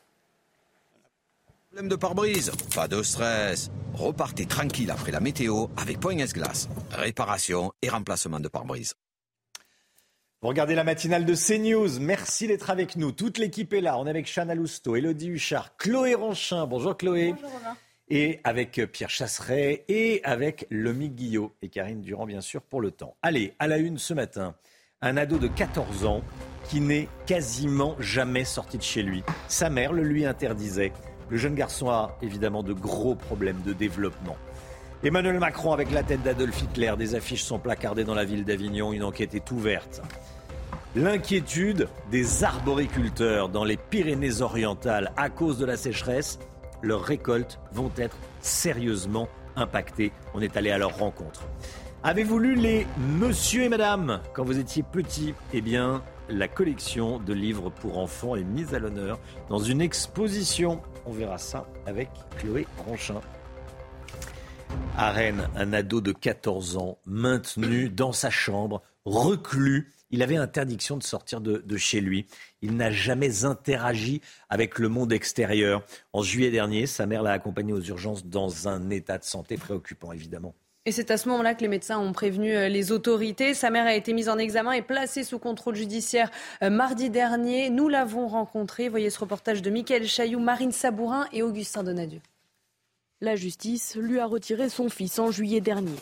[1.76, 3.70] Problème de pare-brise Pas de stress.
[3.92, 6.68] Repartez tranquille après la météo avec Poignes Glace.
[6.90, 8.94] Réparation et remplacement de pare-brise.
[10.40, 12.00] Vous regardez la matinale de CNews.
[12.00, 13.12] Merci d'être avec nous.
[13.12, 13.98] Toute l'équipe est là.
[13.98, 16.66] On est avec Chana Lousteau, Elodie Huchard, Chloé Ranchin.
[16.66, 17.32] Bonjour Chloé.
[17.32, 17.76] Bonjour Romain.
[18.08, 22.90] Et avec Pierre Chasseret et avec Lomi Guillot et Karine Durand, bien sûr, pour le
[22.90, 23.16] temps.
[23.20, 24.54] Allez, à la une ce matin
[25.02, 26.22] un ado de 14 ans
[26.68, 29.22] qui n'est quasiment jamais sorti de chez lui.
[29.46, 30.92] Sa mère le lui interdisait.
[31.28, 34.36] Le jeune garçon a évidemment de gros problèmes de développement.
[35.04, 38.92] Emmanuel Macron avec la tête d'Adolf Hitler, des affiches sont placardées dans la ville d'Avignon,
[38.92, 40.00] une enquête est ouverte.
[40.94, 46.38] L'inquiétude des arboriculteurs dans les Pyrénées-Orientales à cause de la sécheresse,
[46.82, 50.12] leurs récoltes vont être sérieusement impactées.
[50.32, 51.46] On est allé à leur rencontre.
[52.02, 52.86] Avez-vous lu les
[53.18, 55.34] Monsieur et Madame quand vous étiez petit?
[55.52, 59.18] Eh bien, la collection de livres pour enfants est mise à l'honneur
[59.48, 60.80] dans une exposition.
[61.04, 63.20] On verra ça avec Chloé Ronchin.
[64.96, 69.92] À Rennes, un ado de 14 ans, maintenu dans sa chambre, reclus.
[70.10, 72.26] Il avait interdiction de sortir de, de chez lui.
[72.62, 75.82] Il n'a jamais interagi avec le monde extérieur.
[76.12, 80.12] En juillet dernier, sa mère l'a accompagné aux urgences dans un état de santé préoccupant,
[80.12, 80.54] évidemment.
[80.88, 83.54] Et c'est à ce moment-là que les médecins ont prévenu euh, les autorités.
[83.54, 86.30] Sa mère a été mise en examen et placée sous contrôle judiciaire
[86.62, 87.70] euh, mardi dernier.
[87.70, 88.88] Nous l'avons rencontré.
[88.88, 92.20] Voyez ce reportage de Mickaël Chailloux, Marine Sabourin et Augustin Donadieu.
[93.20, 95.96] La justice lui a retiré son fils en juillet dernier.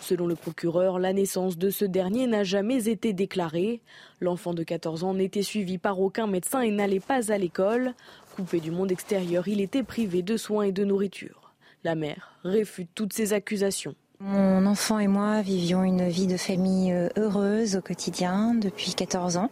[0.00, 3.80] Selon le procureur, la naissance de ce dernier n'a jamais été déclarée.
[4.20, 7.94] L'enfant de 14 ans n'était suivi par aucun médecin et n'allait pas à l'école.
[8.34, 11.54] Coupé du monde extérieur, il était privé de soins et de nourriture.
[11.84, 13.94] La mère réfute toutes ces accusations.
[14.20, 19.36] Mon enfant et moi vivions une vie de famille euh, heureuse au quotidien depuis 14
[19.36, 19.50] ans.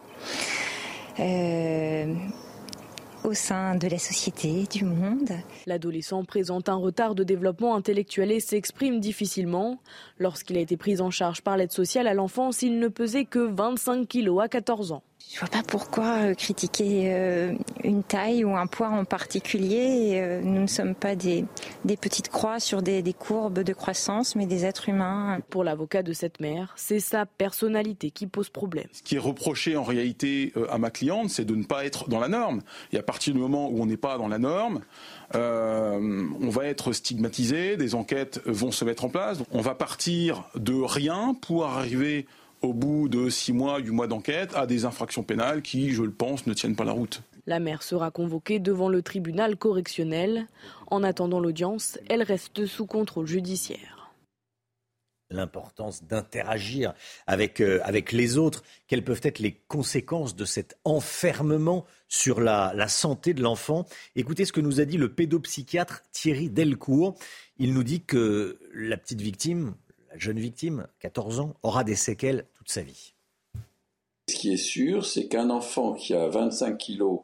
[1.20, 2.14] Euh,
[3.24, 5.32] au sein de la société, du monde.
[5.66, 9.80] L'adolescent présente un retard de développement intellectuel et s'exprime difficilement.
[10.18, 13.38] Lorsqu'il a été pris en charge par l'aide sociale à l'enfance, il ne pesait que
[13.38, 15.02] 25 kilos à 14 ans.
[15.32, 20.20] Je vois pas pourquoi euh, critiquer euh, une taille ou un poids en particulier.
[20.20, 21.44] Euh, nous ne sommes pas des,
[21.84, 25.40] des petites croix sur des, des, courbes de croissance, mais des êtres humains.
[25.50, 28.86] Pour l'avocat de cette mère, c'est sa personnalité qui pose problème.
[28.92, 32.20] Ce qui est reproché en réalité à ma cliente, c'est de ne pas être dans
[32.20, 32.62] la norme.
[32.92, 34.82] Et à partir du moment où on n'est pas dans la norme,
[35.34, 39.38] euh, on va être stigmatisé, des enquêtes vont se mettre en place.
[39.50, 42.26] On va partir de rien pour arriver
[42.64, 46.10] au bout de six mois, huit mois d'enquête, à des infractions pénales qui, je le
[46.10, 47.22] pense, ne tiennent pas la route.
[47.46, 50.46] La mère sera convoquée devant le tribunal correctionnel.
[50.86, 54.12] En attendant l'audience, elle reste sous contrôle judiciaire.
[55.30, 56.94] L'importance d'interagir
[57.26, 58.62] avec, euh, avec les autres.
[58.86, 63.86] Quelles peuvent être les conséquences de cet enfermement sur la, la santé de l'enfant?
[64.16, 67.16] Écoutez ce que nous a dit le pédopsychiatre Thierry Delcourt.
[67.58, 69.74] Il nous dit que la petite victime,
[70.14, 73.12] la jeune victime, 14 ans, aura des séquelles toute sa vie.
[74.28, 77.20] Ce qui est sûr, c'est qu'un enfant qui a 25 kilos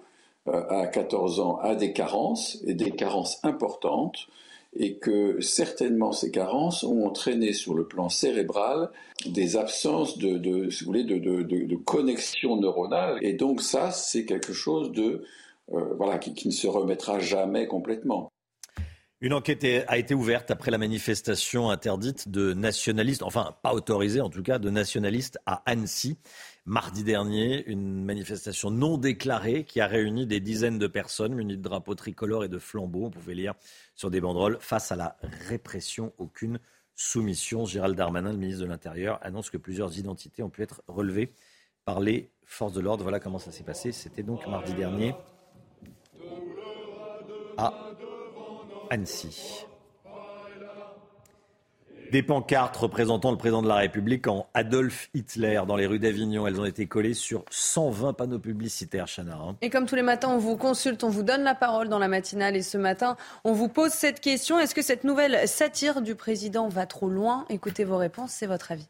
[0.48, 4.28] euh, à 14 ans a des carences, et des carences importantes,
[4.76, 8.90] et que certainement ces carences ont entraîné sur le plan cérébral
[9.26, 13.18] des absences de, si vous voulez, de, de, connexion neuronale.
[13.22, 15.24] Et donc ça, c'est quelque chose de
[15.72, 18.30] euh, voilà qui ne se remettra jamais complètement.
[19.22, 24.30] Une enquête a été ouverte après la manifestation interdite de nationalistes, enfin pas autorisée en
[24.30, 26.16] tout cas, de nationalistes à Annecy.
[26.64, 31.62] Mardi dernier, une manifestation non déclarée qui a réuni des dizaines de personnes munies de
[31.62, 33.52] drapeaux tricolores et de flambeaux, on pouvait lire
[33.94, 35.18] sur des banderoles, face à la
[35.48, 36.59] répression, aucune
[36.94, 37.66] soumission.
[37.66, 41.34] Gérald Darmanin, le ministre de l'Intérieur, annonce que plusieurs identités ont pu être relevées
[41.84, 43.02] par les forces de l'ordre.
[43.02, 43.92] Voilà comment ça s'est passé.
[43.92, 45.14] C'était donc mardi dernier
[47.59, 47.89] à
[48.90, 49.66] Annecy.
[52.10, 56.44] Des pancartes représentant le président de la République en Adolf Hitler dans les rues d'Avignon.
[56.48, 59.36] Elles ont été collées sur 120 panneaux publicitaires, Chana.
[59.36, 59.56] Hein.
[59.62, 62.08] Et comme tous les matins, on vous consulte, on vous donne la parole dans la
[62.08, 62.56] matinale.
[62.56, 64.58] Et ce matin, on vous pose cette question.
[64.58, 67.44] Est-ce que cette nouvelle satire du président va trop loin?
[67.48, 68.88] Écoutez vos réponses, c'est votre avis.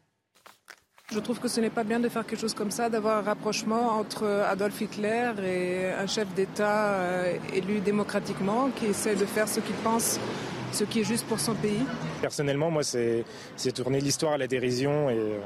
[1.11, 3.21] Je trouve que ce n'est pas bien de faire quelque chose comme ça, d'avoir un
[3.21, 9.49] rapprochement entre Adolf Hitler et un chef d'État euh, élu démocratiquement qui essaie de faire
[9.49, 10.21] ce qu'il pense,
[10.71, 11.83] ce qui est juste pour son pays.
[12.21, 13.25] Personnellement, moi, c'est
[13.73, 15.39] tourner l'histoire à la dérision et, euh,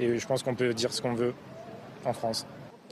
[0.00, 1.32] et je pense qu'on peut dire ce qu'on veut
[2.04, 2.44] en France.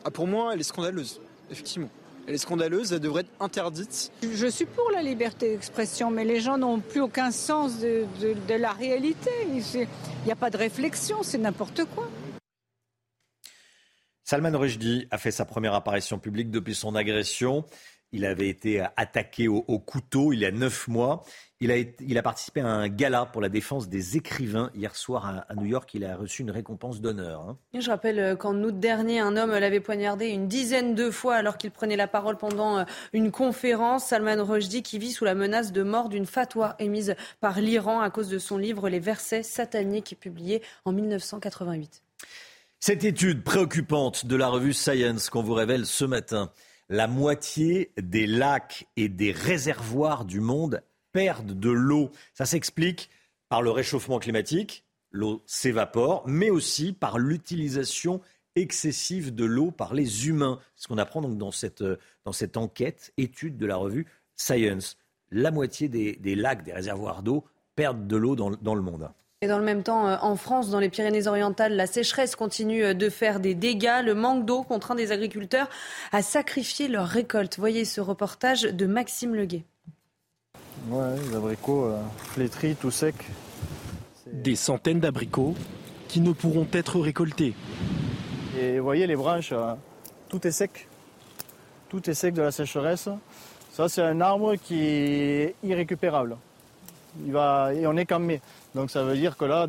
[0.04, 1.20] Ah, pour moi, elle est scandaleuse,
[1.50, 1.90] effectivement.
[2.28, 4.12] Elle est scandaleuse, elle devrait être interdite.
[4.22, 8.54] Je suis pour la liberté d'expression, mais les gens n'ont plus aucun sens de, de
[8.54, 9.30] la réalité.
[9.48, 9.86] Il
[10.24, 12.08] n'y a pas de réflexion, c'est n'importe quoi.
[14.24, 17.64] Salman Rushdie a fait sa première apparition publique depuis son agression.
[18.12, 21.24] Il avait été attaqué au, couteau il y a neuf mois.
[21.62, 25.44] Il a, il a, participé à un gala pour la défense des écrivains hier soir
[25.48, 25.88] à, New York.
[25.94, 27.42] Il a reçu une récompense d'honneur.
[27.42, 27.56] Hein.
[27.78, 31.56] Je rappelle euh, qu'en août dernier, un homme l'avait poignardé une dizaine de fois alors
[31.58, 34.06] qu'il prenait la parole pendant euh, une conférence.
[34.06, 38.10] Salman Rushdie qui vit sous la menace de mort d'une fatwa émise par l'Iran à
[38.10, 42.02] cause de son livre Les versets sataniques publié en 1988.
[42.80, 46.50] Cette étude préoccupante de la revue Science qu'on vous révèle ce matin
[46.88, 50.82] la moitié des lacs et des réservoirs du monde
[51.12, 52.10] perdent de l'eau.
[52.34, 53.10] Ça s'explique
[53.48, 58.20] par le réchauffement climatique, l'eau s'évapore, mais aussi par l'utilisation
[58.54, 60.58] excessive de l'eau par les humains.
[60.76, 61.84] Ce qu'on apprend donc dans cette,
[62.24, 64.06] dans cette enquête, étude de la revue
[64.36, 64.96] Science.
[65.30, 67.44] La moitié des, lacs, des réservoirs d'eau
[67.74, 69.10] perdent de l'eau dans le monde.
[69.42, 72.94] Et dans le même temps, euh, en France, dans les Pyrénées-Orientales, la sécheresse continue euh,
[72.94, 74.00] de faire des dégâts.
[74.04, 75.68] Le manque d'eau contraint des agriculteurs
[76.12, 77.58] à sacrifier leurs récoltes.
[77.58, 79.64] Voyez ce reportage de Maxime Leguet.
[80.88, 83.14] Ouais, les abricots euh, flétris, tout secs.
[84.32, 85.54] Des centaines d'abricots
[86.08, 87.54] qui ne pourront être récoltés.
[88.58, 89.52] Et vous voyez les branches,
[90.28, 90.88] tout est sec.
[91.88, 93.08] Tout est sec de la sécheresse.
[93.72, 96.36] Ça, c'est un arbre qui est irrécupérable.
[97.24, 98.40] Il va, et on est qu'en mai.
[98.74, 99.66] Donc ça veut dire que là,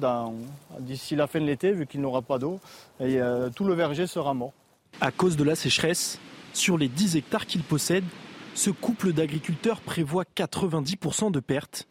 [0.80, 2.60] d'ici la fin de l'été, vu qu'il n'aura pas d'eau,
[3.02, 4.54] euh, tout le verger sera mort.
[5.02, 6.20] À cause de la sécheresse,
[6.54, 8.06] sur les 10 hectares qu'il possède,
[8.56, 11.88] ce couple d'agriculteurs prévoit 90% de pertes.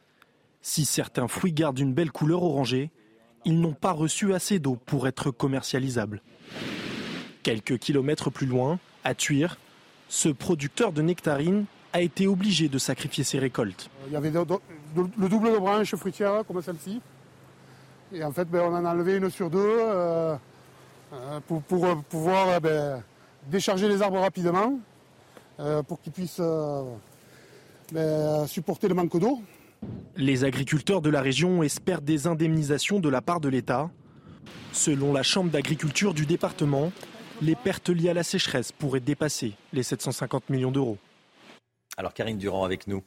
[0.61, 2.91] Si certains fruits gardent une belle couleur orangée,
[3.45, 6.23] ils n'ont pas reçu assez d'eau pour être commercialisables.
[7.43, 9.59] Quelques kilomètres plus loin, à Tuire,
[10.09, 13.91] ce producteur de nectarines a été obligé de sacrifier ses récoltes.
[14.07, 17.01] Il y avait le double de branches fruitières comme celle-ci.
[18.13, 20.37] Et en fait, ben, on en a enlevé une sur deux euh,
[21.13, 23.03] euh, pour, pouvoir euh, ben,
[23.49, 24.79] décharger les arbres rapidement
[25.87, 26.41] pour qu'ils puissent
[27.93, 29.41] ben, supporter le manque d'eau.
[30.17, 33.91] Les agriculteurs de la région espèrent des indemnisations de la part de l'État.
[34.73, 36.93] Selon la Chambre d'agriculture du département,
[37.41, 40.99] les pertes liées à la sécheresse pourraient dépasser les 750 millions d'euros.
[41.97, 43.03] Alors Karine Durand avec nous.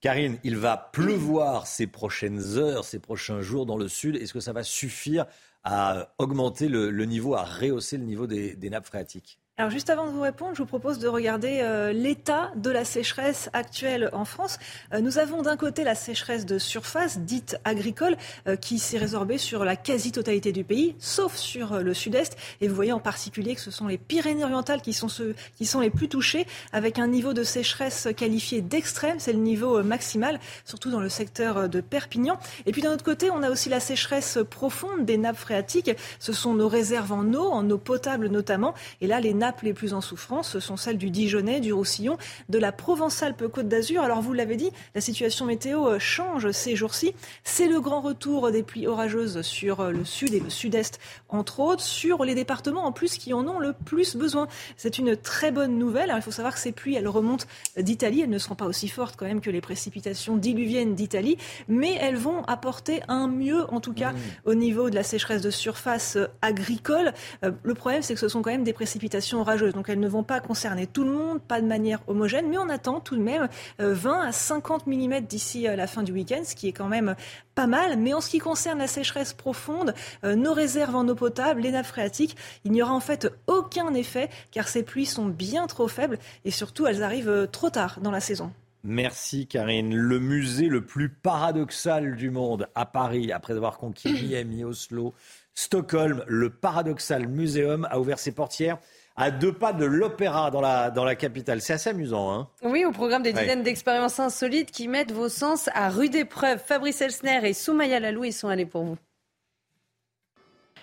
[0.00, 4.16] Karine, il va pleuvoir ces prochaines heures, ces prochains jours dans le sud.
[4.16, 5.24] Est-ce que ça va suffire
[5.64, 9.40] à augmenter le, niveau, à rehausser le niveau des nappes phréatiques?
[9.56, 12.84] Alors juste avant de vous répondre, je vous propose de regarder euh, l'état de la
[12.84, 14.58] sécheresse actuelle en France.
[14.92, 18.16] Euh, nous avons d'un côté la sécheresse de surface, dite agricole,
[18.48, 22.36] euh, qui s'est résorbée sur la quasi-totalité du pays, sauf sur le sud-est.
[22.60, 25.78] Et vous voyez en particulier que ce sont les Pyrénées-Orientales qui sont ceux qui sont
[25.78, 30.90] les plus touchés, avec un niveau de sécheresse qualifié d'extrême, c'est le niveau maximal, surtout
[30.90, 32.40] dans le secteur de Perpignan.
[32.66, 35.92] Et puis d'un autre côté, on a aussi la sécheresse profonde des nappes phréatiques.
[36.18, 38.74] Ce sont nos réserves en eau, en eau potable notamment.
[39.00, 39.20] Et là,
[39.62, 42.16] les plus en souffrance, ce sont celles du Dijonais, du Roussillon,
[42.48, 44.02] de la Provence-Alpes-Côte d'Azur.
[44.02, 47.14] Alors vous l'avez dit, la situation météo change ces jours-ci.
[47.42, 50.98] C'est le grand retour des pluies orageuses sur le sud et le sud-est,
[51.28, 54.48] entre autres, sur les départements en plus qui en ont le plus besoin.
[54.76, 56.10] C'est une très bonne nouvelle.
[56.10, 57.46] Alors, il faut savoir que ces pluies, elles remontent
[57.76, 58.20] d'Italie.
[58.22, 61.36] Elles ne seront pas aussi fortes quand même que les précipitations diluviennes d'Italie,
[61.68, 64.16] mais elles vont apporter un mieux, en tout cas, mmh.
[64.46, 67.12] au niveau de la sécheresse de surface agricole.
[67.44, 69.74] Euh, le problème, c'est que ce sont quand même des précipitations orageuses.
[69.74, 72.68] Donc, elles ne vont pas concerner tout le monde, pas de manière homogène, mais on
[72.68, 73.48] attend tout de même
[73.78, 76.88] 20 euh, à 50 mm d'ici euh, la fin du week-end, ce qui est quand
[76.88, 77.14] même
[77.54, 77.98] pas mal.
[77.98, 79.94] Mais en ce qui concerne la sécheresse profonde,
[80.24, 84.28] nos réserves en eau potable, les nappes phréatiques, il n'y aura en fait aucun effet
[84.50, 88.20] car ces pluies sont bien trop faibles et surtout elles arrivent trop tard dans la
[88.20, 88.50] saison.
[88.86, 89.96] Merci Karine.
[89.96, 95.14] Le musée le plus paradoxal du monde à Paris, après avoir conquis Miami, Oslo,
[95.54, 98.76] Stockholm, le Paradoxal Museum a ouvert ses portières
[99.16, 101.60] à deux pas de l'opéra dans la, dans la capitale.
[101.60, 102.32] C'est assez amusant.
[102.32, 106.58] Hein oui, au programme des dizaines d'expériences insolites qui mettent vos sens à rude épreuve.
[106.58, 108.98] Fabrice Elsner et Soumaya Lalou, ils sont allés pour vous.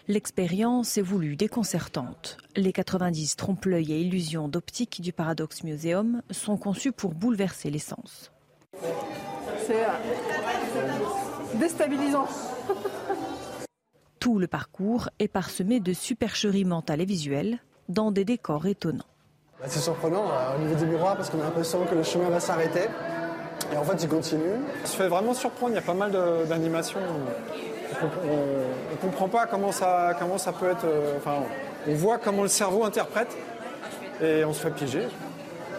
[0.08, 2.38] L'expérience est voulue déconcertante.
[2.56, 8.32] Les 90 trompe-l'œil et illusions d'optique du Paradox Museum sont conçus pour bouleverser les sens.
[9.68, 12.28] C'est euh, déstabilisant.
[14.20, 17.60] Tout le parcours est parsemé de supercheries mentales et visuelles
[17.92, 19.06] dans des décors étonnants.
[19.60, 22.30] Bah, c'est surprenant euh, au niveau des miroirs parce qu'on a l'impression que le chemin
[22.30, 22.88] va s'arrêter.
[23.72, 24.56] Et en fait, il continue.
[24.84, 25.74] On se fait vraiment surprendre.
[25.74, 26.12] Il y a pas mal
[26.50, 27.00] d'animations
[28.04, 30.86] on ne comprend pas comment ça, comment ça peut être.
[30.86, 31.44] Euh, enfin,
[31.88, 33.36] on voit comment le cerveau interprète
[34.22, 35.08] et on se fait piéger.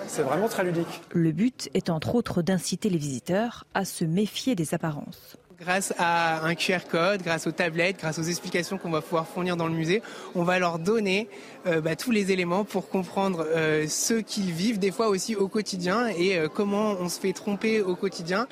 [0.07, 1.01] C'est vraiment très ludique.
[1.11, 5.37] Le but est entre autres d'inciter les visiteurs à se méfier des apparences.
[5.63, 9.57] Grâce à un QR code, grâce aux tablettes, grâce aux explications qu'on va pouvoir fournir
[9.57, 10.03] dans le musée,
[10.35, 11.29] on va leur donner
[11.67, 15.47] euh, bah, tous les éléments pour comprendre euh, ce qu'ils vivent des fois aussi au
[15.47, 18.49] quotidien et comment on se fait tromper au quotidien.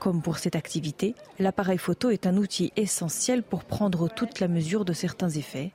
[0.00, 4.84] Comme pour cette activité, l'appareil photo est un outil essentiel pour prendre toute la mesure
[4.84, 5.72] de certains effets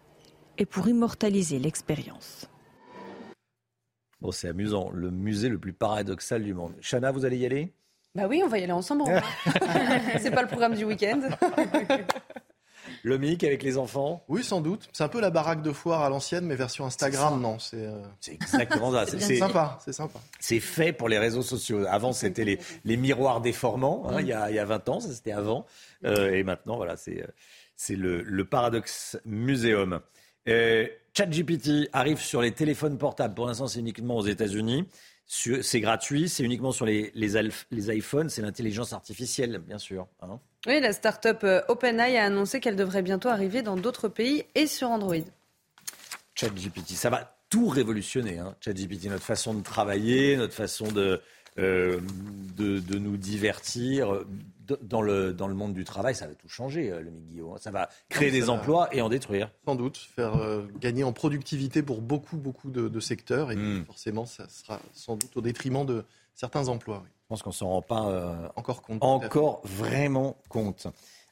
[0.59, 2.47] et pour immortaliser l'expérience.
[4.21, 6.75] Bon, c'est amusant, le musée le plus paradoxal du monde.
[6.79, 7.73] Chana, vous allez y aller?
[8.15, 9.03] Bah oui, on va y aller ensemble.
[10.21, 11.21] c'est pas le programme du week-end.
[13.03, 14.89] Le MIC avec les enfants Oui, sans doute.
[14.91, 17.57] C'est un peu la baraque de foire à l'ancienne, mais version Instagram, non.
[17.73, 19.05] Euh, c'est exactement ça.
[19.19, 20.19] c'est sympa, c'est sympa.
[20.39, 21.85] C'est fait pour les réseaux sociaux.
[21.87, 24.99] Avant, c'était les, les, miroirs déformants, hein, il, y a, il, y a, 20 ans,
[24.99, 25.67] ça c'était avant.
[26.03, 29.99] Euh, et maintenant, voilà, c'est euh, le, le Paradox Museum.
[30.47, 33.35] ChatGPT arrive sur les téléphones portables.
[33.35, 34.87] Pour l'instant, c'est uniquement aux États-Unis.
[35.27, 40.07] C'est gratuit, c'est uniquement sur les, les, les iPhones, c'est l'intelligence artificielle, bien sûr.
[40.21, 40.39] Hein.
[40.67, 44.67] Oui, la start-up euh, OpenAI a annoncé qu'elle devrait bientôt arriver dans d'autres pays et
[44.67, 45.15] sur Android.
[46.35, 48.37] ChatGPT, ça va tout révolutionner.
[48.37, 48.55] Hein.
[48.61, 51.21] ChatGPT, notre façon de travailler, notre façon de,
[51.57, 51.99] euh,
[52.57, 54.25] de, nous divertir.
[54.81, 57.57] Dans le, dans le monde du travail, ça va tout changer, euh, le Guillaume.
[57.59, 59.51] Ça va créer des emplois et en détruire.
[59.65, 60.33] Sans doute, faire
[60.79, 63.51] gagner en productivité pour beaucoup, beaucoup de, secteurs.
[63.51, 63.85] Et hmm.
[63.85, 66.03] forcément, ça sera sans doute au détriment de
[66.35, 67.03] certains emplois.
[67.25, 69.03] Je pense qu'on s'en rend pas euh, encore compte.
[69.03, 70.85] Encore vraiment compte.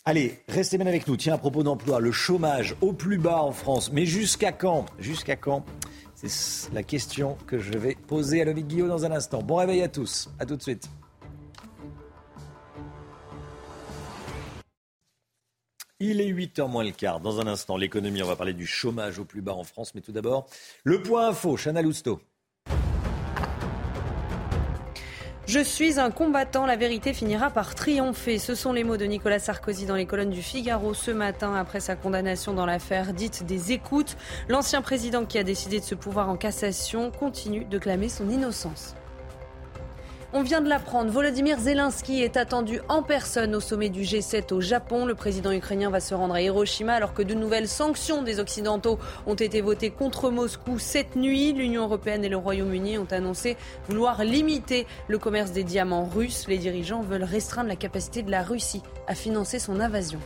[0.05, 1.15] Allez, restez bien avec nous.
[1.17, 3.91] Tiens, à propos d'emploi, le chômage au plus bas en France.
[3.91, 4.87] Mais jusqu'à quand?
[4.97, 5.63] Jusqu'à quand?
[6.15, 9.43] C'est la question que je vais poser à Lomique Guillaume dans un instant.
[9.43, 10.29] Bon réveil à tous.
[10.39, 10.89] À tout de suite.
[16.05, 17.21] Il est 8h moins le quart.
[17.21, 19.95] Dans un instant, l'économie, on va parler du chômage au plus bas en France.
[19.95, 20.47] Mais tout d'abord,
[20.83, 22.19] le point info, Chana Lousteau.
[25.47, 28.37] Je suis un combattant, la vérité finira par triompher.
[28.37, 31.79] Ce sont les mots de Nicolas Sarkozy dans les colonnes du Figaro ce matin après
[31.79, 34.17] sa condamnation dans l'affaire dite des écoutes.
[34.49, 38.93] L'ancien président qui a décidé de se pouvoir en cassation continue de clamer son innocence.
[40.35, 44.61] On vient de l'apprendre, Volodymyr Zelensky est attendu en personne au sommet du G7 au
[44.61, 45.05] Japon.
[45.05, 48.97] Le président ukrainien va se rendre à Hiroshima alors que de nouvelles sanctions des Occidentaux
[49.27, 51.53] ont été votées contre Moscou cette nuit.
[51.53, 53.57] L'Union européenne et le Royaume-Uni ont annoncé
[53.87, 56.47] vouloir limiter le commerce des diamants russes.
[56.47, 60.19] Les dirigeants veulent restreindre la capacité de la Russie à financer son invasion.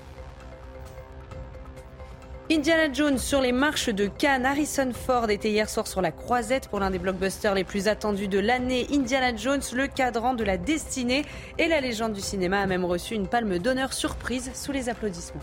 [2.50, 4.46] Indiana Jones sur les marches de Cannes.
[4.46, 8.30] Harrison Ford était hier soir sur la croisette pour l'un des blockbusters les plus attendus
[8.30, 8.88] de l'année.
[8.90, 11.26] Indiana Jones, le cadran de la destinée.
[11.58, 15.42] Et la légende du cinéma a même reçu une palme d'honneur surprise sous les applaudissements.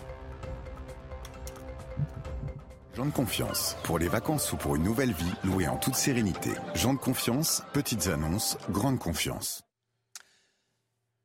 [2.94, 3.76] Jean de confiance.
[3.82, 6.52] Pour les vacances ou pour une nouvelle vie, louée en toute sérénité.
[6.74, 9.62] Jean de confiance, petites annonces, grande confiance.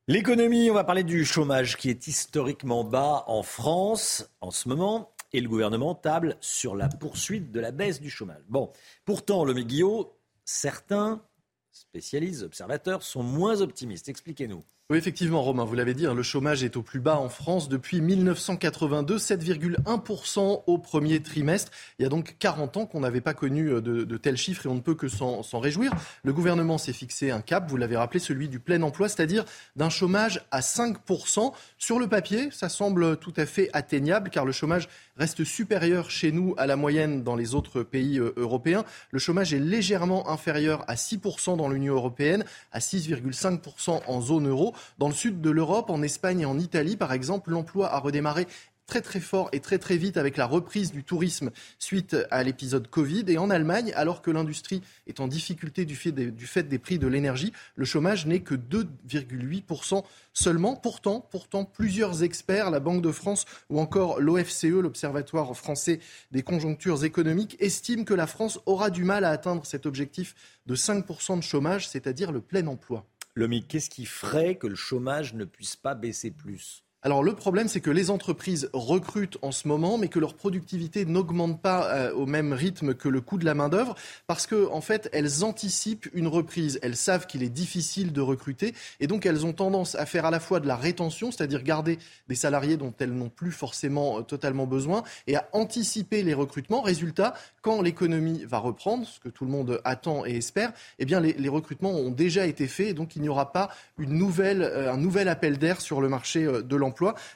[0.09, 5.13] L'économie, on va parler du chômage qui est historiquement bas en France en ce moment.
[5.33, 8.43] Et le gouvernement table sur la poursuite de la baisse du chômage.
[8.47, 8.71] Bon,
[9.05, 11.23] pourtant, le Guillot, certains
[11.71, 14.09] spécialistes, observateurs, sont moins optimistes.
[14.09, 14.63] Expliquez-nous.
[14.91, 17.69] Oui, effectivement, Romain, vous l'avez dit, hein, le chômage est au plus bas en France
[17.69, 21.71] depuis 1982, 7,1% au premier trimestre.
[21.99, 24.69] Il y a donc 40 ans qu'on n'avait pas connu euh, de, tels chiffres et
[24.69, 25.93] on ne peut que s'en réjouir.
[26.23, 29.45] Le gouvernement s'est fixé un cap, vous l'avez rappelé, celui du plein emploi, c'est-à-dire
[29.75, 31.53] d'un chômage à 5%.
[31.77, 36.31] Sur le papier, ça semble tout à fait atteignable car le chômage reste supérieur chez
[36.31, 38.83] nous à la moyenne dans les autres pays euh, européens.
[39.11, 44.73] Le chômage est légèrement inférieur à 6% dans l'Union européenne, à 6,5% en zone euro.
[44.97, 48.47] Dans le sud de l'Europe, en Espagne et en Italie, par exemple, l'emploi a redémarré
[48.89, 53.25] très fort et très très vite avec la reprise du tourisme suite à l'épisode Covid.
[53.27, 56.79] Et en Allemagne, alors que l'industrie est en difficulté du fait des, du fait des
[56.79, 60.03] prix de l'énergie, le chômage n'est que 2,8%
[60.33, 60.75] seulement.
[60.75, 65.99] Pourtant, pourtant, plusieurs experts, la Banque de France ou encore l'OFCE, l'Observatoire français
[66.31, 70.35] des conjonctures économiques, estiment que la France aura du mal à atteindre cet objectif
[70.65, 73.05] de 5% de chômage, c'est-à-dire le plein emploi.
[73.39, 76.83] Lomi, qu'est-ce qui ferait que le chômage ne puisse pas baisser plus?
[77.01, 81.05] Alors le problème, c'est que les entreprises recrutent en ce moment, mais que leur productivité
[81.05, 83.95] n'augmente pas euh, au même rythme que le coût de la main d'œuvre,
[84.27, 86.77] parce que en fait, elles anticipent une reprise.
[86.81, 90.31] Elles savent qu'il est difficile de recruter, et donc elles ont tendance à faire à
[90.31, 94.21] la fois de la rétention, c'est-à-dire garder des salariés dont elles n'ont plus forcément euh,
[94.21, 96.81] totalement besoin, et à anticiper les recrutements.
[96.81, 101.21] Résultat, quand l'économie va reprendre, ce que tout le monde attend et espère, eh bien
[101.21, 103.69] les, recrutements ont déjà été faits, et donc il n'y aura pas
[104.01, 106.88] euh, un nouvel appel d'air sur le marché de l'emploi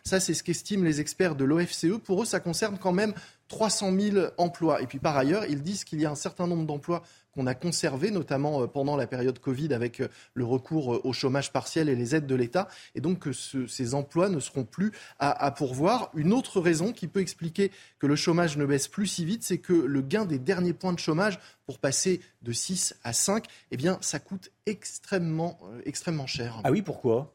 [0.03, 1.99] ça, c'est ce qu'estiment les experts de l'OFCE.
[2.03, 3.13] Pour eux, ça concerne quand même
[3.47, 4.81] 300 000 emplois.
[4.81, 7.03] Et puis par ailleurs, ils disent qu'il y a un certain nombre d'emplois
[7.34, 11.13] qu'on a conservés, notamment euh, pendant la période Covid avec euh, le recours euh, au
[11.13, 14.91] chômage partiel et les aides de l'État, et donc que ces emplois ne seront plus
[15.19, 16.11] à, à, pourvoir.
[16.13, 19.57] Une autre raison qui peut expliquer que le chômage ne baisse plus si vite, c'est
[19.57, 23.78] que le gain des derniers points de chômage pour passer de 6 à 5, eh
[23.78, 26.60] bien, ça coûte extrêmement, euh, extrêmement cher.
[26.64, 27.34] Ah oui, pourquoi?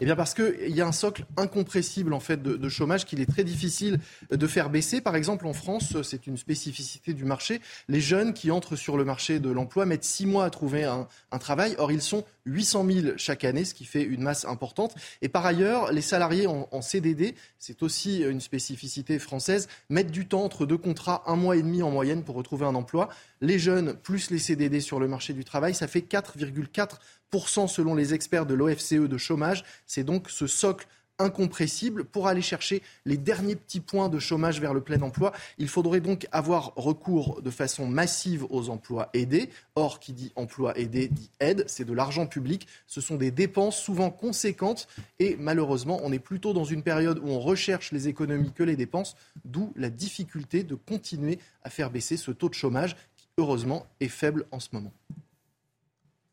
[0.00, 3.26] Eh bien, parce qu'il y a un socle incompressible en fait de, chômage qu'il est
[3.26, 4.00] très difficile
[4.30, 5.00] de faire baisser.
[5.00, 7.60] Par exemple, en France, c'est une spécificité du marché.
[7.88, 11.06] Les jeunes qui entrent sur le marché de l'emploi mettent 6 mois à trouver un,
[11.30, 11.74] un travail.
[11.78, 14.94] Or, ils sont 800 000 chaque année, ce qui fait une masse importante.
[15.22, 20.26] Et par ailleurs, les salariés en, en CDD, c'est aussi une spécificité française, mettent du
[20.26, 23.08] temps entre deux contrats, un mois et demi en moyenne pour retrouver un emploi.
[23.40, 28.14] Les jeunes plus les CDD sur le marché du travail, ça fait 4,4% selon les
[28.14, 29.64] experts de l'OFCE de chômage.
[29.86, 30.86] C'est donc ce socle
[31.18, 32.04] incompressible.
[32.04, 36.00] Pour aller chercher les derniers petits points de chômage vers le plein emploi, il faudrait
[36.00, 39.50] donc avoir recours de façon massive aux emplois aidés.
[39.74, 43.78] Or, qui dit emploi aidé dit aide, c'est de l'argent public, ce sont des dépenses
[43.78, 48.52] souvent conséquentes et malheureusement, on est plutôt dans une période où on recherche les économies
[48.52, 52.96] que les dépenses, d'où la difficulté de continuer à faire baisser ce taux de chômage
[53.38, 54.92] heureusement, est faible en ce moment.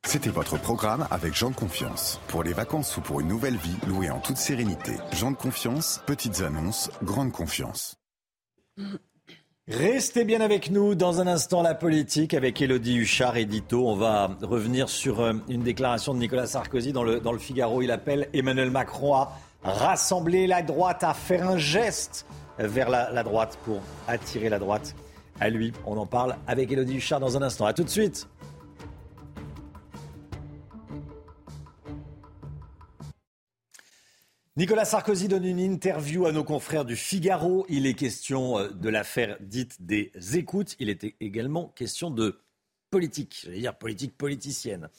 [0.05, 2.19] C'était votre programme avec Jean de Confiance.
[2.27, 4.91] Pour les vacances ou pour une nouvelle vie, louée en toute sérénité.
[5.13, 7.97] Jean de Confiance, petites annonces, grande confiance.
[9.67, 13.87] Restez bien avec nous dans un instant la politique avec Elodie Huchard et Dito.
[13.87, 17.81] On va revenir sur euh, une déclaration de Nicolas Sarkozy dans le, dans le Figaro.
[17.81, 19.31] Il appelle Emmanuel Macron à
[19.63, 22.25] rassembler la droite, à faire un geste
[22.59, 24.95] vers la, la droite pour attirer la droite
[25.43, 25.73] à lui.
[25.85, 27.65] On en parle avec Elodie Huchard dans un instant.
[27.65, 28.29] A tout de suite.
[34.55, 37.65] Nicolas Sarkozy donne une interview à nos confrères du Figaro.
[37.67, 40.75] Il est question euh, de l'affaire dite des écoutes.
[40.79, 42.39] Il était également question de
[42.89, 44.89] politique, j'allais dire politique politicienne.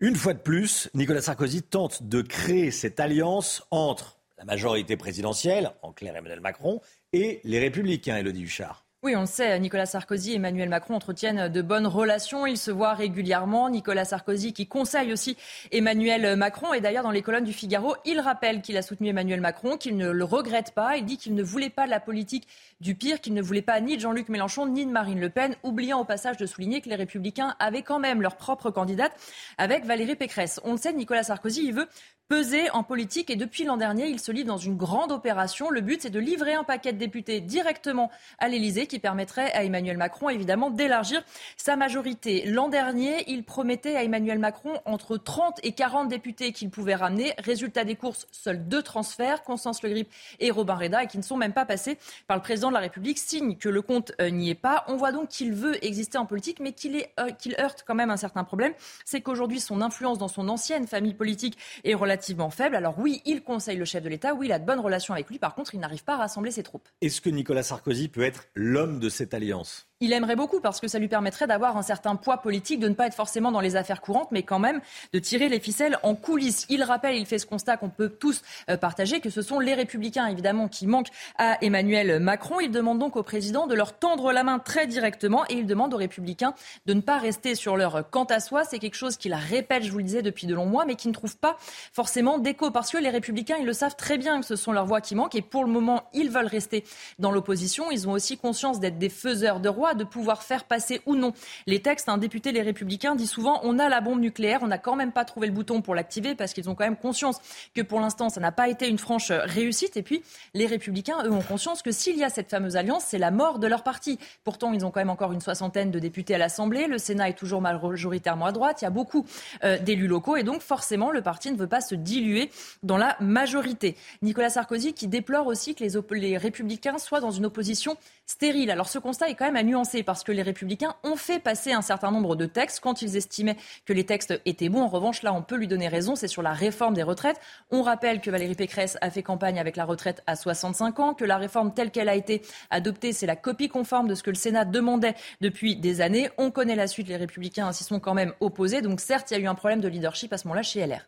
[0.00, 5.70] Une fois de plus, Nicolas Sarkozy tente de créer cette alliance entre la majorité présidentielle,
[5.82, 6.80] en clair Emmanuel Macron,
[7.12, 8.86] et les républicains, Elodie Huchard.
[9.04, 12.46] Oui, on le sait, Nicolas Sarkozy et Emmanuel Macron entretiennent de bonnes relations.
[12.46, 13.68] Ils se voient régulièrement.
[13.68, 15.36] Nicolas Sarkozy qui conseille aussi
[15.72, 16.72] Emmanuel Macron.
[16.72, 19.96] Et d'ailleurs, dans les colonnes du Figaro, il rappelle qu'il a soutenu Emmanuel Macron, qu'il
[19.96, 20.98] ne le regrette pas.
[20.98, 22.46] Il dit qu'il ne voulait pas de la politique
[22.80, 25.56] du pire, qu'il ne voulait pas ni de Jean-Luc Mélenchon ni de Marine Le Pen,
[25.64, 29.12] oubliant au passage de souligner que les Républicains avaient quand même leur propre candidate
[29.58, 30.60] avec Valérie Pécresse.
[30.62, 31.88] On le sait, Nicolas Sarkozy, il veut
[32.32, 35.68] peser en politique et depuis l'an dernier, il se livre dans une grande opération.
[35.68, 39.64] Le but, c'est de livrer un paquet de députés directement à l'Élysée qui permettrait à
[39.64, 41.22] Emmanuel Macron, évidemment, d'élargir
[41.58, 42.46] sa majorité.
[42.46, 47.34] L'an dernier, il promettait à Emmanuel Macron entre 30 et 40 députés qu'il pouvait ramener.
[47.36, 50.08] Résultat des courses, seuls deux transferts, Constance Le Grip
[50.40, 51.98] et Robin Reda, et qui ne sont même pas passés
[52.28, 54.86] par le président de la République, signe que le compte euh, n'y est pas.
[54.88, 58.10] On voit donc qu'il veut exister en politique, mais qu'il euh, qu'il heurte quand même
[58.10, 58.72] un certain problème.
[59.04, 62.76] C'est qu'aujourd'hui, son influence dans son ancienne famille politique est relativement faible.
[62.76, 65.28] Alors oui, il conseille le chef de l'État, oui, il a de bonnes relations avec
[65.28, 65.38] lui.
[65.38, 66.88] Par contre, il n'arrive pas à rassembler ses troupes.
[67.00, 69.88] Est-ce que Nicolas Sarkozy peut être l'homme de cette alliance?
[70.02, 72.94] Il aimerait beaucoup parce que ça lui permettrait d'avoir un certain poids politique, de ne
[72.94, 74.80] pas être forcément dans les affaires courantes, mais quand même
[75.12, 76.66] de tirer les ficelles en coulisses.
[76.68, 79.74] Il rappelle, il fait ce constat qu'on peut tous euh, partager, que ce sont les
[79.74, 82.58] républicains, évidemment, qui manquent à Emmanuel Macron.
[82.58, 85.94] Il demande donc au président de leur tendre la main très directement et il demande
[85.94, 86.54] aux républicains
[86.86, 88.64] de ne pas rester sur leur quant à soi.
[88.64, 91.06] C'est quelque chose qu'il répète, je vous le disais, depuis de longs mois, mais qui
[91.06, 91.56] ne trouve pas
[91.92, 94.86] forcément d'écho parce que les républicains, ils le savent très bien que ce sont leurs
[94.86, 96.82] voix qui manquent et pour le moment, ils veulent rester
[97.20, 97.92] dans l'opposition.
[97.92, 101.32] Ils ont aussi conscience d'être des faiseurs de rois de pouvoir faire passer ou non
[101.66, 102.08] les textes.
[102.08, 105.12] Un député, les Républicains, dit souvent on a la bombe nucléaire, on n'a quand même
[105.12, 107.40] pas trouvé le bouton pour l'activer parce qu'ils ont quand même conscience
[107.74, 109.96] que pour l'instant, ça n'a pas été une franche réussite.
[109.96, 110.22] Et puis,
[110.54, 113.58] les Républicains, eux, ont conscience que s'il y a cette fameuse alliance, c'est la mort
[113.58, 114.18] de leur parti.
[114.44, 116.86] Pourtant, ils ont quand même encore une soixantaine de députés à l'Assemblée.
[116.86, 118.82] Le Sénat est toujours majoritairement à droite.
[118.82, 119.26] Il y a beaucoup
[119.64, 120.36] euh, d'élus locaux.
[120.36, 122.50] Et donc, forcément, le parti ne veut pas se diluer
[122.82, 123.96] dans la majorité.
[124.22, 127.96] Nicolas Sarkozy qui déplore aussi que les Républicains soient dans une opposition
[128.32, 128.70] stérile.
[128.70, 131.72] Alors ce constat est quand même à nuancer parce que les républicains ont fait passer
[131.72, 134.82] un certain nombre de textes quand ils estimaient que les textes étaient bons.
[134.82, 137.40] En revanche, là, on peut lui donner raison, c'est sur la réforme des retraites.
[137.70, 141.24] On rappelle que Valérie Pécresse a fait campagne avec la retraite à 65 ans, que
[141.24, 144.36] la réforme telle qu'elle a été adoptée, c'est la copie conforme de ce que le
[144.36, 146.30] Sénat demandait depuis des années.
[146.38, 148.80] On connaît la suite, les républicains s'y sont quand même opposés.
[148.80, 151.06] Donc certes, il y a eu un problème de leadership à ce moment-là chez LR.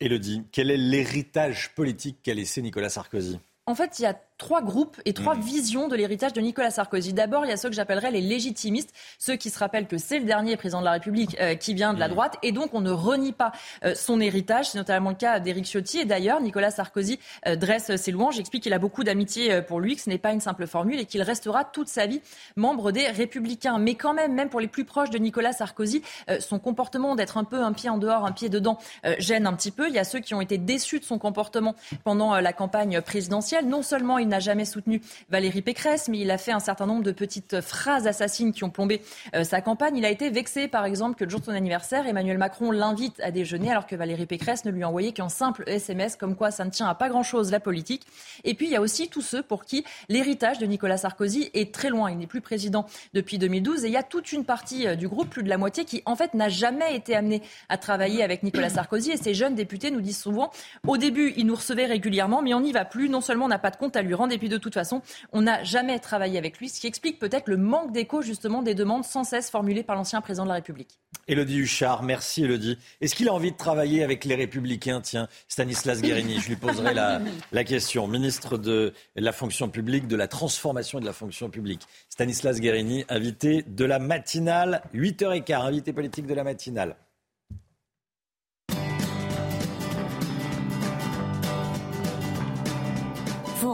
[0.00, 3.38] Elodie, quel est l'héritage politique qu'a laissé Nicolas Sarkozy?
[3.66, 5.40] En fait, il y a trois groupes et trois mhm.
[5.40, 7.12] visions de l'héritage de Nicolas Sarkozy.
[7.12, 10.18] D'abord, il y a ceux que j'appellerais les légitimistes, ceux qui se rappellent que c'est
[10.18, 12.14] le dernier président de la République euh, qui vient de la mhm.
[12.14, 13.52] droite et donc on ne renie pas
[13.84, 14.70] euh, son héritage.
[14.70, 18.64] C'est notamment le cas d'Éric Ciotti et d'ailleurs Nicolas Sarkozy euh, dresse ses louanges, explique
[18.64, 21.22] qu'il a beaucoup d'amitié pour lui, que ce n'est pas une simple formule et qu'il
[21.22, 22.20] restera toute sa vie
[22.56, 23.78] membre des Républicains.
[23.78, 26.02] Mais quand même, même pour les plus proches de Nicolas Sarkozy,
[26.40, 28.78] son comportement d'être un peu un pied en dehors, un pied dedans
[29.18, 29.86] gêne un petit peu.
[29.88, 33.68] Il y a ceux qui ont été déçus de son comportement pendant la campagne présidentielle.
[33.68, 35.00] Non seulement il n'a jamais soutenu
[35.30, 38.70] Valérie Pécresse, mais il a fait un certain nombre de petites phrases assassines qui ont
[38.70, 39.02] plombé
[39.34, 39.96] euh, sa campagne.
[39.96, 43.20] Il a été vexé, par exemple, que le jour de son anniversaire, Emmanuel Macron l'invite
[43.20, 46.50] à déjeuner alors que Valérie Pécresse ne lui a envoyé qu'un simple SMS, comme quoi
[46.50, 48.06] ça ne tient à pas grand-chose la politique.
[48.44, 51.74] Et puis il y a aussi tous ceux pour qui l'héritage de Nicolas Sarkozy est
[51.74, 52.10] très loin.
[52.10, 55.08] Il n'est plus président depuis 2012 et il y a toute une partie euh, du
[55.08, 58.42] groupe, plus de la moitié, qui en fait n'a jamais été amené à travailler avec
[58.42, 59.10] Nicolas Sarkozy.
[59.12, 60.50] Et ces jeunes députés nous disent souvent,
[60.86, 63.08] au début, ils nous recevaient régulièrement, mais on n'y va plus.
[63.08, 65.02] Non seulement on n'a pas de compte à lui rendre, et puis de toute façon,
[65.32, 68.74] on n'a jamais travaillé avec lui, ce qui explique peut-être le manque d'écho justement des
[68.74, 70.98] demandes sans cesse formulées par l'ancien président de la République.
[71.28, 72.78] Élodie Huchard, merci Élodie.
[73.00, 75.00] Est-ce qu'il a envie de travailler avec les Républicains?
[75.00, 77.20] Tiens, Stanislas Guérini, je lui poserai la,
[77.52, 78.08] la, question.
[78.08, 81.82] Ministre de la fonction publique, de la transformation et de la fonction publique.
[82.08, 86.96] Stanislas Guérini, invité de la matinale, 8h15, invité politique de la matinale.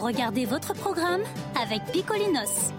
[0.08, 1.20] Regardez votre programme
[1.60, 2.72] avec Picolinos.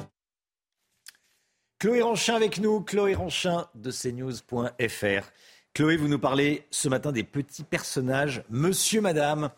[1.78, 5.32] Chloé Ranchin avec nous, Chloé Ranchin de cnews.fr.
[5.76, 9.52] Chloé, vous nous parlez ce matin des petits personnages, monsieur, madame,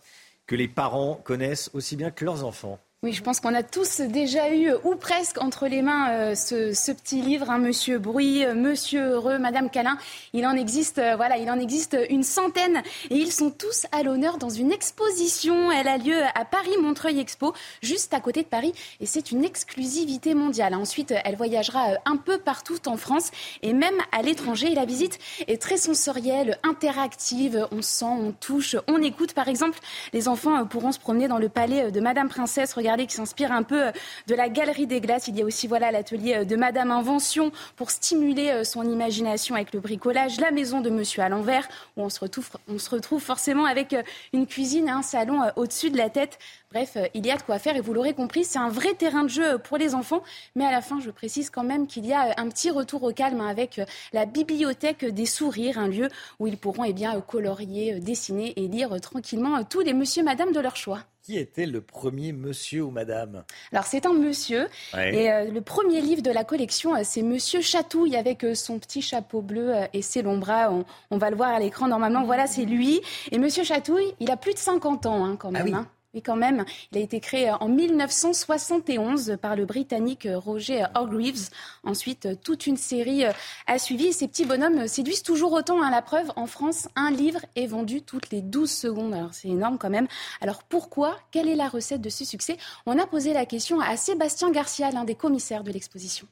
[0.48, 2.77] que les parents connaissent aussi bien que leurs enfants.
[3.03, 6.91] Oui, je pense qu'on a tous déjà eu, ou presque, entre les mains euh, ce,
[6.91, 9.97] petit livre, hein, Monsieur Bruit, euh, Monsieur Heureux, Madame Câlin.
[10.33, 14.03] Il en existe, euh, voilà, il en existe une centaine, et ils sont tous à
[14.03, 15.71] l'honneur dans une exposition.
[15.71, 19.43] Elle a lieu à Paris Montreuil Expo, juste à côté de Paris, et c'est une
[19.43, 20.75] exclusivité mondiale.
[20.75, 23.31] Ensuite, elle voyagera un peu partout en France
[23.63, 24.75] et même à l'étranger.
[24.75, 25.17] La visite
[25.47, 27.67] est très sensorielle, interactive.
[27.71, 29.33] On sent, on touche, on écoute.
[29.33, 29.79] Par exemple,
[30.13, 32.75] les enfants pourront se promener dans le palais de Madame Princesse.
[32.91, 33.91] Regarder qui s'inspire un peu euh,
[34.27, 35.30] de la Galerie des Glaces.
[35.30, 39.55] Il y a aussi voilà l'atelier euh, de Madame Invention pour stimuler euh, son imagination
[39.55, 42.89] avec le bricolage, la maison de Monsieur à l'envers où on se retrouve, on se
[42.89, 43.95] retrouve forcément avec
[44.34, 46.38] une cuisine, un salon au-dessus de la tête.
[46.73, 49.23] Bref, il y a de quoi faire et vous l'aurez compris, c'est un vrai terrain
[49.23, 50.22] de jeu pour les enfants.
[50.57, 53.13] Mais à la fin, je précise quand même qu'il y a un petit retour au
[53.13, 53.80] calme avec
[54.11, 56.09] la bibliothèque des sourires, un lieu
[56.39, 60.59] où ils pourront eh bien, colorier, dessiner et lire tranquillement tous les monsieur, madame de
[60.59, 63.43] leur choix qui était le premier monsieur ou madame?
[63.72, 64.68] Alors c'est un monsieur.
[64.95, 68.80] Et euh, le premier livre de la collection, euh, c'est Monsieur Chatouille avec euh, son
[68.80, 70.73] petit chapeau bleu et ses longs bras.
[71.11, 72.23] On, va le voir à l'écran normalement.
[72.23, 73.02] Voilà, c'est lui.
[73.31, 75.73] Et Monsieur Chatouille, il a plus de 50 ans hein, quand ah même.
[75.73, 75.88] Hein.
[76.13, 76.65] Oui, quand même.
[76.91, 81.49] Il a été créé en 1971 par le Britannique Roger Hargreaves.
[81.85, 83.23] Ensuite, toute une série
[83.65, 84.11] a suivi.
[84.11, 85.81] Ces petits bonhommes séduisent toujours autant.
[85.81, 85.89] hein.
[85.89, 89.13] La preuve, en France, un livre est vendu toutes les 12 secondes.
[89.13, 90.07] Alors, c'est énorme quand même.
[90.41, 91.17] Alors, pourquoi?
[91.31, 92.57] Quelle est la recette de ce succès?
[92.85, 96.27] On a posé la question à Sébastien Garcia, l'un des commissaires de l'exposition.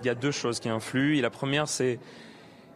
[0.00, 1.18] Il y a deux choses qui influent.
[1.18, 1.98] Et la première, c'est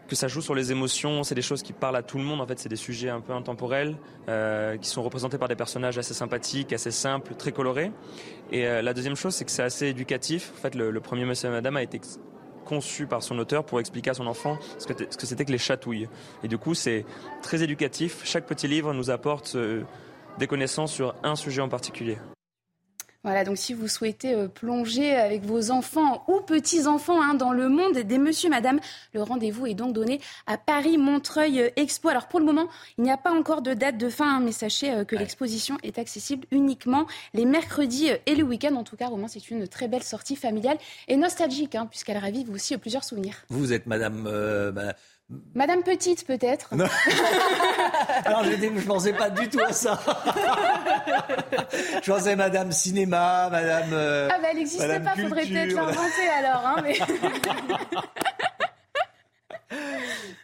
[0.09, 2.40] que ça joue sur les émotions, c'est des choses qui parlent à tout le monde.
[2.40, 3.97] En fait, c'est des sujets un peu intemporels
[4.28, 7.93] euh, qui sont représentés par des personnages assez sympathiques, assez simples, très colorés.
[8.51, 10.52] Et euh, la deuxième chose, c'est que c'est assez éducatif.
[10.56, 12.01] En fait, le, premier Monsieur et Madame a été
[12.64, 16.09] conçu par son auteur pour expliquer à son enfant ce que, c'était que les chatouilles.
[16.43, 17.05] Et du coup, c'est
[17.43, 18.22] très éducatif.
[18.24, 19.82] Chaque petit livre nous apporte euh,
[20.39, 22.18] des connaissances sur un sujet en particulier.
[23.24, 27.69] Voilà, donc si vous souhaitez euh, plonger avec vos enfants ou petits-enfants hein, dans le
[27.69, 28.78] monde des monsieur, madame,
[29.12, 32.11] le rendez-vous est donc donné à Paris-Montreuil euh, Expo.
[32.11, 34.53] Alors pour le moment, il n'y a pas encore de date de fin, hein, mais
[34.53, 38.77] sachez euh, que l'exposition est accessible uniquement les mercredis et le week-end.
[38.77, 40.78] En tout cas, Romain, c'est une très belle sortie familiale
[41.09, 43.35] et nostalgique, hein, puisqu'elle ravive aussi plusieurs souvenirs.
[43.49, 44.28] Vous êtes madame...
[45.55, 46.71] Madame Petite, peut-être
[48.25, 50.01] Alors, je ne pensais pas du tout à ça.
[52.03, 53.91] je pensais Madame Cinéma, Madame.
[53.93, 56.67] Euh, ah, bah, elle n'existait pas, faudrait peut-être l'inventer alors.
[56.67, 56.99] Hein, mais...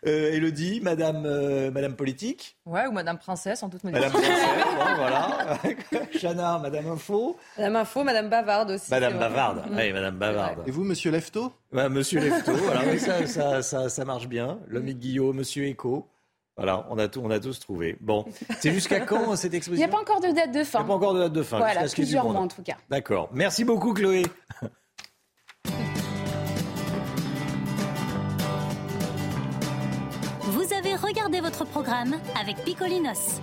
[0.06, 4.06] Euh, Elodie, Madame, euh, Madame Politique Ouais, ou Madame Princesse, en toute modestie.
[4.06, 4.44] Madame Princesse,
[4.76, 5.58] bon, voilà.
[6.20, 7.38] Chana, Madame Info.
[7.56, 8.90] Madame Info, Madame Bavarde aussi.
[8.90, 10.58] Madame Bavarde, oui, Madame Bavarde.
[10.66, 11.52] Et vous, Monsieur Lefto?
[11.72, 14.58] Bah, Monsieur Lefto, voilà, oui, ça, ça, ça, ça, marche bien.
[14.68, 16.06] L'homme Guillaume, Monsieur Echo.
[16.56, 17.96] Voilà, on a, tout, on a tous trouvé.
[18.00, 18.26] Bon,
[18.60, 20.80] c'est jusqu'à quand cette exposition Il n'y a pas encore de date de fin.
[20.80, 21.58] Il n'y a pas encore de date de fin.
[21.58, 22.76] Voilà, plusieurs mois en tout cas.
[22.90, 23.30] D'accord.
[23.32, 24.24] Merci beaucoup, Chloé.
[31.14, 33.40] Regardé votre programme avec Picolinos.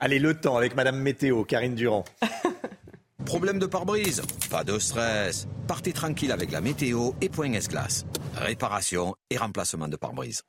[0.00, 2.04] Allez, le temps avec Madame Météo, Karine Durand.
[3.24, 4.20] Problème de pare-brise?
[4.50, 5.46] Pas de stress.
[5.68, 8.04] Partez tranquille avec la météo et Point S-Glace.
[8.34, 10.42] Réparation et remplacement de pare-brise.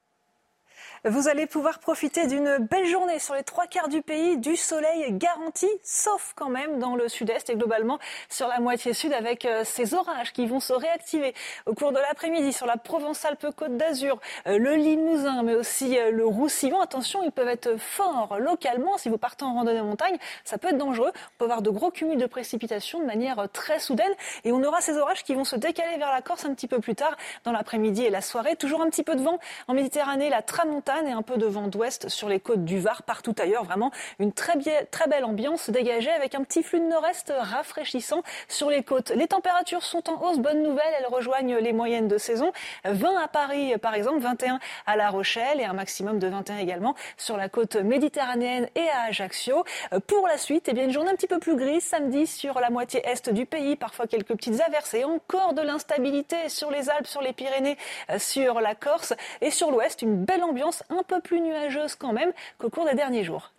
[1.06, 5.12] Vous allez pouvoir profiter d'une belle journée sur les trois quarts du pays, du soleil
[5.12, 8.00] garanti, sauf quand même dans le sud-est et globalement
[8.30, 11.34] sur la moitié sud avec euh, ces orages qui vont se réactiver
[11.66, 14.18] au cours de l'après-midi sur la Provence-Alpes-Côte d'Azur,
[14.48, 16.80] euh, le Limousin, mais aussi euh, le Roussillon.
[16.80, 18.98] Attention, ils peuvent être forts localement.
[18.98, 21.12] Si vous partez en randonnée en montagne, ça peut être dangereux.
[21.14, 24.14] On peut avoir de gros cumuls de précipitations de manière très soudaine
[24.46, 26.80] et on aura ces orages qui vont se décaler vers la Corse un petit peu
[26.80, 28.56] plus tard dans l'après-midi et la soirée.
[28.56, 31.68] Toujours un petit peu de vent en Méditerranée, la tramontane et un peu de vent
[31.68, 33.64] d'ouest sur les côtes du Var, partout ailleurs.
[33.64, 34.54] Vraiment une très,
[34.92, 39.12] très belle ambiance dégagée avec un petit flux de nord-est rafraîchissant sur les côtes.
[39.12, 40.40] Les températures sont en hausse.
[40.40, 42.52] Bonne nouvelle, elles rejoignent les moyennes de saison.
[42.86, 46.96] 20 à Paris, par exemple, 21 à La Rochelle et un maximum de 21 également
[47.18, 49.64] sur la côte méditerranéenne et à Ajaccio.
[50.08, 52.70] Pour la suite, eh bien, une journée un petit peu plus grise samedi sur la
[52.70, 53.76] moitié est du pays.
[53.76, 57.78] Parfois quelques petites averses et encore de l'instabilité sur les Alpes, sur les Pyrénées,
[58.18, 60.02] sur la Corse et sur l'ouest.
[60.02, 63.52] Une belle ambiance un peu plus nuageuse quand même qu'au cours des derniers jours.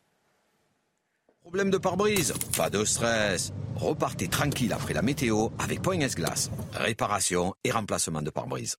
[1.42, 3.52] Problème de pare-brise Pas de stress.
[3.76, 6.50] Repartez tranquille après la météo avec Point S-Glace.
[6.72, 8.76] Réparation et remplacement de pare-brise.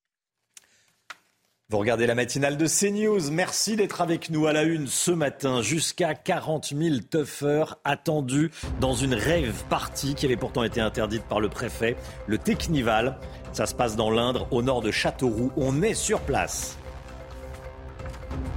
[1.69, 3.31] Vous regardez la matinale de CNews.
[3.31, 5.63] Merci d'être avec nous à la une ce matin.
[5.63, 11.39] Jusqu'à 40 000 tuffeurs attendus dans une rêve partie qui avait pourtant été interdite par
[11.39, 11.97] le préfet,
[12.27, 13.17] le Technival.
[13.51, 15.51] Ça se passe dans l'Indre, au nord de Châteauroux.
[15.57, 16.77] On est sur place.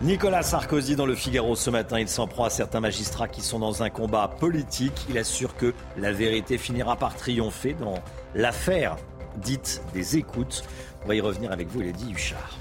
[0.02, 3.58] Nicolas Sarkozy dans le Figaro ce matin, il s'en prend à certains magistrats qui sont
[3.58, 5.06] dans un combat politique.
[5.10, 7.94] Il assure que la vérité finira par triompher dans
[8.34, 8.96] l'affaire
[9.38, 10.62] dite des écoutes.
[11.04, 12.58] On va y revenir avec vous, Lady Huchard.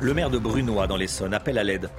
[0.00, 1.90] Le maire de Brunois dans l'Essonne appelle à l'aide.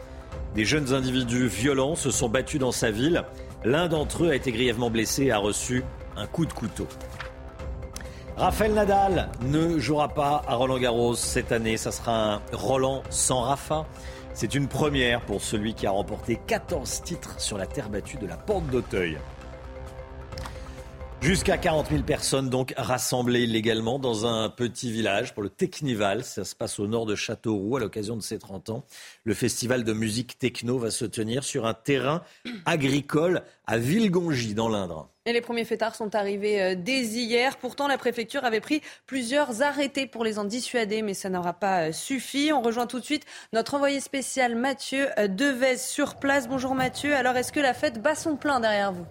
[0.56, 3.24] Des jeunes individus violents se sont battus dans sa ville.
[3.64, 5.84] L'un d'entre eux a été grièvement blessé et a reçu
[6.18, 6.88] un coup de couteau.
[8.38, 11.78] Raphaël Nadal ne jouera pas à Roland Garros cette année.
[11.78, 13.86] Ça sera un Roland sans Rafa.
[14.34, 18.26] C'est une première pour celui qui a remporté 14 titres sur la terre battue de
[18.26, 19.18] la Porte d'Auteuil.
[21.22, 26.24] Jusqu'à 40 000 personnes donc rassemblées illégalement dans un petit village pour le Technival.
[26.24, 28.86] Ça se passe au nord de Châteauroux à l'occasion de ses 30 ans.
[29.24, 32.24] Le festival de musique techno va se tenir sur un terrain
[32.66, 35.11] agricole à Villegongy dans l'Indre.
[35.28, 37.58] Et les premiers fêtards sont arrivés euh, dès hier.
[37.58, 41.90] Pourtant, la préfecture avait pris plusieurs arrêtés pour les en dissuader, mais ça n'aura pas
[41.90, 42.52] euh, suffi.
[42.52, 46.48] On rejoint tout de suite notre envoyé spécial Mathieu euh, Devez sur place.
[46.48, 47.14] Bonjour Mathieu.
[47.16, 49.06] Alors, est-ce que la fête bat son plein derrière vous?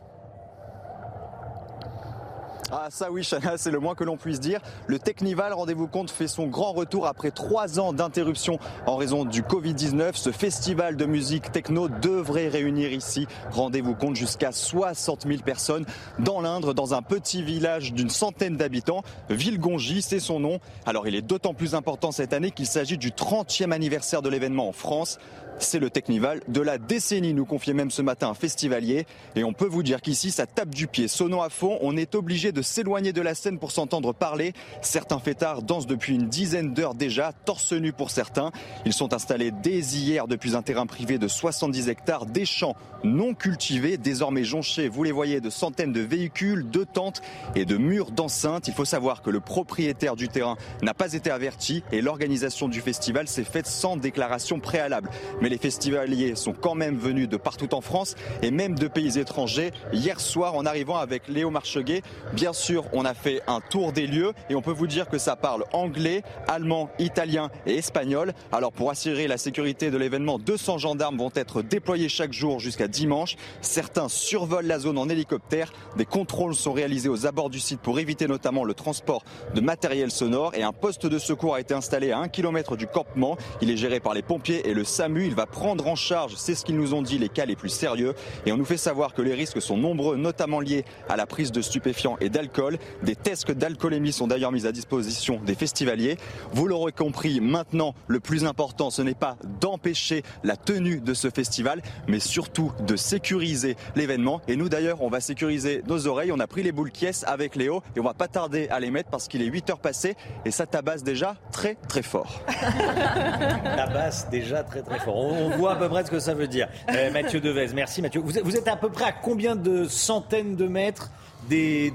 [2.73, 4.61] Ah ça oui, Chana, c'est le moins que l'on puisse dire.
[4.87, 9.43] Le Technival, rendez-vous compte, fait son grand retour après trois ans d'interruption en raison du
[9.43, 10.13] Covid-19.
[10.15, 15.85] Ce festival de musique techno devrait réunir ici, rendez-vous compte, jusqu'à 60 000 personnes
[16.21, 19.03] dans l'Indre, dans un petit village d'une centaine d'habitants.
[19.31, 20.61] Villegongy, c'est son nom.
[20.87, 24.69] Alors il est d'autant plus important cette année qu'il s'agit du 30e anniversaire de l'événement
[24.69, 25.19] en France.
[25.63, 29.07] C'est le Technival de la décennie, nous confiait même ce matin un festivalier.
[29.37, 31.07] Et on peut vous dire qu'ici, ça tape du pied.
[31.07, 34.55] Sonnant à fond, on est obligé de s'éloigner de la scène pour s'entendre parler.
[34.81, 38.53] Certains fêtards dansent depuis une dizaine d'heures déjà, torse nu pour certains.
[38.87, 42.75] Ils sont installés dès hier depuis un terrain privé de 70 hectares, des champs
[43.05, 47.21] non cultivés, désormais jonchés, vous les voyez, de centaines de véhicules, de tentes
[47.55, 48.67] et de murs d'enceintes.
[48.69, 52.81] Il faut savoir que le propriétaire du terrain n'a pas été averti et l'organisation du
[52.81, 55.11] festival s'est faite sans déclaration préalable.
[55.51, 59.73] Les festivaliers sont quand même venus de partout en France et même de pays étrangers.
[59.93, 62.03] Hier soir, en arrivant avec Léo Marcheguet,
[62.33, 65.19] bien sûr, on a fait un tour des lieux et on peut vous dire que
[65.19, 68.33] ça parle anglais, allemand, italien et espagnol.
[68.53, 72.87] Alors pour assurer la sécurité de l'événement, 200 gendarmes vont être déployés chaque jour jusqu'à
[72.87, 73.37] dimanche.
[73.61, 75.73] Certains survolent la zone en hélicoptère.
[75.97, 80.13] Des contrôles sont réalisés aux abords du site pour éviter notamment le transport de matériel
[80.13, 83.37] sonore et un poste de secours a été installé à un kilomètre du campement.
[83.61, 85.40] Il est géré par les pompiers et le SAMU.
[85.41, 88.15] Va prendre en charge, c'est ce qu'ils nous ont dit, les cas les plus sérieux.
[88.45, 91.51] Et on nous fait savoir que les risques sont nombreux, notamment liés à la prise
[91.51, 92.79] de stupéfiants et d'alcool.
[93.03, 96.19] Des tests d'alcoolémie sont d'ailleurs mis à disposition des festivaliers.
[96.53, 101.31] Vous l'aurez compris, maintenant, le plus important, ce n'est pas d'empêcher la tenue de ce
[101.31, 104.43] festival, mais surtout de sécuriser l'événement.
[104.47, 106.33] Et nous d'ailleurs, on va sécuriser nos oreilles.
[106.33, 108.91] On a pris les boules qui avec Léo et on va pas tarder à les
[108.91, 112.43] mettre parce qu'il est 8 heures passées et ça tabasse déjà très très fort.
[113.65, 115.17] tabasse déjà très très fort.
[115.21, 116.69] On, voit à peu près ce que ça veut dire.
[116.91, 118.21] Euh, Mathieu Devez, merci Mathieu.
[118.21, 121.11] Vous, êtes à peu près à combien de centaines de mètres
[121.49, 121.93] des,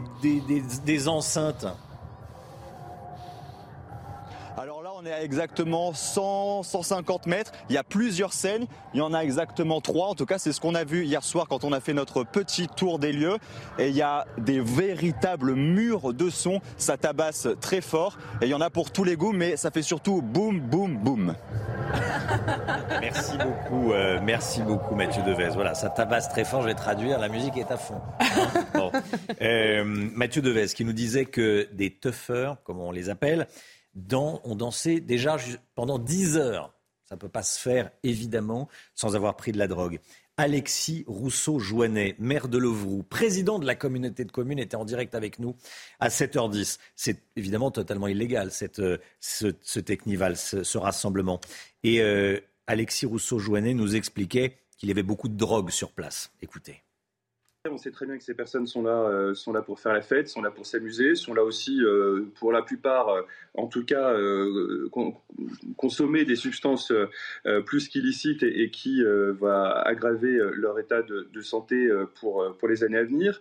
[0.86, 1.66] des enceintes?
[5.06, 7.52] On est à exactement 100, 150 mètres.
[7.70, 8.66] Il y a plusieurs scènes.
[8.94, 10.08] Il y en a exactement trois.
[10.08, 12.24] En tout cas, c'est ce qu'on a vu hier soir quand on a fait notre
[12.24, 13.38] petit tour des lieux.
[13.78, 16.60] Et il y a des véritables murs de son.
[16.78, 18.18] Ça tabasse très fort.
[18.42, 20.98] Et il y en a pour tous les goûts, mais ça fait surtout boum, boum,
[20.98, 21.36] boum.
[23.02, 25.50] Merci beaucoup, euh, merci beaucoup Mathieu Devez.
[25.50, 28.02] Voilà, ça tabasse très fort, je vais traduire, la musique est à fond.
[29.42, 33.48] Euh, Mathieu Devez qui nous disait que des tuffers, comme on les appelle,
[33.96, 35.38] dans, ont dansé déjà
[35.74, 36.74] pendant 10 heures.
[37.06, 40.00] Ça ne peut pas se faire, évidemment, sans avoir pris de la drogue.
[40.38, 45.40] Alexis Rousseau-Joannet, maire de Levroux, président de la communauté de communes, était en direct avec
[45.40, 45.56] nous
[46.00, 46.78] à 7h10.
[46.96, 51.40] C'est évidemment totalement illégal, cette, euh, ce, Technival, ce, rassemblement.
[51.84, 56.32] Et euh, Alexis Rousseau-Joannet nous expliquait qu'il y avait beaucoup de drogue sur place.
[56.42, 56.85] Écoutez.
[57.72, 60.02] On sait très bien que ces personnes sont là, euh, sont là pour faire la
[60.02, 63.22] fête, sont là pour s'amuser, sont là aussi euh, pour la plupart, euh,
[63.56, 64.14] en tout cas,
[65.78, 66.92] consommer des substances
[67.66, 71.90] plus qu'illicites et, qui va aggraver leur état de, santé
[72.20, 73.40] pour les années à venir.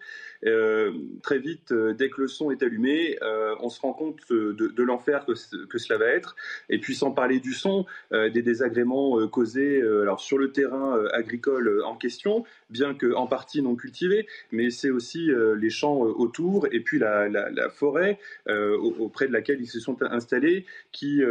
[1.22, 3.18] Très vite, dès que le son est allumé,
[3.60, 6.36] on se rend compte de, l'enfer que, cela va être.
[6.68, 11.96] Et puis, sans parler du son, des désagréments causés alors, sur le terrain agricole en
[11.96, 16.80] question, bien qu'en partie non cultivé, mais c'est aussi euh, les champs euh, autour et
[16.80, 17.28] puis la,
[17.70, 21.22] forêt euh, auprès de laquelle ils se sont installés qui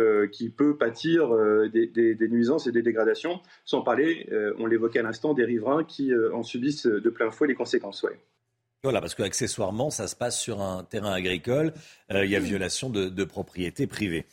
[0.55, 1.29] peut pâtir
[1.71, 4.27] des, nuisances et des dégradations, sans parler,
[4.57, 8.05] on l'évoquait à l'instant, des riverains qui en subissent de plein fouet les conséquences.
[8.83, 11.73] Voilà, parce qu'accessoirement, ça se passe sur un terrain agricole,
[12.09, 14.25] il y a violation de, de propriété privée.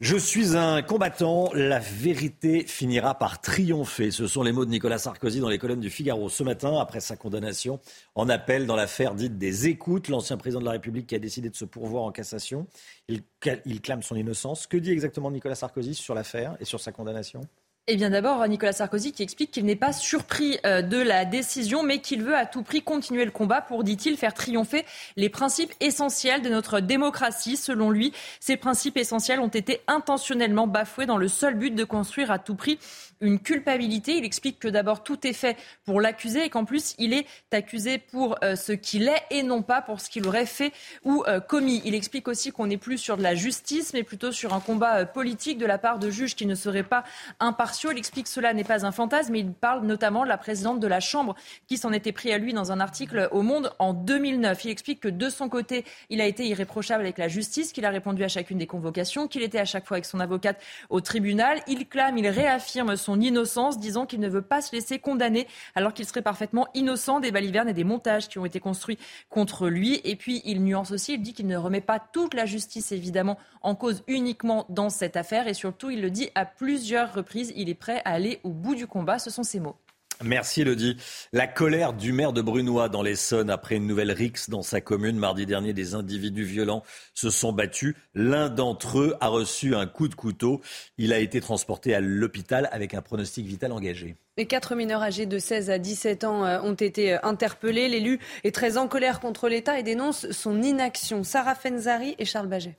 [0.00, 4.10] Je suis un combattant, la vérité finira par triompher.
[4.10, 7.00] Ce sont les mots de Nicolas Sarkozy dans les colonnes du Figaro ce matin, après
[7.00, 7.80] sa condamnation
[8.14, 10.08] en appel dans l'affaire dite des écoutes.
[10.08, 12.66] L'ancien président de la République qui a décidé de se pourvoir en cassation.
[13.08, 13.22] Il,
[13.64, 14.66] il clame son innocence.
[14.66, 17.40] Que dit exactement Nicolas Sarkozy sur l'affaire et sur sa condamnation?
[17.88, 21.84] Eh bien d'abord, Nicolas Sarkozy qui explique qu'il n'est pas surpris euh, de la décision,
[21.84, 24.84] mais qu'il veut à tout prix continuer le combat pour, dit-il, faire triompher
[25.14, 27.56] les principes essentiels de notre démocratie.
[27.56, 32.32] Selon lui, ces principes essentiels ont été intentionnellement bafoués dans le seul but de construire
[32.32, 32.80] à tout prix
[33.20, 34.16] une culpabilité.
[34.16, 37.98] Il explique que d'abord tout est fait pour l'accuser et qu'en plus il est accusé
[37.98, 40.72] pour euh, ce qu'il est et non pas pour ce qu'il aurait fait
[41.04, 41.82] ou euh, commis.
[41.84, 45.06] Il explique aussi qu'on n'est plus sur de la justice mais plutôt sur un combat
[45.06, 47.04] politique de la part de juges qui ne seraient pas
[47.40, 47.90] impartiaux.
[47.92, 50.80] Il explique que cela n'est pas un fantasme, mais il parle notamment de la présidente
[50.80, 51.34] de la Chambre
[51.66, 54.64] qui s'en était pris à lui dans un article au Monde en 2009.
[54.64, 57.90] Il explique que de son côté, il a été irréprochable avec la justice, qu'il a
[57.90, 60.60] répondu à chacune des convocations, qu'il était à chaque fois avec son avocate
[60.90, 61.60] au tribunal.
[61.66, 65.94] Il clame, il réaffirme son innocence, disant qu'il ne veut pas se laisser condamner alors
[65.94, 68.98] qu'il serait parfaitement innocent des balivernes et des montages qui ont été construits
[69.30, 70.00] contre lui.
[70.04, 73.38] Et puis, il nuance aussi, il dit qu'il ne remet pas toute la justice, évidemment,
[73.62, 75.46] en cause uniquement dans cette affaire.
[75.46, 78.74] Et surtout, il le dit à plusieurs reprises, il est prêt à aller au bout
[78.74, 79.18] du combat.
[79.18, 79.76] Ce sont ses mots.
[80.24, 80.96] Merci Elodie.
[81.32, 85.18] La colère du maire de Brunois dans l'Essonne après une nouvelle rixe dans sa commune.
[85.18, 86.82] Mardi dernier, des individus violents
[87.14, 87.94] se sont battus.
[88.14, 90.62] L'un d'entre eux a reçu un coup de couteau.
[90.96, 94.16] Il a été transporté à l'hôpital avec un pronostic vital engagé.
[94.38, 97.88] Les quatre mineurs âgés de 16 à 17 ans euh, ont été euh, interpellés.
[97.88, 101.24] L'élu est très en colère contre l'État et dénonce son inaction.
[101.24, 102.76] Sarah Fenzari et Charles Baget.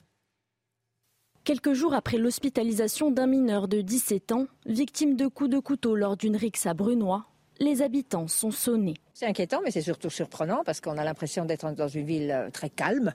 [1.47, 6.17] Quelques jours après l'hospitalisation d'un mineur de 17 ans, victime de coups de couteau lors
[6.17, 7.23] d'une rixe à Brunois,
[7.61, 8.95] les habitants sont sonnés.
[9.13, 12.49] C'est inquiétant, mais c'est surtout surprenant parce qu'on a l'impression d'être dans une ville euh,
[12.49, 13.13] très calme.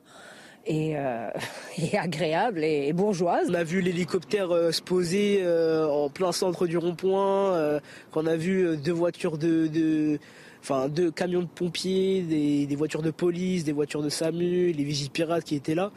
[0.65, 1.29] Et, euh,
[1.93, 3.49] agréable et, bourgeoise.
[3.51, 7.81] On a vu l'hélicoptère euh, se poser en plein centre du rond-point,
[8.13, 10.19] qu'on a vu deux voitures de,
[10.63, 14.85] enfin deux camions de pompiers, des, des, voitures de police, des voitures de SAMU, les
[14.85, 15.93] vigiles pirates qui étaient là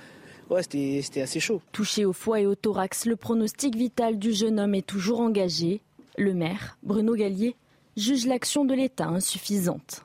[0.50, 1.62] ouais, c'était assez chaud.
[1.72, 5.82] Touché au foie et au thorax, le pronostic vital du jeune homme est toujours engagé.
[6.18, 7.56] Le maire, Bruno Gallier,
[7.98, 10.04] juge l'action de l'État insuffisante.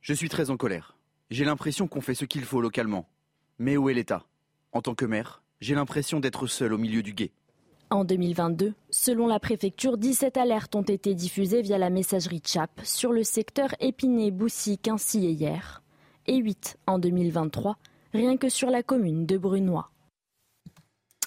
[0.00, 0.96] Je suis très en colère.
[1.30, 3.06] J'ai l'impression qu'on fait ce qu'il faut localement.
[3.58, 4.24] Mais où est l'État?
[4.72, 7.32] En tant que maire, j'ai l'impression d'être seul au milieu du guet.
[7.90, 13.12] En 2022, selon la préfecture, 17 alertes ont été diffusées via la messagerie CHAP sur
[13.12, 15.82] le secteur Épinay-Boussy, Quincy et hier,
[16.26, 17.76] et 8 en 2023
[18.12, 19.90] rien que sur la commune de Brunois.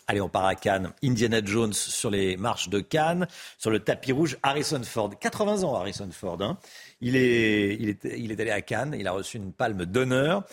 [0.07, 0.91] Allez, on part à Cannes.
[1.01, 3.26] Indiana Jones sur les marches de Cannes,
[3.57, 5.11] sur le tapis rouge, Harrison Ford.
[5.18, 6.41] 80 ans, Harrison Ford.
[6.41, 6.57] Hein.
[6.99, 10.43] Il, est, il, est, il est allé à Cannes, il a reçu une palme d'honneur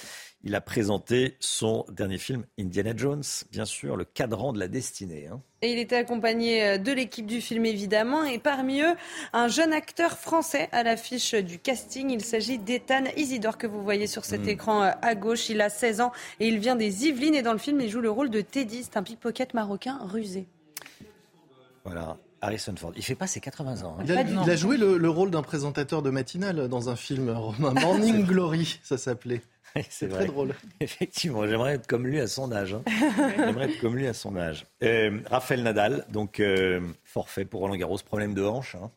[0.42, 3.22] il a présenté son dernier film, Indiana Jones,
[3.52, 5.26] bien sûr, le cadran de la destinée.
[5.26, 5.42] Hein.
[5.60, 8.94] Et il était accompagné euh, de l'équipe du film, évidemment, et parmi eux,
[9.34, 12.10] un jeune acteur français à l'affiche du casting.
[12.10, 14.48] Il s'agit d'Ethan Isidore, que vous voyez sur cet hmm.
[14.48, 15.50] écran euh, à gauche.
[15.50, 17.34] Il a 16 ans et il vient des Yvelines.
[17.34, 18.84] Et dans le film, il joue le rôle de Teddy.
[18.84, 20.46] C'est un pickpocket marocain rusé.
[21.84, 22.16] Voilà.
[22.42, 22.92] Harrison Ford.
[22.96, 23.98] Il fait pas ses 80 ans.
[24.00, 24.04] Hein.
[24.06, 28.24] Il, a, joué le, le rôle d'un présentateur de matinale dans un film romain, Morning
[28.24, 29.42] Glory, ça s'appelait.
[29.90, 30.54] C'est très drôle.
[30.80, 32.74] Effectivement, j'aimerais être comme lui à son âge.
[32.74, 32.82] Hein.
[33.36, 34.66] j'aimerais être comme lui à son âge.
[34.82, 38.74] Euh, Raphaël Nadal, donc euh, forfait pour Roland Garros, problème de hanche.
[38.74, 38.90] Hein.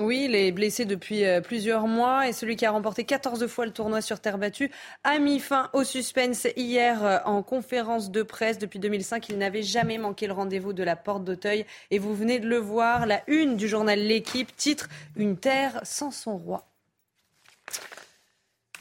[0.00, 3.64] Oui, il est blessé depuis euh, plusieurs mois et celui qui a remporté 14 fois
[3.64, 4.72] le tournoi sur terre battue
[5.04, 8.58] a mis fin au suspense hier en conférence de presse.
[8.58, 12.40] Depuis 2005, il n'avait jamais manqué le rendez-vous de la porte d'Auteuil et vous venez
[12.40, 16.66] de le voir, la une du journal L'équipe titre Une terre sans son roi.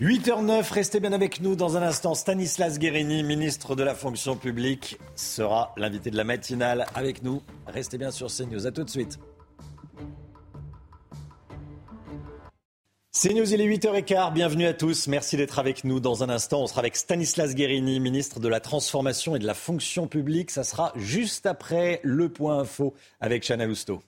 [0.02, 2.16] 8h09, restez bien avec nous dans un instant.
[2.16, 7.44] Stanislas Guérini, ministre de la fonction publique, sera l'invité de la matinale avec nous.
[7.68, 8.66] Restez bien sur CNews.
[8.66, 9.20] À tout de suite.
[13.14, 14.34] CNews, il est 8h15.
[14.34, 15.08] Bienvenue à tous.
[15.08, 16.00] Merci d'être avec nous.
[16.00, 19.54] Dans un instant, on sera avec Stanislas Guérini, ministre de la Transformation et de la
[19.54, 20.50] Fonction publique.
[20.50, 24.02] Ça sera juste après le point info avec Chana Lousteau.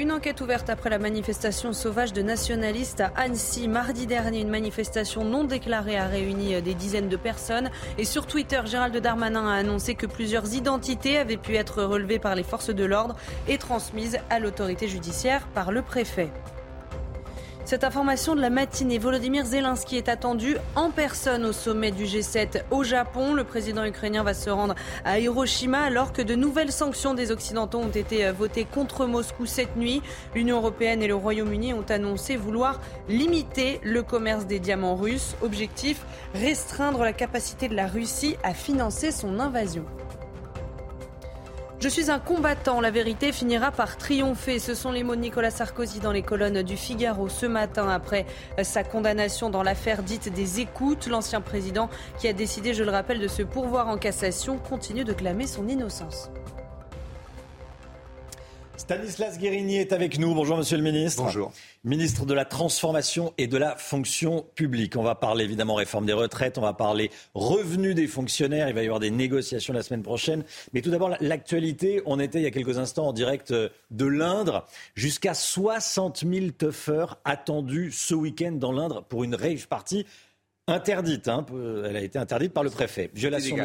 [0.00, 3.68] Une enquête ouverte après la manifestation sauvage de nationalistes à Annecy.
[3.68, 7.68] Mardi dernier, une manifestation non déclarée a réuni des dizaines de personnes.
[7.98, 12.34] Et sur Twitter, Gérald Darmanin a annoncé que plusieurs identités avaient pu être relevées par
[12.34, 13.14] les forces de l'ordre
[13.46, 16.30] et transmises à l'autorité judiciaire par le préfet.
[17.70, 22.64] Cette information de la matinée, Volodymyr Zelensky est attendu en personne au sommet du G7
[22.72, 23.32] au Japon.
[23.32, 24.74] Le président ukrainien va se rendre
[25.04, 29.76] à Hiroshima alors que de nouvelles sanctions des Occidentaux ont été votées contre Moscou cette
[29.76, 30.02] nuit.
[30.34, 35.36] L'Union européenne et le Royaume-Uni ont annoncé vouloir limiter le commerce des diamants russes.
[35.40, 39.84] Objectif, restreindre la capacité de la Russie à financer son invasion.
[41.82, 44.58] Je suis un combattant, la vérité finira par triompher.
[44.58, 48.26] Ce sont les mots de Nicolas Sarkozy dans les colonnes du Figaro ce matin après
[48.62, 51.06] sa condamnation dans l'affaire dite des écoutes.
[51.06, 51.88] L'ancien président
[52.18, 55.68] qui a décidé, je le rappelle, de se pourvoir en cassation continue de clamer son
[55.68, 56.30] innocence.
[58.80, 60.34] Stanislas Guérini est avec nous.
[60.34, 61.22] Bonjour, monsieur le ministre.
[61.22, 61.52] Bonjour.
[61.84, 64.96] Ministre de la Transformation et de la Fonction publique.
[64.96, 68.70] On va parler évidemment réforme des retraites, on va parler revenus des fonctionnaires.
[68.70, 70.44] Il va y avoir des négociations la semaine prochaine.
[70.72, 72.00] Mais tout d'abord, l'actualité.
[72.06, 74.66] On était il y a quelques instants en direct euh, de l'Indre.
[74.94, 80.06] Jusqu'à 60 000 tuffeurs attendus ce week-end dans l'Indre pour une rave party
[80.68, 81.28] interdite.
[81.28, 81.44] Hein.
[81.84, 83.10] Elle a été interdite par le préfet.
[83.12, 83.58] Violation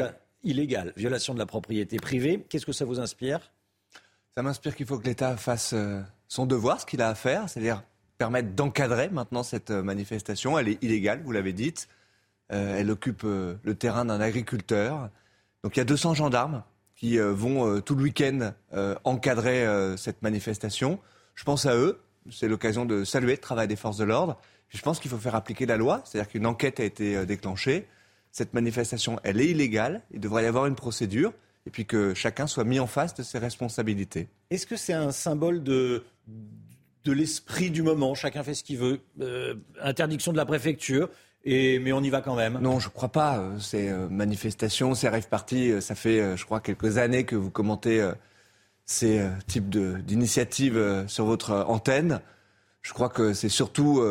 [0.44, 0.92] illégale.
[0.98, 2.46] Violation de la propriété privée.
[2.50, 3.54] Qu'est-ce que ça vous inspire?
[4.38, 7.48] Ça m'inspire qu'il faut que l'État fasse euh, son devoir, ce qu'il a à faire,
[7.48, 7.84] c'est-à-dire
[8.18, 10.60] permettre d'encadrer maintenant cette euh, manifestation.
[10.60, 11.74] Elle est illégale, vous l'avez dit.
[12.52, 15.10] Euh, elle occupe le terrain d'un agriculteur.
[15.64, 16.64] Donc il y a 200 gendarmes
[16.98, 18.54] qui vont tout le week-end
[19.04, 19.68] encadrer
[19.98, 21.00] cette manifestation.
[21.34, 22.00] Je pense à eux.
[22.32, 24.38] C'est l'occasion de saluer le travail des forces de l'ordre.
[24.70, 27.88] Je pense qu'il faut faire appliquer la loi, c'est-à-dire qu'une enquête a été déclenchée.
[28.32, 30.04] Cette manifestation, elle est illégale.
[30.12, 31.34] Il devrait y avoir une procédure
[31.66, 34.28] et puis que chacun soit mis en face de ses responsabilités.
[34.50, 36.04] Est-ce que c'est un symbole de,
[37.04, 38.14] de l'esprit du moment?
[38.16, 39.00] Chacun fait ce qu'il veut.
[39.22, 41.10] Euh, interdiction de la préfecture.
[41.44, 42.60] Et, mais on y va quand même.
[42.60, 43.38] Non, je ne crois pas.
[43.38, 47.52] Euh, ces euh, manifestations, ces rêves parties, ça fait, je crois, quelques années que vous
[47.52, 48.08] commentez
[48.86, 52.22] ces types d'initiatives sur votre antenne.
[52.82, 54.04] Je crois que c'est surtout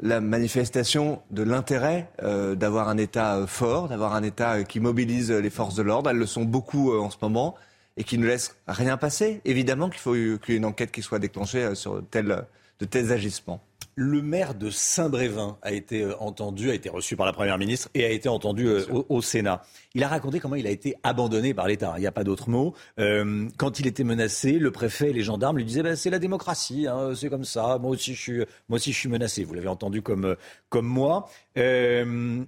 [0.00, 4.80] la manifestation de l'intérêt euh, d'avoir un État euh, fort, d'avoir un État euh, qui
[4.80, 6.10] mobilise les forces de l'ordre.
[6.10, 7.54] Elles le sont beaucoup en ce moment
[7.96, 9.40] et qui ne laisse rien passer.
[9.44, 13.62] Évidemment qu'il faut qu'il y ait une enquête qui soit déclenchée sur de tels agissements.
[13.98, 17.88] Le maire de Saint-Brévin a été euh, entendu, a été reçu par la Première ministre
[17.94, 19.62] et a été entendu euh, au, Sénat.
[19.94, 21.94] Il a raconté comment il a été abandonné par l'État.
[21.96, 22.74] Il n'y a pas d'autre mot.
[23.00, 26.18] Euh, quand il était menacé, le préfet et les gendarmes lui disaient bah, c'est la
[26.18, 27.78] démocratie, hein, c'est comme ça.
[27.78, 28.36] Moi aussi, je suis,
[28.68, 29.44] moi aussi, je suis menacé.
[29.44, 30.36] Vous l'avez entendu comme,
[30.68, 31.30] comme moi.
[31.54, 32.44] Est-ce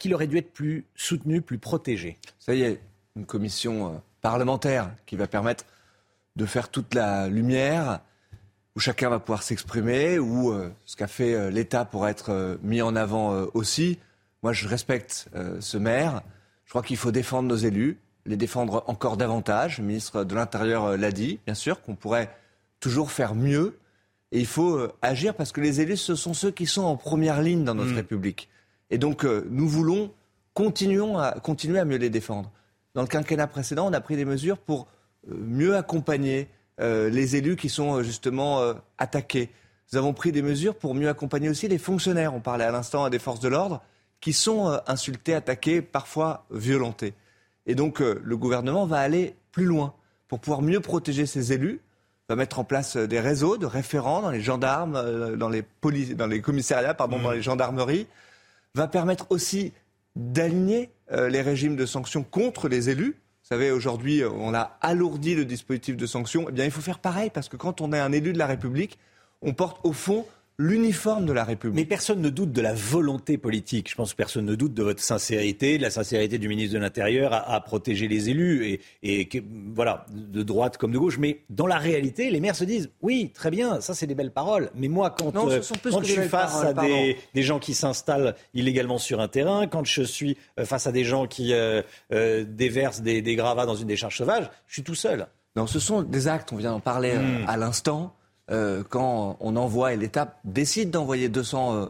[0.00, 2.16] qu'il aurait dû être plus soutenu, plus protégé?
[2.38, 2.80] Ça y est,
[3.16, 5.66] une commission parlementaire qui va permettre
[6.36, 8.00] de faire toute la lumière
[8.76, 12.56] où chacun va pouvoir s'exprimer, où euh, ce qu'a fait euh, l'État pour être euh,
[12.62, 13.98] mis en avant aussi.
[14.42, 15.28] Moi, je respecte
[15.60, 16.22] ce maire.
[16.66, 19.78] Je crois qu'il faut défendre nos élus, les défendre encore davantage.
[19.78, 22.30] Le ministre de l'Intérieur l'a dit, bien sûr, qu'on pourrait
[22.78, 23.78] toujours faire mieux.
[24.30, 27.42] Et il faut agir parce que les élus, ce sont ceux qui sont en première
[27.42, 27.96] ligne dans notre mmh.
[27.96, 28.48] République.
[28.90, 30.12] Et donc, nous voulons
[30.54, 32.52] continuons à, continuer à mieux les défendre.
[32.94, 34.86] Dans le quinquennat précédent, on a pris des mesures pour
[35.26, 36.48] mieux accompagner
[36.78, 39.50] euh, les élus qui sont euh, justement euh, attaqués.
[39.90, 42.34] Nous avons pris des mesures pour mieux accompagner aussi les fonctionnaires.
[42.34, 43.82] On parlait à l'instant des forces de l'ordre
[44.20, 47.14] qui sont insultés, attaqués, parfois violentés.
[47.66, 49.94] Et donc le gouvernement va aller plus loin
[50.26, 51.80] pour pouvoir mieux protéger ces élus,
[52.28, 55.64] va mettre en place des réseaux de référents dans les gendarmes, dans les,
[56.14, 57.34] dans les commissariats, pardon, dans mmh.
[57.34, 58.06] les gendarmeries,
[58.74, 59.72] va permettre aussi
[60.16, 63.16] d'aligner les régimes de sanctions contre les élus
[63.46, 66.46] vous savez, aujourd'hui, on a alourdi le dispositif de sanctions.
[66.48, 68.46] Eh bien, il faut faire pareil, parce que quand on est un élu de la
[68.48, 68.98] République,
[69.40, 70.26] on porte au fond
[70.58, 71.76] l'uniforme de la République.
[71.76, 73.90] Mais personne ne doute de la volonté politique.
[73.90, 76.78] Je pense que personne ne doute de votre sincérité, de la sincérité du ministre de
[76.78, 79.28] l'Intérieur à, protéger les élus, et,
[79.74, 81.18] voilà, de droite comme de gauche.
[81.18, 84.32] Mais dans la réalité, les maires se disent oui, très bien, ça c'est des belles
[84.32, 84.70] paroles.
[84.74, 85.60] Mais moi, quand, euh,
[85.90, 90.02] quand je suis face à des, gens qui s'installent illégalement sur un terrain, quand je
[90.02, 91.82] suis euh, face à des gens qui euh,
[92.44, 95.26] déversent des, gravats dans une décharge sauvage, je suis tout seul.
[95.54, 97.44] Non, ce sont des actes, on vient d'en parler hmm.
[97.46, 98.15] à l'instant.
[98.50, 101.86] Euh, quand on envoie et l'État décide d'envoyer 200 euh,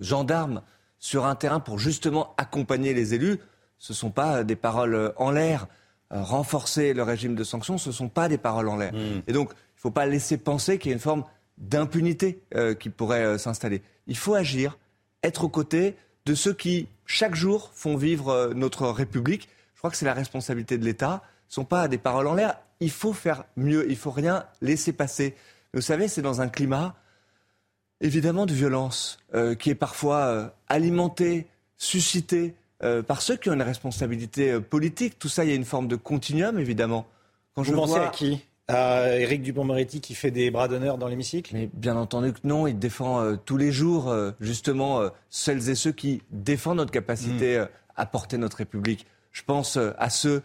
[0.00, 0.62] gendarmes
[0.98, 3.38] sur un terrain pour justement accompagner les élus,
[3.78, 5.68] ce ne sont pas des paroles euh, en l'air.
[6.10, 8.92] renforcer le régime de sanctions, ce ne sont pas des paroles en l'air.
[9.26, 11.24] Et donc, il ne faut pas laisser penser qu'il y a une forme
[11.56, 12.42] d'impunité
[12.78, 13.80] qui pourrait s'installer.
[14.06, 14.76] Il faut agir,
[15.22, 15.96] être aux côtés
[16.26, 19.48] de ceux qui, chaque jour, font vivre notre République.
[19.72, 21.22] Je crois que c'est la responsabilité de l'État.
[21.48, 22.58] Ce ne sont pas des paroles en l'air.
[22.80, 23.86] Il faut faire mieux.
[23.86, 25.34] Il ne faut rien laisser passer.
[25.74, 26.94] Vous savez, c'est dans un climat
[28.02, 31.46] évidemment de violence euh, qui est parfois euh, alimenté,
[31.78, 35.18] suscité euh, par ceux qui ont une responsabilité politique.
[35.18, 37.06] Tout ça, il y a une forme de continuum, évidemment.
[37.54, 38.44] Quand Vous je pensez à qui?
[38.68, 41.54] À Éric Dupond-Moretti qui fait des bras d'honneur dans l'hémicycle?
[41.54, 46.22] Mais bien entendu que non, il défend tous les jours justement celles et ceux qui
[46.30, 47.68] défendent notre capacité hmm.
[47.96, 49.04] à porter notre République.
[49.32, 50.42] Je pense à ceux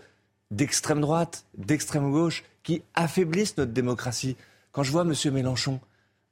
[0.50, 4.36] d'extrême droite, d'extrême gauche qui affaiblissent notre démocratie.
[4.78, 5.14] Quand je vois M.
[5.34, 5.80] Mélenchon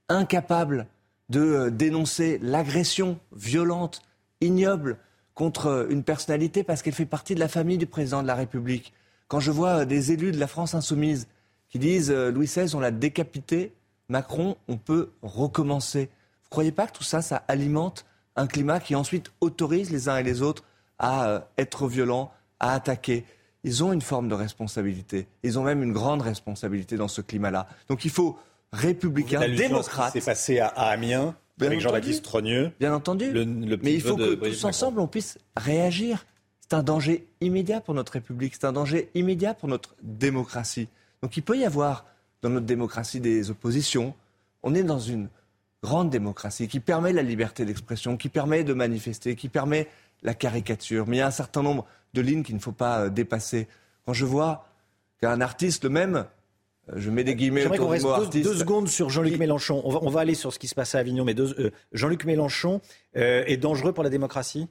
[0.08, 0.86] incapable
[1.30, 4.04] de euh, dénoncer l'agression violente,
[4.40, 5.00] ignoble
[5.34, 8.36] contre euh, une personnalité parce qu'elle fait partie de la famille du président de la
[8.36, 8.94] République,
[9.30, 11.28] quand je vois euh, des élus de la France insoumise
[11.70, 13.74] qui disent Louis XVI, on l'a décapité,
[14.10, 16.02] Macron, on peut recommencer.
[16.02, 18.06] Vous ne croyez pas que tout ça, ça alimente
[18.36, 20.66] un climat qui ensuite autorise les uns et les autres
[21.00, 23.26] à être violents, à attaquer?
[23.66, 25.28] Ils ont une forme de responsabilité.
[25.42, 27.68] Ils ont même une grande responsabilité dans ce climat-là.
[27.90, 28.38] Donc il faut
[28.72, 30.14] républicain, démocrate.
[30.14, 32.72] C'est passé à, Amiens avec Jean-Baptiste Trogneux.
[32.80, 33.32] Bien entendu.
[33.82, 36.26] Mais il faut que tous ensemble on puisse réagir.
[36.62, 38.54] C'est un danger immédiat pour notre République.
[38.54, 40.88] C'est un danger immédiat pour notre démocratie.
[41.24, 42.06] Donc il peut y avoir
[42.44, 44.14] dans notre démocratie des oppositions.
[44.62, 45.28] On est dans une
[45.82, 49.88] grande démocratie qui permet la liberté d'expression, qui permet de manifester, qui permet
[50.22, 51.08] la caricature.
[51.08, 51.86] Mais il y a un certain nombre
[52.16, 53.68] de lignes qu'il ne faut pas euh, dépasser.
[54.06, 54.66] Quand je vois
[55.22, 56.26] qu'un artiste, le même,
[56.96, 58.44] je mets des guillemets autour du mot deux, artiste.
[58.44, 59.82] deux secondes sur Jean-Luc Mélenchon.
[59.86, 62.26] On va, on va aller sur ce qui se passe à Avignon, mais euh, Jean-Luc
[62.26, 62.82] Mélenchon
[63.16, 64.68] euh, est dangereux pour la démocratie?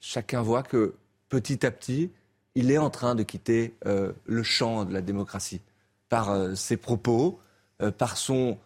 [0.00, 0.94] Chacun voit que
[1.28, 2.10] petit à petit,
[2.54, 5.60] il est en train de quitter euh, le champ de la démocratie
[6.08, 7.40] par euh, ses propos,
[7.82, 8.58] euh, par son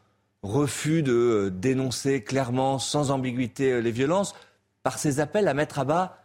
[0.42, 4.34] refus de euh, dénoncer clairement, sans ambiguïté, euh, les violences,
[4.82, 6.18] par ses appels à mettre à bas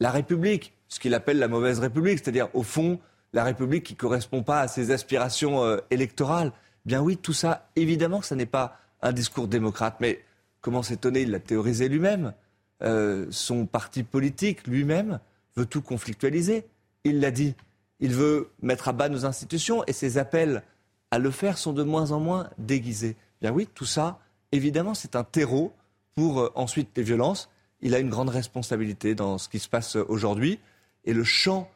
[0.00, 3.00] la République, ce qu'il appelle la mauvaise République, c'est-à-dire au fond
[3.32, 6.52] la République qui ne correspond pas à ses aspirations euh, électorales.
[6.84, 10.20] Bien oui, tout ça, évidemment que ce n'est pas un discours démocrate, mais
[10.60, 12.34] comment s'étonner, il l'a théorisé lui-même.
[12.82, 15.20] Euh, son parti politique lui-même
[15.56, 16.66] veut tout conflictualiser.
[17.04, 17.54] Il l'a dit.
[18.00, 20.62] Il veut mettre à bas nos institutions et ses appels
[21.10, 23.16] à le faire sont de moins en moins déguisés.
[23.42, 24.18] Bien oui, tout ça,
[24.52, 25.72] évidemment, c'est un terreau
[26.14, 27.48] pour euh, ensuite les violences.
[27.80, 30.58] Il a une grande responsabilité dans ce qui se passe aujourd'hui.
[31.04, 31.70] Et le champ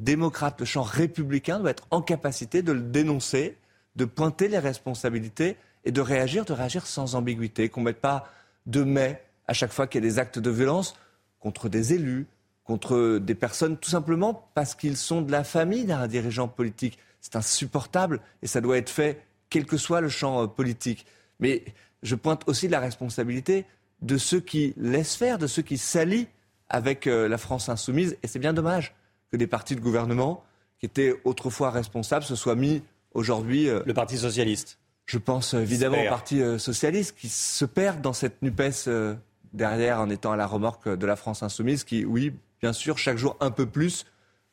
[0.00, 3.56] démocrate, le champ républicain doit être en capacité de le dénoncer,
[3.96, 8.30] de pointer les responsabilités et de réagir, de réagir sans ambiguïté, qu'on ne mette pas
[8.66, 10.94] de mais à chaque fois qu'il y a des actes de violence
[11.40, 12.26] contre des élus,
[12.64, 16.98] contre des personnes, tout simplement parce qu'ils sont de la famille d'un dirigeant politique.
[17.20, 21.06] C'est insupportable et ça doit être fait quel que soit le champ euh, politique.
[21.40, 21.64] Mais
[22.02, 23.64] je pointe aussi la responsabilité
[24.02, 26.28] de ceux qui laissent faire, de ceux qui s'allient
[26.68, 28.16] avec euh, la France insoumise.
[28.22, 28.94] Et c'est bien dommage
[29.30, 30.44] que des partis de gouvernement
[30.78, 32.82] qui étaient autrefois responsables se soient mis
[33.14, 33.66] aujourd'hui.
[33.86, 34.78] Le Parti socialiste.
[35.06, 36.08] Je pense euh, évidemment au.
[36.10, 39.14] Parti euh, socialiste qui se perd dans cette NUPES euh,
[39.52, 43.16] derrière en étant à la remorque de la France insoumise qui, oui, bien sûr, chaque
[43.16, 44.04] jour un peu plus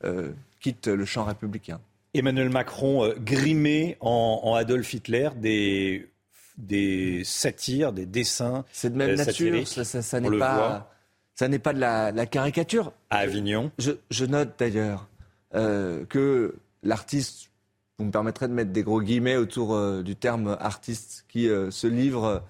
[0.06, 0.32] euh,
[0.62, 1.80] quitte le champ républicain.
[2.14, 6.10] Emmanuel Macron euh, grimé en, en Adolf Hitler des,
[6.58, 8.64] des satires, des dessins.
[8.72, 10.95] C'est de même euh, nature, ça, ça- ça On n'est pas.
[11.36, 12.94] Ça n'est pas de la, la caricature.
[13.10, 13.72] À Avignon.
[13.78, 15.08] Je, je note d'ailleurs
[15.54, 17.52] euh, que l'artiste,
[17.98, 21.72] vous me permettrez de mettre des gros guillemets autour euh, du terme artiste, qui euh,
[21.72, 22.44] se livre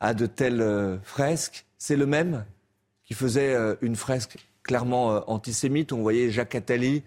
[0.00, 2.44] à de telles fresques, c'est le même
[3.04, 5.92] qui faisait une fresque clairement antisémite.
[5.92, 7.04] où On voyait Jacques Attali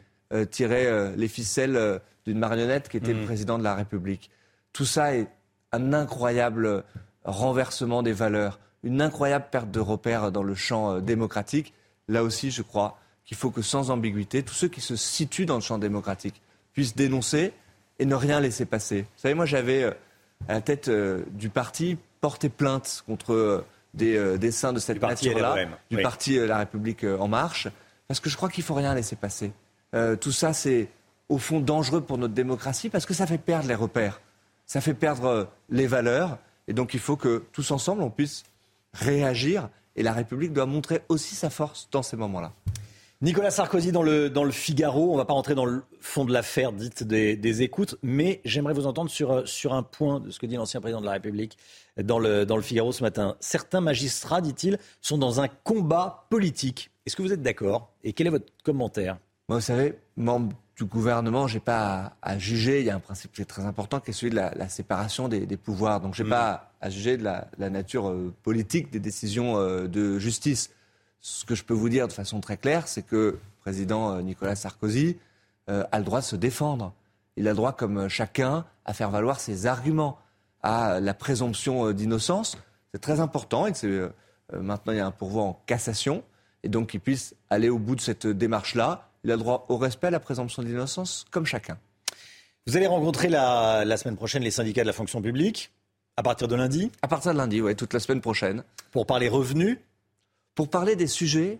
[0.49, 4.31] tirer les ficelles d'une marionnette qui était le président de la République.
[4.71, 5.27] Tout ça est
[5.73, 6.85] un incroyable
[7.25, 11.73] renversement des valeurs, une incroyable perte de repères dans le champ euh, démocratique.
[12.07, 15.55] Là aussi, je crois qu'il faut que sans ambiguïté, tous ceux qui se situent dans
[15.55, 16.41] le champ démocratique
[16.73, 17.53] puissent dénoncer
[17.99, 19.01] et ne rien laisser passer.
[19.01, 19.91] Vous savez, moi j'avais euh,
[20.47, 25.55] à la tête euh, du parti porté plainte contre euh, des dessins de cette nature-là,
[25.89, 27.69] du parti La République En Marche,
[28.09, 29.53] parce que je crois qu'il faut rien laisser passer.
[30.19, 30.89] Tout ça, c'est
[31.29, 34.19] au fond dangereux pour notre démocratie parce que ça fait perdre les repères,
[34.65, 36.37] ça fait perdre les valeurs,
[36.67, 38.43] et donc il faut que tous ensemble on puisse
[38.95, 42.53] réagir, et la République doit montrer aussi sa force dans ces moments-là.
[43.21, 45.09] Nicolas Sarkozy dans le, dans le Figaro.
[45.09, 48.41] On ne va pas rentrer dans le fond de l'affaire dite des, des écoutes, mais
[48.43, 51.13] j'aimerais vous entendre sur, sur un point de ce que dit l'ancien président de la
[51.13, 51.57] République
[51.97, 53.37] dans le, dans le Figaro ce matin.
[53.39, 56.91] Certains magistrats, dit-il, sont dans un combat politique.
[57.05, 57.93] Est-ce que vous êtes d'accord?
[58.03, 59.17] Et quel est votre commentaire?
[59.47, 62.81] Moi, vous savez, membre du gouvernement, j'ai pas à, à juger.
[62.81, 64.67] Il y a un principe qui est très important, qui est celui de la, la
[64.67, 66.01] séparation des, des pouvoirs.
[66.01, 70.19] Donc, j'ai pas à, juger de la, la nature euh, politique des décisions euh, de
[70.19, 70.71] justice.
[71.21, 74.21] Ce que je peux vous dire de façon très claire, c'est que le président euh,
[74.21, 75.17] Nicolas Sarkozy
[75.67, 76.93] a le droit de se défendre.
[77.37, 80.19] Il a le droit, comme chacun, à faire valoir ses arguments,
[80.61, 82.55] à la présomption d'innocence.
[82.93, 83.65] C'est très important.
[83.65, 84.01] Et c'est,
[84.53, 86.23] maintenant, il y a un pourvoi en cassation.
[86.61, 89.09] Et donc, qu'il puisse aller au bout de cette démarche-là.
[89.25, 91.79] Il a le droit au respect, à la présomption d'innocence, comme chacun.
[92.67, 95.71] Vous allez rencontrer la, la semaine prochaine les syndicats de la fonction publique,
[96.15, 98.63] à partir de lundi À partir de lundi, oui, toute la semaine prochaine.
[98.91, 99.79] Pour parler revenus
[100.53, 101.57] Pour parler des sujets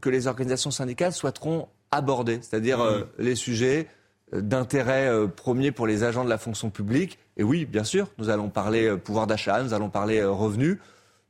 [0.00, 3.88] que les organisations syndicales souhaiteront aborder, c'est-à-dire euh, les sujets
[4.32, 7.18] euh, d'intérêt euh, premier pour les agents de la fonction publique.
[7.36, 10.78] Et oui, bien sûr, nous allons parler euh, pouvoir d'achat, nous allons parler revenus,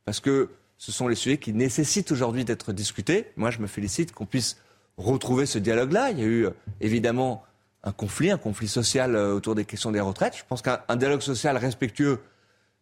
[0.05, 3.25] parce que ce sont les sujets qui nécessitent aujourd'hui d'être discutés.
[3.37, 4.57] Moi, je me félicite qu'on puisse
[4.99, 6.11] retrouver ce dialogue-là.
[6.11, 6.51] Il y a eu euh,
[6.81, 7.43] évidemment
[7.83, 10.35] un conflit, un conflit social euh, autour des questions des retraites.
[10.37, 12.19] Je pense qu'un un dialogue social respectueux,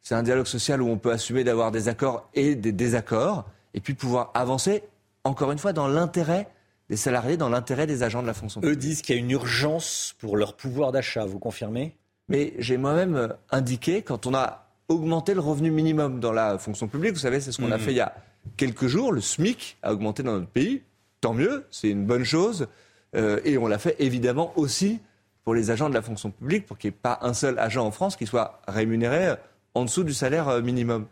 [0.01, 3.79] c'est un dialogue social où on peut assumer d'avoir des accords et des désaccords, et
[3.79, 4.83] puis pouvoir avancer,
[5.23, 6.47] encore une fois, dans l'intérêt
[6.89, 8.79] des salariés, dans l'intérêt des agents de la fonction Eux publique.
[8.79, 11.25] disent qu'il y a une urgence pour leur pouvoir d'achat.
[11.25, 11.95] Vous confirmez?
[12.29, 16.87] Mais j'ai moi-même euh, indiqué, quand on a augmenté le revenu minimum dans la fonction
[16.87, 17.83] publique, vous savez, c'est ce qu'on a Mhm.
[17.83, 18.15] fait il y a
[18.55, 20.81] quelques jours, le SMIC a augmenté dans notre pays,
[21.21, 22.67] tant mieux, c'est une bonne chose,
[23.15, 24.99] Euh, et on l'a fait évidemment aussi
[25.43, 27.85] pour les agents de la fonction publique, pour qu'il n'y ait pas un seul agent
[27.85, 29.35] en France qui soit rémunéré
[29.73, 31.07] en dessous du salaire euh, minimum.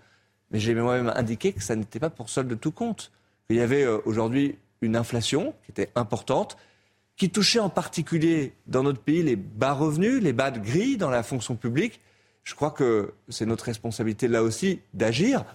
[0.51, 3.11] Mais j'ai moi-même indiqué que ça n'était pas pour solde de tout compte,
[3.47, 6.57] qu'il y avait euh, aujourd'hui une inflation qui était importante,
[7.15, 11.09] qui touchait en particulier dans notre pays les bas revenus, les bas de gris dans
[11.09, 12.01] la fonction publique.
[12.43, 15.45] Je crois que c'est notre responsabilité là aussi d'agir.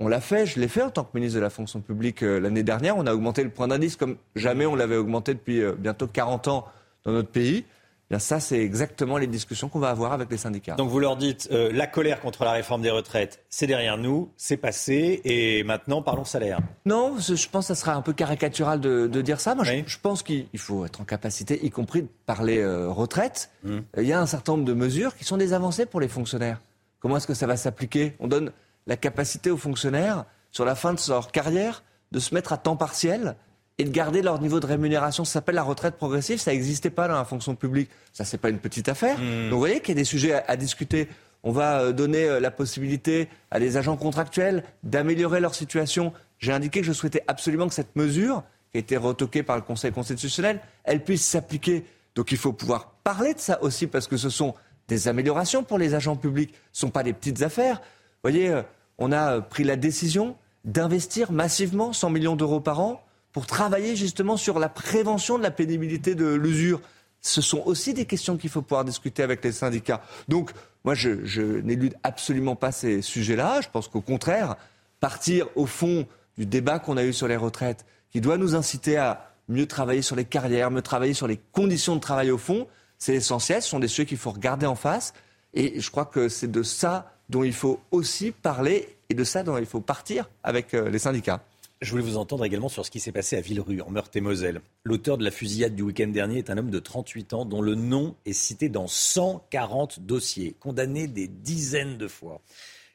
[0.00, 2.38] On l'a fait, je l'ai fait en tant que ministre de la fonction publique euh,
[2.38, 2.96] l'année dernière.
[2.96, 6.46] On a augmenté le point d'indice comme jamais on l'avait augmenté depuis euh, bientôt 40
[6.46, 6.66] ans
[7.04, 7.64] dans notre pays.
[8.08, 10.76] Bien, ça, c'est exactement les discussions qu'on va avoir avec les syndicats.
[10.76, 14.30] Donc vous leur dites, euh, la colère contre la réforme des retraites, c'est derrière nous,
[14.36, 16.60] c'est passé, et maintenant parlons salaire.
[16.86, 19.56] Non, je pense que ça sera un peu caricatural de, de dire ça.
[19.56, 23.50] Moi, je, je pense qu'il il faut être en capacité, y compris de parler retraite.
[23.64, 23.78] Mmh.
[23.98, 26.62] Il y a un certain nombre de mesures qui sont des avancées pour les fonctionnaires.
[27.00, 28.14] Comment est-ce que ça va s'appliquer?
[28.20, 28.52] On donne
[28.88, 32.76] la capacité aux fonctionnaires, sur la fin de leur carrière, de se mettre à temps
[32.76, 33.36] partiel
[33.76, 35.24] et de garder leur niveau de rémunération.
[35.24, 36.38] Ça s'appelle la retraite progressive.
[36.38, 37.90] Ça n'existait pas dans la fonction publique.
[38.12, 39.18] Ça, c'est pas une petite affaire.
[39.18, 39.44] Mmh.
[39.44, 41.08] Donc, vous voyez qu'il y a des sujets à, à discuter.
[41.44, 46.12] On va euh, donner euh, la possibilité à des agents contractuels d'améliorer leur situation.
[46.38, 48.42] J'ai indiqué que je souhaitais absolument que cette mesure,
[48.72, 51.84] qui a été retoquée par le Conseil constitutionnel, elle puisse s'appliquer.
[52.16, 54.54] Donc, il faut pouvoir parler de ça aussi, parce que ce sont
[54.88, 56.54] des améliorations pour les agents publics.
[56.72, 57.76] Ce ne sont pas des petites affaires.
[57.76, 58.62] Vous voyez, euh,
[58.98, 63.02] on a euh, pris la décision d'investir massivement 100 millions d'euros par an
[63.32, 66.80] pour travailler justement sur la prévention de la pénibilité de l'usure.
[67.20, 70.02] Ce sont aussi des questions qu'il faut pouvoir discuter avec les syndicats.
[70.28, 70.52] Donc,
[70.84, 73.60] moi, je, je n'élude absolument pas ces sujets-là.
[73.60, 74.56] Je pense qu'au contraire,
[75.00, 76.06] partir au fond
[76.36, 80.02] du débat qu'on a eu sur les retraites, qui doit nous inciter à mieux travailler
[80.02, 82.66] sur les carrières, mieux travailler sur les conditions de travail au fond,
[82.98, 83.62] c'est essentiel.
[83.62, 85.12] Ce sont des sujets qu'il faut regarder en face.
[85.54, 89.42] Et je crois que c'est de ça dont il faut aussi parler et de ça
[89.42, 91.42] dont il faut partir avec euh, les syndicats.
[91.80, 94.60] Je voulais vous entendre également sur ce qui s'est passé à Villerue, en Meurthe-et-Moselle.
[94.82, 97.76] L'auteur de la fusillade du week-end dernier est un homme de 38 ans dont le
[97.76, 102.40] nom est cité dans 140 dossiers, condamné des dizaines de fois,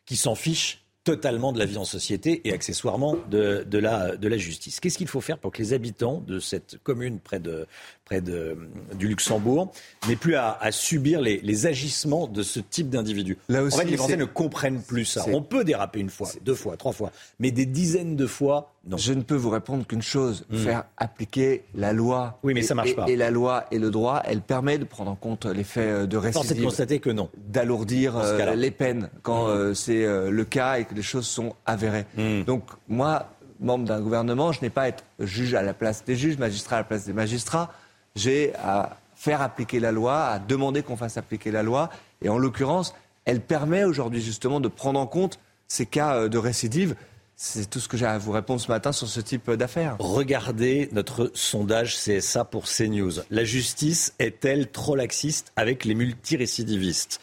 [0.05, 4.27] qui s'en fiche totalement de la vie en société et accessoirement de, de la, de
[4.27, 4.79] la justice.
[4.79, 7.67] Qu'est-ce qu'il faut faire pour que les habitants de cette commune près, de,
[8.13, 8.55] près de,
[8.95, 9.71] du Luxembourg
[10.07, 13.85] n'aient plus à, à subir les, les agissements de ce type d'individu Là En fait,
[13.85, 15.25] les Français ne comprennent plus ça.
[15.31, 18.97] On peut déraper une fois, deux fois, trois fois, mais des dizaines de fois, non.
[18.97, 20.57] Je ne peux vous répondre qu'une chose, Hmm.
[20.57, 22.37] faire appliquer la loi.
[22.43, 23.05] Oui, mais ça Et- marche et- pas.
[23.07, 26.05] Et la loi et le droit, elle permet de prendre en compte les faits euh,
[26.05, 26.63] de Force est de récidive.
[26.65, 27.29] constater que non.
[27.47, 29.49] D'alourdir euh, les peines quand Mmh.
[29.51, 32.05] euh, c'est euh, le cas et que les choses sont avérées.
[32.17, 32.43] Mmh.
[32.43, 33.29] Donc moi,
[33.61, 36.75] membre d'un gouvernement, je n'ai pas à être juge à la place des juges, magistrat
[36.75, 37.71] à la place des magistrats.
[38.15, 41.89] J'ai à faire appliquer la loi, à demander qu'on fasse appliquer la loi.
[42.21, 42.93] Et en l'occurrence,
[43.25, 46.95] elle permet aujourd'hui justement de prendre en compte ces cas euh, de récidive.
[47.35, 49.95] C'est tout ce que j'ai à vous répondre ce matin sur ce type euh, d'affaires.
[49.99, 53.13] Regardez notre sondage CSA pour CNews.
[53.29, 57.19] La justice est-elle trop laxiste avec les multirécidivistes?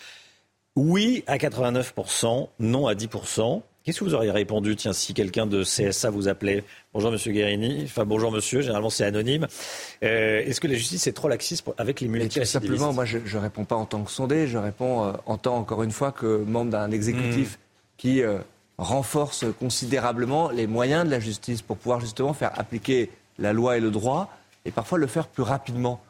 [0.76, 3.62] Oui à 89%, non à 10%.
[3.82, 7.84] Qu'est-ce que vous auriez répondu, tiens, si quelqu'un de CSA vous appelait Bonjour Monsieur Guérini,
[7.84, 9.46] enfin bonjour Monsieur, généralement c'est anonyme.
[10.02, 13.16] Euh, Est-ce que la justice est trop laxiste pour- avec les multirécidivistes simplement, moi, je
[13.18, 16.12] ne réponds pas en tant que sondé, je réponds euh, en tant, encore une fois,
[16.12, 17.58] que membre d'un exécutif
[17.96, 18.38] qui euh,
[18.76, 23.80] renforce considérablement les moyens de la justice pour pouvoir justement faire appliquer la loi et
[23.80, 24.30] le droit,
[24.66, 26.02] et parfois le faire plus rapidement.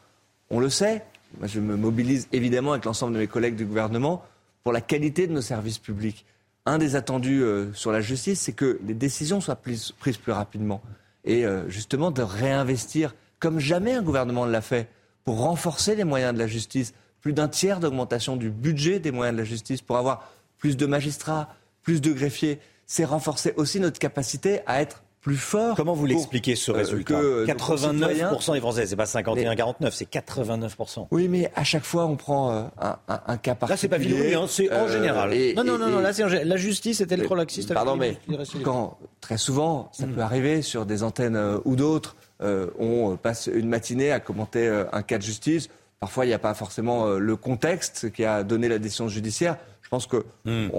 [0.49, 1.03] On le sait,
[1.39, 4.25] moi, je me mobilise évidemment avec l'ensemble de mes collègues du gouvernement
[4.63, 6.25] pour la qualité de nos services publics.
[6.65, 10.81] Un des attendus euh, sur la justice, c'est que les décisions soient prises, plus rapidement.
[11.23, 14.87] Et euh, justement de réinvestir, comme jamais un gouvernement ne l'a fait,
[15.23, 16.93] pour renforcer les moyens de la justice.
[17.19, 20.85] Plus d'un tiers d'augmentation du budget des moyens de la justice pour avoir plus de
[20.85, 22.59] magistrats, plus de greffiers.
[22.85, 25.75] C'est renforcer aussi notre capacité à être plus fort.
[25.75, 29.91] Comment vous l'expliquez ce euh, résultat que nos concitoyens- 89% des Français, c'est pas 51-49,
[29.91, 31.07] c'est 89%.
[31.11, 33.69] Oui, mais à chaque fois, on prend euh, un, un- un cas particulier.
[33.69, 35.33] Là, c'est pas Villeroy, hein, c'est en Euh, général.
[35.33, 37.75] et- non, non, et- non, non, et- là, c'est la justice est-elle trop laxiste avec
[37.83, 38.17] Pardon, mais
[38.63, 43.47] quand très souvent, ça peut arriver sur des antennes euh, ou d'autres, euh, on passe
[43.53, 45.69] une matinée à commenter euh, un cas de justice.
[45.99, 49.57] Parfois, il n'y a pas forcément euh, le contexte qui a donné la décision judiciaire.
[49.91, 50.69] Je pense qu'on ne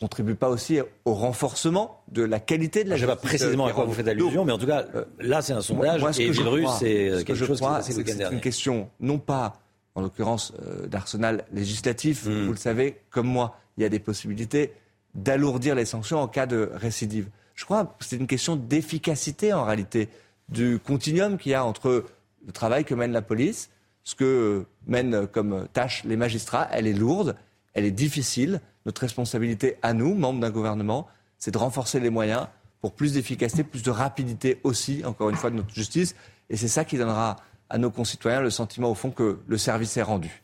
[0.00, 3.22] contribue pas aussi au renforcement de la qualité de la Je ne sais justice.
[3.22, 4.86] pas précisément euh, à quoi vous faites allusion, mais en tout cas,
[5.20, 6.00] là, c'est un sondage.
[6.00, 6.32] Moi, ce et que
[6.62, 8.36] crois- c'est ce euh, que quelque je chose crois, c'est que dernier.
[8.36, 9.60] une question, non pas,
[9.94, 12.24] en l'occurrence, euh, d'arsenal législatif.
[12.24, 12.46] Hmm.
[12.46, 14.72] Vous le savez, comme moi, il y a des possibilités
[15.14, 17.28] d'alourdir les sanctions en cas de récidive.
[17.54, 20.08] Je crois que c'est une question d'efficacité, en réalité,
[20.48, 22.06] du continuum qu'il y a entre
[22.46, 23.68] le travail que mène la police,
[24.04, 26.66] ce que mènent comme tâche les magistrats.
[26.72, 27.36] Elle est lourde,
[27.74, 28.60] elle est difficile.
[28.86, 31.06] Notre responsabilité à nous, membres d'un gouvernement,
[31.38, 32.46] c'est de renforcer les moyens
[32.80, 36.14] pour plus d'efficacité, plus de rapidité aussi, encore une fois, de notre justice.
[36.50, 37.36] Et c'est ça qui donnera
[37.70, 40.42] à nos concitoyens le sentiment, au fond, que le service est rendu.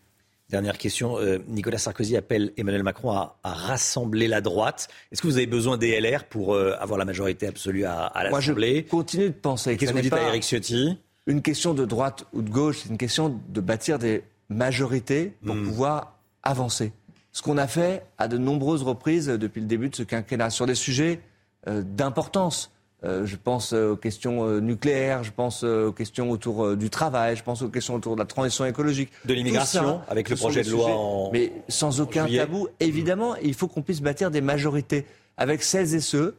[0.48, 1.18] Dernière question.
[1.18, 4.88] euh, Nicolas Sarkozy appelle Emmanuel Macron à, à rassembler la droite.
[5.12, 8.30] Est-ce que vous avez besoin des LR pour euh, avoir la majorité absolue à, à
[8.30, 8.84] Moi, je l'Assemblée?
[8.84, 10.98] continue de penser que Qu'est-ce ce que vous n'est dites à pas Eric Ciotti?
[11.26, 15.54] une question de droite ou de gauche, c'est une question de bâtir des majorités pour
[15.54, 15.64] Hmm.
[15.64, 16.92] pouvoir avancer.
[17.32, 20.66] Ce qu'on a fait à de nombreuses reprises depuis le début de ce quinquennat sur
[20.66, 21.20] des sujets
[21.68, 22.72] euh, d'importance.
[23.02, 27.34] Euh, je pense euh, aux questions euh, nucléaires, je pense aux questions autour du travail,
[27.36, 29.10] je pense aux questions autour de la transition écologique.
[29.24, 33.54] De l'immigration, avec le projet de loi sujets, en- Mais sans aucun tabou, évidemment, il
[33.54, 35.06] faut qu'on puisse bâtir des majorités
[35.38, 36.36] avec celles et ceux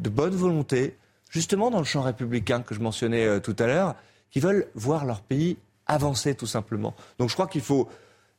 [0.00, 0.98] de bonne volonté,
[1.30, 3.94] justement dans le champ républicain que je mentionnais tout à l'heure,
[4.30, 5.56] qui veulent voir leur pays
[5.86, 6.94] avancer tout simplement.
[7.18, 7.88] Donc je crois qu'il faut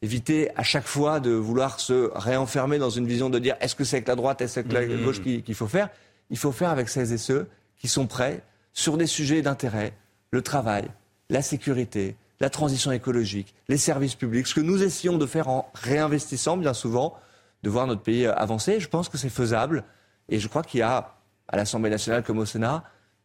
[0.08, 3.86] éviter à chaque fois de vouloir se réenfermer dans une vision de dire est-ce que
[3.86, 5.04] c'est avec la droite, est-ce que c'est avec la Mhm.
[5.04, 5.90] gauche qu'il qu'il faut faire?
[6.30, 7.48] Il faut faire avec celles et ceux
[7.78, 8.44] qui sont prêts
[8.74, 9.94] sur des sujets d'intérêt,
[10.32, 10.90] le travail,
[11.30, 15.72] la sécurité, la transition écologique, les services publics, ce que nous essayons de faire en
[15.74, 17.16] réinvestissant bien souvent,
[17.64, 18.82] de voir notre pays avancer.
[18.82, 19.86] Je pense que c'est faisable
[20.28, 21.16] et je crois qu'il y a
[21.48, 22.84] à l'Assemblée nationale comme au Sénat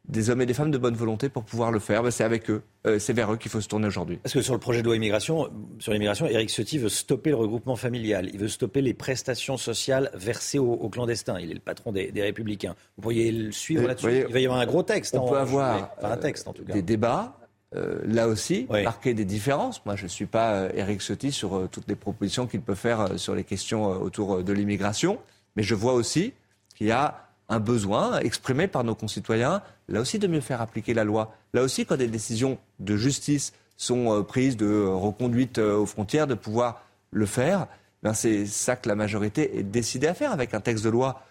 [0.08, 2.02] des hommes et des femmes de bonne volonté pour pouvoir le faire.
[2.02, 4.16] Ben, c'est avec eux, euh, c'est vers eux qu'il faut se tourner aujourd'hui.
[4.22, 5.48] Parce que sur le projet de loi immigration,
[5.78, 8.30] sur l'immigration, Éric Ciotti veut stopper le regroupement familial.
[8.32, 11.38] Il veut stopper les prestations sociales versées aux, aux clandestins.
[11.38, 12.74] Il est le patron des, des Républicains.
[12.96, 14.06] Vous pourriez le suivre Euh, là-dessus.
[14.06, 15.14] voyez, Il va y avoir un gros texte.
[15.14, 15.90] On en- peut avoir.
[15.98, 16.72] Enfin, un texte en tout cas.
[16.72, 17.36] des débats,
[17.76, 19.84] euh, là aussi, marquer des différences.
[19.84, 22.74] Moi, je ne suis pas euh, Éric Ciotti sur euh, toutes les propositions qu'il peut
[22.74, 25.18] faire euh, sur les questions euh, autour euh, de l'immigration,
[25.54, 26.32] mais je vois aussi
[26.74, 30.94] qu'il y a un besoin exprimé par nos concitoyens, là aussi, de mieux faire appliquer
[30.94, 31.34] la loi.
[31.54, 36.26] Là aussi, quand des décisions de justice sont euh, prises de reconduite euh, aux frontières,
[36.26, 37.66] de pouvoir le faire,
[38.02, 41.22] ben c'est ça que la majorité est décidée à faire avec un texte de loi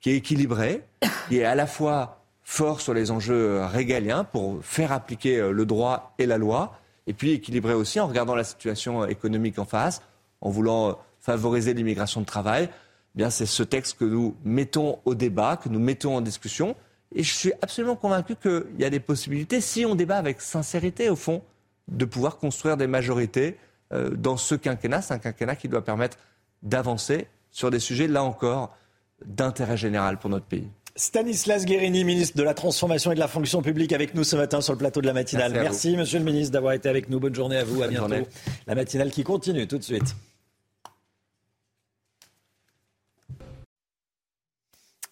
[0.00, 0.82] qui est équilibré,
[1.28, 5.66] qui est à la fois fort sur les enjeux euh, régaliens pour faire appliquer le
[5.66, 10.02] droit et la loi, et puis équilibré aussi en regardant la situation économique en face,
[10.40, 12.68] en voulant favoriser l'immigration de travail.
[13.14, 16.76] Bien, c'est ce texte que nous mettons au débat, que nous mettons en discussion,
[17.14, 21.08] et je suis absolument convaincu qu'il y a des possibilités, si on débat avec sincérité,
[21.08, 21.42] au fond,
[21.88, 23.56] de pouvoir construire des majorités
[23.92, 25.02] euh, dans ce quinquennat.
[25.02, 26.18] C'est un quinquennat qui doit permettre
[26.62, 28.76] d'avancer sur des sujets, là encore,
[29.24, 30.68] d'intérêt général pour notre pays.
[30.94, 34.60] Stanislas Guérini, ministre de la Transformation et de la Fonction publique, avec nous ce matin
[34.60, 35.52] sur le plateau de la matinale.
[35.52, 37.18] Merci monsieur le ministre, d'avoir été avec nous.
[37.18, 37.82] Bonne journée à vous.
[37.82, 38.08] À bientôt.
[38.08, 38.26] journée.
[38.66, 40.14] La matinale qui continue tout de suite.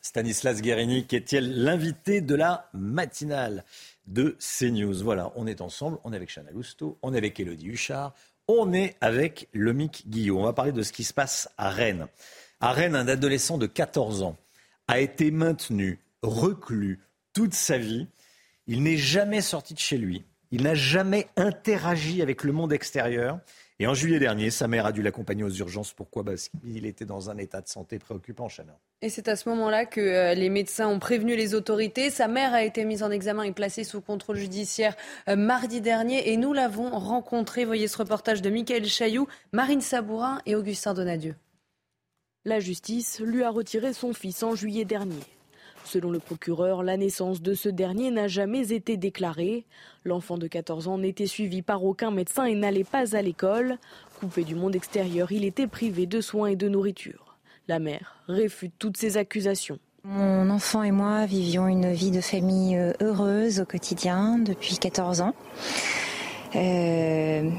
[0.09, 3.62] Stanislas Guérini, qui est l'invité de la matinale
[4.06, 5.05] de CNews.
[5.05, 8.14] Voilà, on est ensemble, on est avec Chana Lousteau, on est avec Elodie Huchard,
[8.48, 10.39] on est avec Lomic Guillot.
[10.39, 12.06] On va parler de ce qui se passe à Rennes.
[12.59, 14.39] À Rennes, un adolescent de 14 ans
[14.86, 17.01] a été maintenu, reclus
[17.35, 18.06] toute sa vie.
[18.66, 20.24] Il n'est jamais sorti de chez lui.
[20.51, 23.40] Il n'a jamais interagi avec le monde extérieur.
[23.81, 25.93] Et en juillet dernier, sa mère a dû l'accompagner aux urgences.
[25.93, 26.25] Pourquoi?
[26.25, 28.77] Parce qu'il était dans un état de santé préoccupant, Chana.
[29.03, 32.11] Et c'est à ce moment-là que euh, les médecins ont prévenu les autorités.
[32.11, 34.97] Sa mère a été mise en examen et placée sous contrôle judiciaire
[35.29, 36.33] euh, mardi dernier.
[36.33, 37.65] Et nous l'avons rencontré.
[37.65, 41.37] Voyez ce reportage de Michael Chailloux, Marine Sabourin et Augustin Donadieu.
[42.45, 45.21] La justice lui a retiré son fils en juillet dernier.
[45.85, 49.65] Selon le procureur, la naissance de ce dernier n'a jamais été déclarée.
[50.05, 53.79] L'enfant de 14 ans n'était suivi par aucun médecin et n'allait pas à l'école.
[54.21, 57.37] Coupé du monde extérieur, il était privé de soins et de nourriture.
[57.69, 59.79] La mère réfute toutes ces accusations.
[60.05, 65.21] Mon enfant et moi vivions une vie de famille euh, heureuse au quotidien depuis 14
[65.21, 65.35] ans.
[66.57, 67.51] Euh,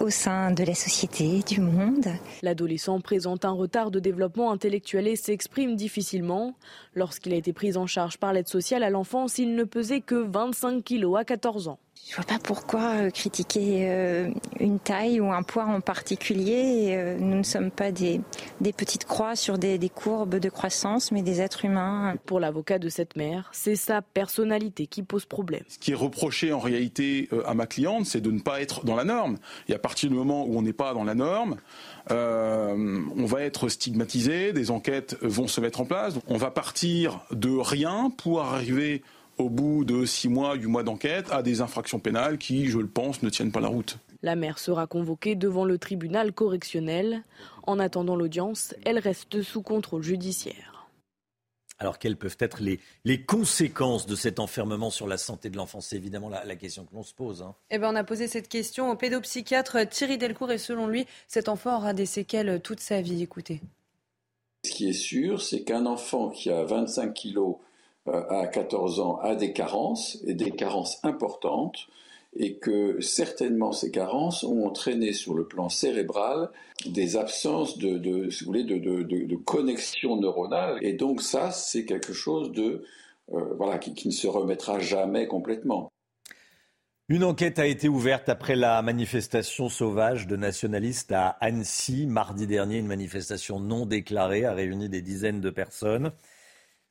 [0.00, 2.06] au sein de la société, du monde.
[2.42, 6.54] L'adolescent présente un retard de développement intellectuel et s'exprime difficilement.
[6.94, 10.14] Lorsqu'il a été pris en charge par l'aide sociale à l'enfance, il ne pesait que
[10.14, 11.78] 25 kilos à 14 ans.
[12.06, 14.30] Je vois pas pourquoi euh, critiquer euh,
[14.60, 16.94] une taille ou un poids en particulier.
[16.96, 18.20] Euh, nous ne sommes pas des,
[18.60, 22.16] des petites croix sur des, des courbes de croissance, mais des êtres humains.
[22.24, 25.62] Pour l'avocat de cette mère, c'est sa personnalité qui pose problème.
[25.68, 28.96] Ce qui est reproché en réalité à ma cliente, c'est de ne pas être dans
[28.96, 29.38] la norme.
[29.68, 31.56] Et à partir du moment où on n'est pas dans la norme,
[32.10, 36.14] euh, on va être stigmatisé, des enquêtes vont se mettre en place.
[36.26, 39.02] On va partir de rien pour arriver
[39.38, 42.88] au bout de six mois, huit mois d'enquête, à des infractions pénales qui, je le
[42.88, 43.98] pense, ne tiennent pas la route.
[44.22, 47.22] La mère sera convoquée devant le tribunal correctionnel.
[47.66, 50.88] En attendant l'audience, elle reste sous contrôle judiciaire.
[51.80, 55.80] Alors, quelles peuvent être les, les conséquences de cet enfermement sur la santé de l'enfant?
[55.80, 57.42] C'est évidemment la, la, question que l'on se pose.
[57.42, 57.54] Hein.
[57.70, 61.48] Eh ben, on a posé cette question au pédopsychiatre Thierry Delcourt et selon lui, cet
[61.48, 63.22] enfant aura des séquelles toute sa vie.
[63.22, 63.60] Écoutez.
[64.64, 67.58] Ce qui est sûr, c'est qu'un enfant qui a 25 kilos
[68.08, 71.88] à 14 ans a des carences, et des carences importantes,
[72.36, 76.50] et que certainement ces carences ont entraîné sur le plan cérébral
[76.86, 80.78] des absences de, si vous voulez, de, de, connexion neuronale.
[80.82, 82.84] Et donc ça, c'est quelque chose de,
[83.32, 85.90] euh, voilà, qui, qui, ne se remettra jamais complètement.
[87.08, 92.06] Une enquête a été ouverte après la manifestation sauvage de nationalistes à Annecy.
[92.06, 96.12] Mardi dernier, une manifestation non déclarée a réuni des dizaines de personnes.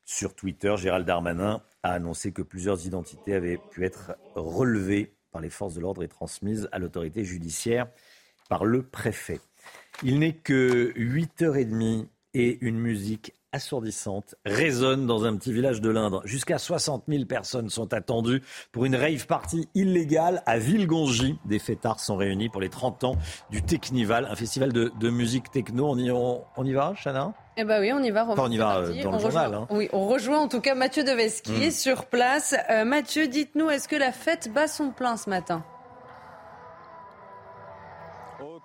[0.10, 5.50] Sur Twitter, Gérald Darmanin a annoncé que plusieurs identités avaient pu être relevées par les
[5.50, 7.88] forces de l'ordre et transmises à l'autorité judiciaire
[8.48, 9.42] par le préfet.
[10.04, 16.22] Il n'est que 8h30 et une musique assourdissante résonne dans un petit village de l'Indre.
[16.24, 21.38] Jusqu'à 60 000 personnes sont attendues pour une rave party illégale à Villegongy.
[21.44, 23.18] Des fêtards sont réunis pour les 30 ans
[23.50, 25.90] du Technival, un festival de, musique techno.
[25.90, 27.34] On y, on, y va, Chana?
[27.60, 28.28] Eh ben oui, on y va.
[28.28, 29.54] on y va euh, dans le journal.
[29.54, 29.68] Hein.
[29.72, 31.72] Oui, on rejoint en tout cas Mathieu Deves qui est hmm.
[31.72, 32.56] sur place.
[32.70, 35.64] Euh, Mathieu, dites-nous, est-ce que la fête bat son plein ce matin?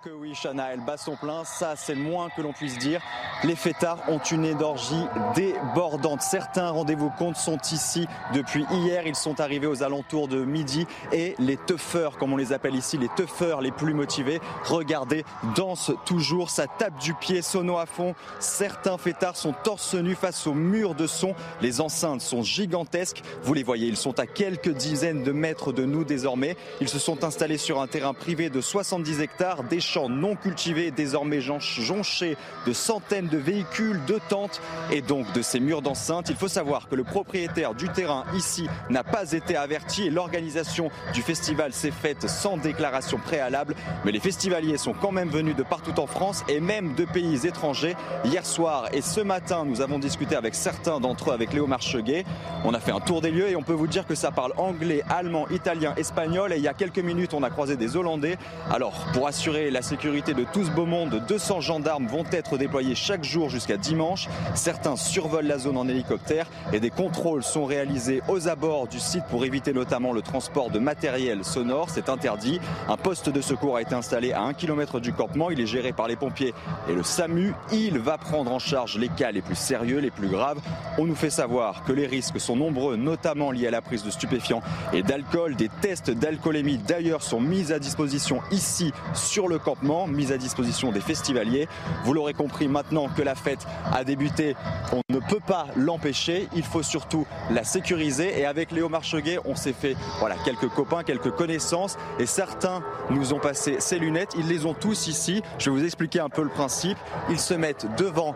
[0.03, 1.45] Que oui, Chana, elle bat son plein.
[1.45, 3.01] Ça, c'est le moins que l'on puisse dire.
[3.43, 6.21] Les fêtards ont une énergie débordante.
[6.21, 9.07] Certains rendez-vous compte sont ici depuis hier.
[9.07, 10.85] Ils sont arrivés aux alentours de midi.
[11.13, 15.23] Et les tuffeurs, comme on les appelle ici, les tuffeurs les plus motivés, regardez,
[15.55, 16.49] dansent toujours.
[16.49, 18.13] Ça tape du pied, sono à fond.
[18.39, 21.33] Certains fêtards sont torse nu face au mur de son.
[21.61, 23.21] Les enceintes sont gigantesques.
[23.43, 26.57] Vous les voyez, ils sont à quelques dizaines de mètres de nous désormais.
[26.81, 29.63] Ils se sont installés sur un terrain privé de 70 hectares.
[30.09, 34.61] Non cultivés, désormais jonchés de centaines de véhicules, de tentes
[34.91, 36.29] et donc de ces murs d'enceinte.
[36.29, 40.89] Il faut savoir que le propriétaire du terrain ici n'a pas été averti et l'organisation
[41.13, 43.75] du festival s'est faite sans déclaration préalable.
[44.05, 47.45] Mais les festivaliers sont quand même venus de partout en France et même de pays
[47.45, 47.95] étrangers.
[48.25, 52.25] Hier soir et ce matin, nous avons discuté avec certains d'entre eux, avec Léo Marcheguet.
[52.65, 54.53] On a fait un tour des lieux et on peut vous dire que ça parle
[54.57, 56.51] anglais, allemand, italien, espagnol.
[56.53, 58.37] Et il y a quelques minutes, on a croisé des Hollandais.
[58.71, 62.95] Alors, pour assurer la sécurité de tout ce beau monde, 200 gendarmes vont être déployés
[62.95, 64.29] chaque jour jusqu'à dimanche.
[64.55, 69.25] Certains survolent la zone en hélicoptère et des contrôles sont réalisés aux abords du site
[69.29, 71.89] pour éviter notamment le transport de matériel sonore.
[71.89, 72.59] C'est interdit.
[72.87, 75.51] Un poste de secours a été installé à un kilomètre du campement.
[75.51, 76.53] Il est géré par les pompiers
[76.89, 77.53] et le SAMU.
[77.73, 80.59] Il va prendre en charge les cas les plus sérieux, les plus graves.
[80.97, 84.11] On nous fait savoir que les risques sont nombreux, notamment liés à la prise de
[84.11, 84.61] stupéfiants
[84.93, 85.55] et d'alcool.
[85.55, 89.72] Des tests d'alcoolémie d'ailleurs sont mis à disposition ici sur le campement
[90.07, 91.67] mise à disposition des festivaliers.
[92.03, 94.55] Vous l'aurez compris maintenant que la fête a débuté,
[94.91, 99.55] on ne peut pas l'empêcher, il faut surtout la sécuriser et avec Léo Marcheguet, on
[99.55, 104.47] s'est fait voilà, quelques copains, quelques connaissances et certains nous ont passé ces lunettes, ils
[104.47, 105.41] les ont tous ici.
[105.57, 106.97] Je vais vous expliquer un peu le principe.
[107.29, 108.35] Ils se mettent devant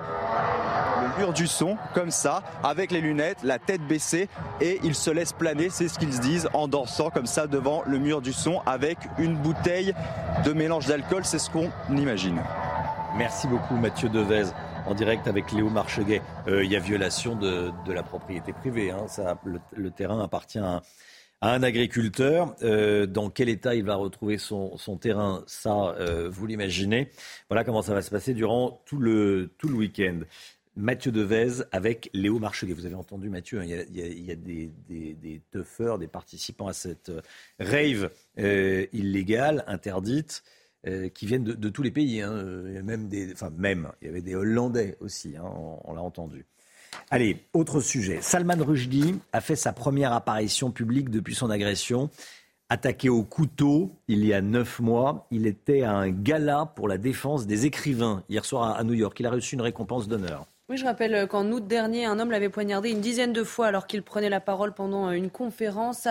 [1.01, 4.29] le mur du son, comme ça, avec les lunettes, la tête baissée,
[4.61, 7.83] et ils se laissent planer, c'est ce qu'ils se disent, en dansant comme ça devant
[7.85, 9.93] le mur du son, avec une bouteille
[10.45, 12.41] de mélange d'alcool, c'est ce qu'on imagine.
[13.17, 14.45] Merci beaucoup Mathieu Devez
[14.85, 16.21] en direct avec Léo Marcheguet.
[16.47, 18.91] Euh, il y a violation de, la propriété privée.
[18.91, 19.05] Hein.
[19.75, 20.81] Le, terrain appartient à,
[21.41, 22.55] un agriculteur.
[22.61, 27.11] Euh, dans quel état il va retrouver son, terrain, ça, euh, vous l'imaginez.
[27.49, 30.19] Voilà comment ça va se passer durant tout le, tout le week-end.
[30.75, 32.73] Mathieu Devez avec Léo Marcheguet.
[32.73, 35.41] Vous avez entendu Mathieu, hein, il, y a, des, des, des
[35.99, 37.11] des participants à cette
[37.59, 40.43] rave illégale, interdite,
[40.87, 42.21] euh, qui viennent de, tous les pays.
[42.21, 42.31] Hein.
[42.83, 45.43] même des, enfin même, il y avait des Hollandais aussi, hein,
[45.83, 46.45] on, l'a entendu.
[47.09, 48.19] Allez, autre sujet.
[48.21, 52.09] Salman Rushdie a fait sa première apparition publique depuis son agression.
[52.69, 56.97] Attaqué au couteau il y a neuf mois, il était à un gala pour la
[56.97, 59.17] défense des écrivains hier soir à New York.
[59.19, 60.47] Il a reçu une récompense d'honneur.
[60.69, 63.67] Oui, je rappelle euh, qu'en août dernier, un homme l'avait poignardé une dizaine de fois
[63.67, 66.05] alors qu'il prenait la parole pendant euh, une conférence.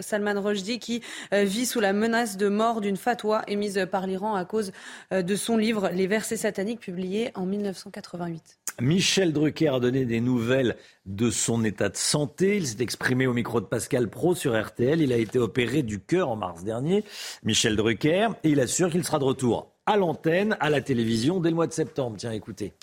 [0.00, 1.00] Salman Rushdie, qui
[1.32, 4.72] euh, vit sous la menace de mort d'une fatwa émise par l'Iran à cause
[5.12, 8.58] de son livre Les versets sataniques, publié en 1988.
[8.82, 10.76] Michel Drucker a donné des nouvelles
[11.06, 12.56] de son état de santé.
[12.56, 15.00] Il s'est exprimé au micro de Pascal Pro sur RTL.
[15.00, 17.02] Il a été opéré du cœur en mars dernier.
[17.44, 21.48] Michel Drucker, et il assure qu'il sera de retour à l'antenne, à la télévision, dès
[21.48, 22.16] le mois de septembre.
[22.18, 22.74] Tiens, écoutez.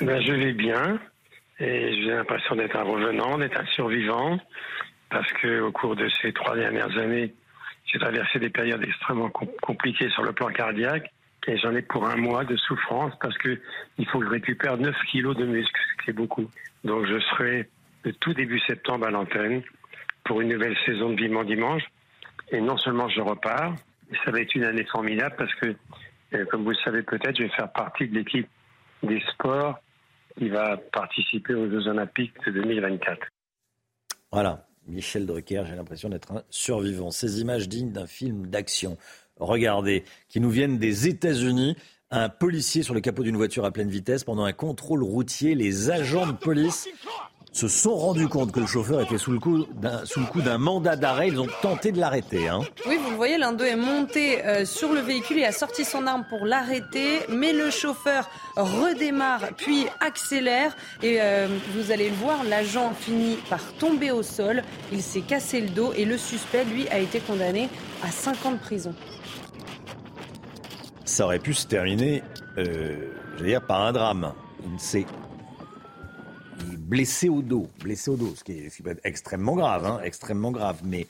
[0.00, 1.00] Ben, je vais bien
[1.58, 4.38] et j'ai l'impression d'être un revenant, d'être un survivant,
[5.10, 7.32] parce que au cours de ces trois dernières années,
[7.86, 11.10] j'ai traversé des périodes extrêmement compliquées sur le plan cardiaque
[11.46, 13.58] et j'en ai pour un mois de souffrance parce que
[13.98, 16.50] il faut que je récupère 9 kilos de muscles, ce qui est beaucoup.
[16.84, 17.68] Donc je serai
[18.02, 19.62] le tout début septembre à l'antenne
[20.24, 21.84] pour une nouvelle saison de Vivement Dimanche.
[22.50, 23.74] Et non seulement je repars,
[24.24, 25.74] ça va être une année formidable parce que,
[26.34, 28.48] euh, comme vous le savez peut-être, je vais faire partie de l'équipe
[29.02, 29.78] des sports
[30.36, 33.26] qui va participer aux Jeux Olympiques de 2024.
[34.32, 37.10] Voilà, Michel Drucker, j'ai l'impression d'être un survivant.
[37.10, 38.96] Ces images dignes d'un film d'action,
[39.38, 41.76] regardez, qui nous viennent des États-Unis.
[42.10, 45.56] Un policier sur le capot d'une voiture à pleine vitesse pendant un contrôle routier.
[45.56, 46.88] Les agents de police
[47.56, 50.42] se sont rendus compte que le chauffeur était sous le coup d'un, sous le coup
[50.42, 51.28] d'un mandat d'arrêt.
[51.28, 52.48] Ils ont tenté de l'arrêter.
[52.48, 52.60] Hein.
[52.86, 55.86] Oui, vous le voyez, l'un d'eux est monté euh, sur le véhicule et a sorti
[55.86, 57.20] son arme pour l'arrêter.
[57.30, 60.76] Mais le chauffeur redémarre puis accélère.
[61.02, 64.62] Et euh, vous allez le voir, l'agent finit par tomber au sol.
[64.92, 67.70] Il s'est cassé le dos et le suspect, lui, a été condamné
[68.04, 68.94] à 5 ans de prison.
[71.06, 72.22] Ça aurait pu se terminer,
[72.58, 72.96] euh,
[73.36, 74.34] je veux dire, par un drame.
[74.70, 75.06] Il s'est
[76.86, 79.84] blessé au dos, blessé au dos, ce qui est, ce qui peut être extrêmement grave,
[79.84, 80.80] hein, extrêmement grave.
[80.84, 81.06] Mais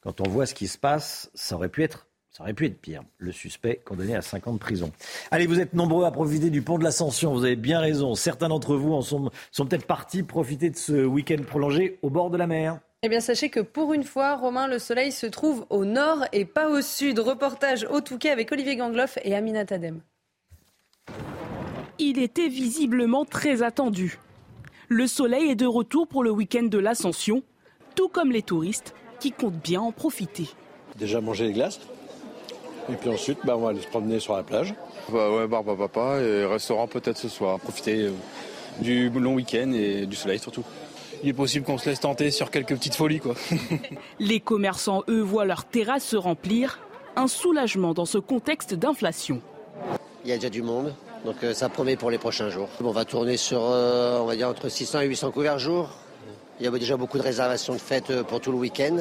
[0.00, 2.80] quand on voit ce qui se passe, ça aurait pu être ça aurait pu être
[2.80, 3.02] pire.
[3.16, 4.92] Le suspect condamné à 5 ans de prison.
[5.32, 7.32] Allez, vous êtes nombreux à profiter du pont de l'Ascension.
[7.32, 8.14] Vous avez bien raison.
[8.14, 12.30] Certains d'entre vous en sont, sont peut-être partis profiter de ce week-end prolongé au bord
[12.30, 12.78] de la mer.
[13.02, 16.44] Eh bien, sachez que pour une fois, Romain, le soleil se trouve au nord et
[16.44, 17.18] pas au sud.
[17.18, 20.00] Reportage au Touquet avec Olivier Gangloff et Amina Tadem.
[21.98, 24.20] Il était visiblement très attendu.
[24.90, 27.42] Le soleil est de retour pour le week-end de l'Ascension,
[27.94, 30.48] tout comme les touristes qui comptent bien en profiter.
[30.98, 31.78] Déjà manger les glaces,
[32.90, 34.74] et puis ensuite bah, on va aller se promener sur la plage.
[35.12, 37.60] Bah ouais, bar, papa, et restaurant peut-être ce soir.
[37.60, 38.12] Profiter euh,
[38.80, 40.64] du long week-end et du soleil surtout.
[41.22, 43.34] Il est possible qu'on se laisse tenter sur quelques petites folies quoi.
[44.18, 46.78] les commerçants, eux, voient leurs terrasses se remplir.
[47.14, 49.42] Un soulagement dans ce contexte d'inflation.
[50.24, 50.94] Il y a déjà du monde,
[51.28, 52.70] donc euh, ça promet pour les prochains jours.
[52.82, 55.90] On va tourner sur, euh, on va dire, entre 600 et 800 couverts jour.
[56.58, 58.96] Il y a déjà beaucoup de réservations de fêtes euh, pour tout le week-end.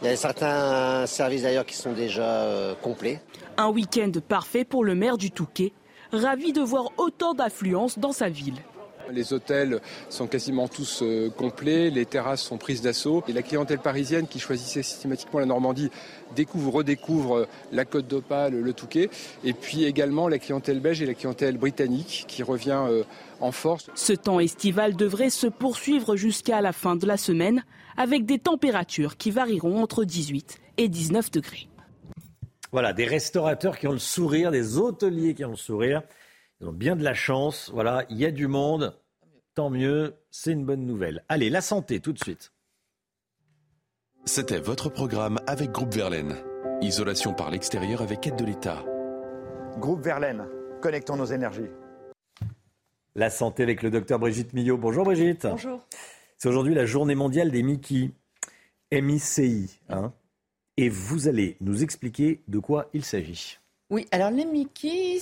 [0.00, 2.46] Il y a certains services d'ailleurs qui sont déjà
[2.80, 3.20] complets.
[3.56, 5.72] Un week-end parfait pour le maire du Touquet,
[6.12, 8.62] ravi de voir autant d'affluence dans sa ville.
[9.12, 13.78] Les hôtels sont quasiment tous euh, complets, les terrasses sont prises d'assaut et la clientèle
[13.78, 15.90] parisienne qui choisissait systématiquement la Normandie
[16.34, 19.08] découvre, redécouvre euh, la Côte d'Opale, le Touquet
[19.44, 23.04] et puis également la clientèle belge et la clientèle britannique qui revient euh,
[23.40, 23.90] en force.
[23.94, 27.64] Ce temps estival devrait se poursuivre jusqu'à la fin de la semaine
[27.96, 31.68] avec des températures qui varieront entre 18 et 19 degrés.
[32.70, 36.02] Voilà, des restaurateurs qui ont le sourire, des hôteliers qui ont le sourire.
[36.60, 37.70] Ils ont bien de la chance.
[37.72, 38.96] Voilà, il y a du monde.
[39.54, 41.24] Tant mieux, c'est une bonne nouvelle.
[41.28, 42.52] Allez, la santé tout de suite.
[44.24, 46.36] C'était votre programme avec Groupe Verlaine.
[46.80, 48.84] Isolation par l'extérieur avec aide de l'État.
[49.78, 50.46] Groupe Verlaine,
[50.80, 51.70] connectons nos énergies.
[53.14, 54.76] La santé avec le docteur Brigitte Millot.
[54.76, 55.46] Bonjour Brigitte.
[55.46, 55.80] Bonjour.
[56.36, 58.12] C'est aujourd'hui la journée mondiale des Mickey,
[58.92, 59.80] MICI.
[59.88, 60.12] Hein
[60.78, 63.58] et vous allez nous expliquer de quoi il s'agit.
[63.90, 65.18] Oui, alors les Mickey,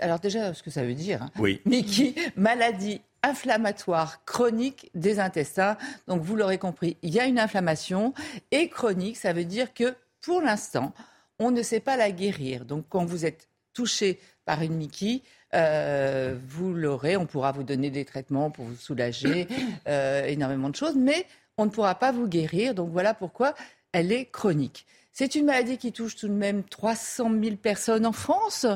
[0.00, 1.22] alors déjà, ce que ça veut dire.
[1.22, 1.30] Hein.
[1.38, 1.60] Oui.
[1.64, 5.76] Mickey, maladie inflammatoire chronique des intestins.
[6.06, 8.12] Donc vous l'aurez compris, il y a une inflammation
[8.50, 10.92] et chronique, ça veut dire que pour l'instant,
[11.38, 12.64] on ne sait pas la guérir.
[12.64, 15.22] Donc quand vous êtes touché par une Mickey,
[15.54, 19.48] euh, vous l'aurez, on pourra vous donner des traitements pour vous soulager,
[19.88, 22.74] euh, énormément de choses, mais on ne pourra pas vous guérir.
[22.74, 23.54] Donc voilà pourquoi
[23.92, 24.86] elle est chronique.
[25.14, 28.66] C'est une maladie qui touche tout de même 300 000 personnes en France,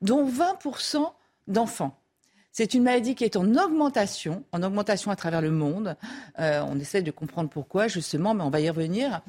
[0.00, 1.12] dont 20%
[1.48, 1.98] d'enfants.
[2.52, 5.96] C'est une maladie qui est en augmentation, en augmentation à travers le monde.
[6.38, 9.22] Euh, on essaie de comprendre pourquoi, justement, mais on va y revenir.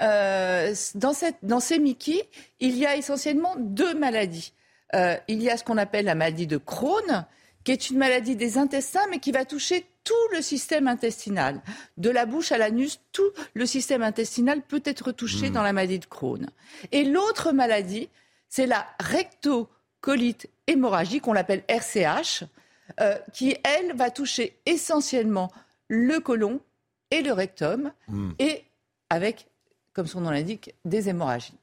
[0.00, 2.28] Euh, dans, ces Mickey,
[2.60, 4.52] il y a essentiellement deux maladies.
[4.94, 7.26] Euh, il y a ce qu'on appelle la maladie de Crohn,
[7.64, 11.60] qui est une maladie des intestins, mais qui va toucher tout le système intestinal.
[11.96, 15.52] De la bouche à l'anus, tout le système intestinal peut être touché hmm.
[15.52, 16.48] dans la maladie de Crohn.
[16.90, 18.08] Et l'autre maladie,
[18.48, 22.44] c'est la rectocolite hémorragique, qu'on l'appelle RCH,
[23.00, 25.50] euh, qui, elle, va toucher essentiellement
[25.88, 26.60] le côlon
[27.10, 28.32] et le rectum, hmm.
[28.38, 28.64] et
[29.10, 29.46] avec,
[29.92, 31.58] comme son nom l'indique, des hémorragies.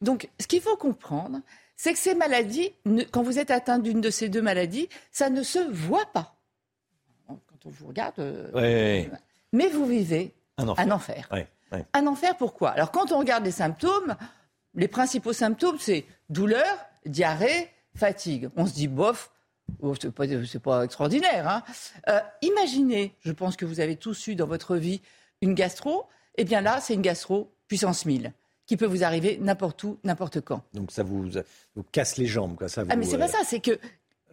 [0.00, 1.40] Donc, ce qu'il faut comprendre,
[1.76, 2.72] c'est que ces maladies,
[3.12, 6.35] quand vous êtes atteint d'une de ces deux maladies, ça ne se voit pas.
[7.66, 9.04] On vous regarde, euh,
[9.52, 11.28] mais vous vivez un enfer.
[11.92, 12.36] Un enfer.
[12.36, 12.70] pourquoi?
[12.70, 14.14] Alors quand on regarde les symptômes,
[14.74, 16.64] les principaux symptômes, c'est douleur,
[17.06, 18.50] diarrhée, fatigue.
[18.54, 19.32] On se dit bof,
[19.80, 20.26] oh, c'est pas,
[20.62, 21.48] pas, extraordinaire.
[21.48, 21.64] Hein.
[22.08, 25.02] Euh, imaginez, je pense que vous avez tous eu dans votre vie
[25.42, 26.06] une gastro.
[26.36, 28.32] Eh bien là, c'est une gastro puissance 1000
[28.66, 30.62] qui peut vous arriver n'importe où, n'importe quand.
[30.72, 31.28] Donc ça vous,
[31.74, 32.68] vous casse les jambes, quoi.
[32.68, 33.76] Ça ah, mais c'est pas euh, ça, c'est que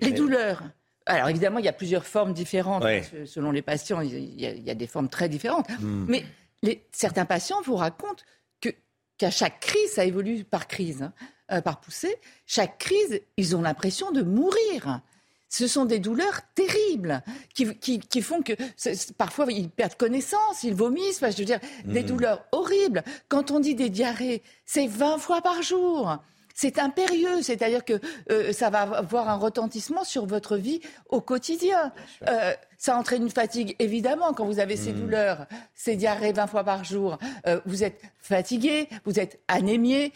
[0.02, 0.62] les douleurs.
[1.06, 2.86] Alors évidemment, il y a plusieurs formes différentes
[3.26, 4.02] selon les patients.
[4.02, 5.70] Il y, a, des formes très différentes.
[5.80, 6.06] Hmm.
[6.08, 6.24] Mais
[6.62, 8.24] les, certains patients vous racontent
[8.62, 8.70] que
[9.18, 11.14] qu'à chaque crise, ça évolue par crise, hein,
[11.52, 12.16] euh, par poussée.
[12.46, 15.02] Chaque crise, ils ont l'impression de mourir
[15.54, 17.22] ce sont des douleurs terribles
[17.54, 18.54] qui, font que
[19.20, 22.06] parfois ils perdent connaissance, ils vomissent, je veux dire, des mmh.
[22.08, 23.04] douleurs horribles.
[23.30, 26.18] Quand on dit des diarrhées, c'est 20 fois par jour.
[26.54, 28.00] C'est impérieux, c'est-à-dire que
[28.32, 31.92] euh, ça va avoir un retentissement sur votre vie au quotidien.
[32.30, 35.00] Euh, ça entraîne une fatigue, évidemment, quand vous avez ces Hmm.
[35.02, 37.18] douleurs, ces diarrhées 20 fois par jour.
[37.48, 40.12] Euh, vous êtes fatigué, vous êtes anémié,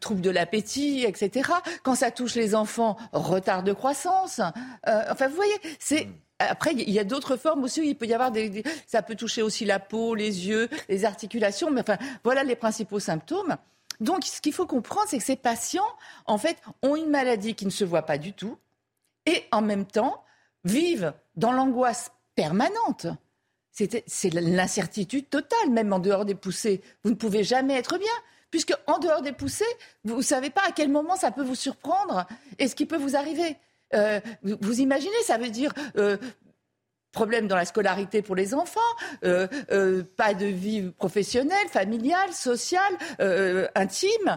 [0.00, 1.50] trouble de l'appétit, etc.
[1.82, 4.40] Quand ça touche les enfants, retard de croissance.
[4.86, 6.06] Enfin, vous voyez, c'est...
[6.06, 6.12] Hmm.
[6.40, 7.84] Après, il y a d'autres formes aussi.
[7.84, 11.04] Il peut y avoir des, des- ça peut toucher aussi la peau, les yeux, les
[11.04, 11.68] articulations.
[11.72, 13.56] Mais enfin, voilà les principaux symptômes.
[14.00, 15.88] Donc, ce qu'il faut comprendre, c'est que ces patients,
[16.26, 18.56] en fait, ont une maladie qui ne se voit pas du tout
[19.26, 20.24] et en même temps
[20.64, 23.06] vivent dans l'angoisse permanente.
[23.72, 26.82] C'est l'incertitude totale, même en dehors des poussées.
[27.04, 28.06] Vous ne pouvez jamais être bien,
[28.50, 29.64] puisque en dehors des poussées,
[30.04, 32.26] vous ne savez pas à quel moment ça peut vous surprendre
[32.58, 33.56] et ce qui peut vous arriver.
[33.94, 36.16] Euh, vous, vous imaginez, ça veut dire euh,
[37.12, 38.80] problème dans la scolarité pour les enfants,
[39.24, 42.82] euh, euh, pas de vie professionnelle, familiale, sociale,
[43.20, 44.36] euh, intime.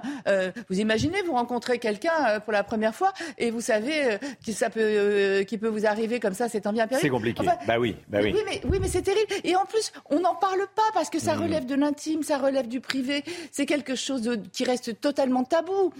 [0.69, 5.43] Vous imaginez, vous rencontrez quelqu'un pour la première fois et vous savez que ça peut,
[5.47, 7.01] qui peut vous arriver comme ça, c'est en bien péril.
[7.01, 7.41] C'est compliqué.
[7.41, 8.31] Enfin, bah oui, bah oui.
[8.33, 9.31] oui, mais, oui, mais c'est terrible.
[9.43, 11.43] Et en plus, on n'en parle pas parce que ça Mhm.
[11.43, 13.23] relève de l'intime, ça relève du privé.
[13.51, 15.93] C'est quelque chose de- qui reste totalement tabou.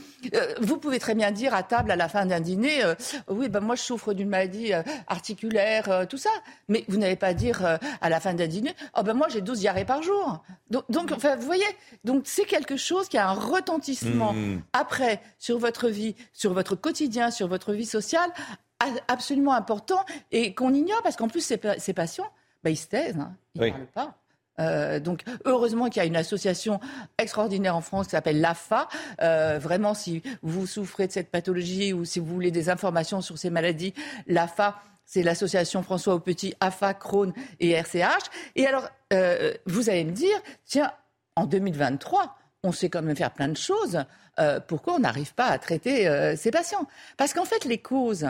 [0.59, 2.81] Vous pouvez très bien dire à table à la fin d'un dîner,
[3.27, 4.71] oui, ben moi je souffre d'une maladie
[5.07, 6.29] articulaire, tout ça.
[6.69, 9.41] Mais vous n'allez pas dire euh, à la fin d'un dîner, oh ben moi j'ai
[9.41, 10.43] 12 diarrhées par jour.
[10.69, 11.65] Donc, donc, enfin, vous voyez,
[12.03, 14.61] donc c'est quelque chose qui a un retentissement Mhm.
[14.73, 18.29] après sur votre vie, sur votre quotidien, sur votre vie sociale,
[19.07, 22.27] absolument important et qu'on ignore parce qu'en plus ces, pa- ces patients,
[22.63, 23.33] bah, ils se taisent, hein.
[23.55, 23.71] ils ne Oui.
[23.71, 24.15] parlent pas.
[24.59, 26.79] Euh, donc heureusement qu'il y a une association
[27.17, 28.87] extraordinaire en France qui s'appelle l'AFA.
[29.21, 33.37] Euh, vraiment, si vous souffrez de cette pathologie ou si vous voulez des informations sur
[33.37, 33.93] ces maladies,
[34.27, 34.79] l'AFA,
[35.11, 38.29] c'est l'association François Aupetit, AFA, Crohn et RCH.
[38.55, 40.89] Et alors, euh, vous allez me dire, tiens,
[41.35, 44.05] en 2023, on sait quand même faire plein de choses.
[44.39, 46.87] Euh, pourquoi on n'arrive pas à traiter euh, ces patients?
[47.17, 48.25] Parce qu'en fait, les causes,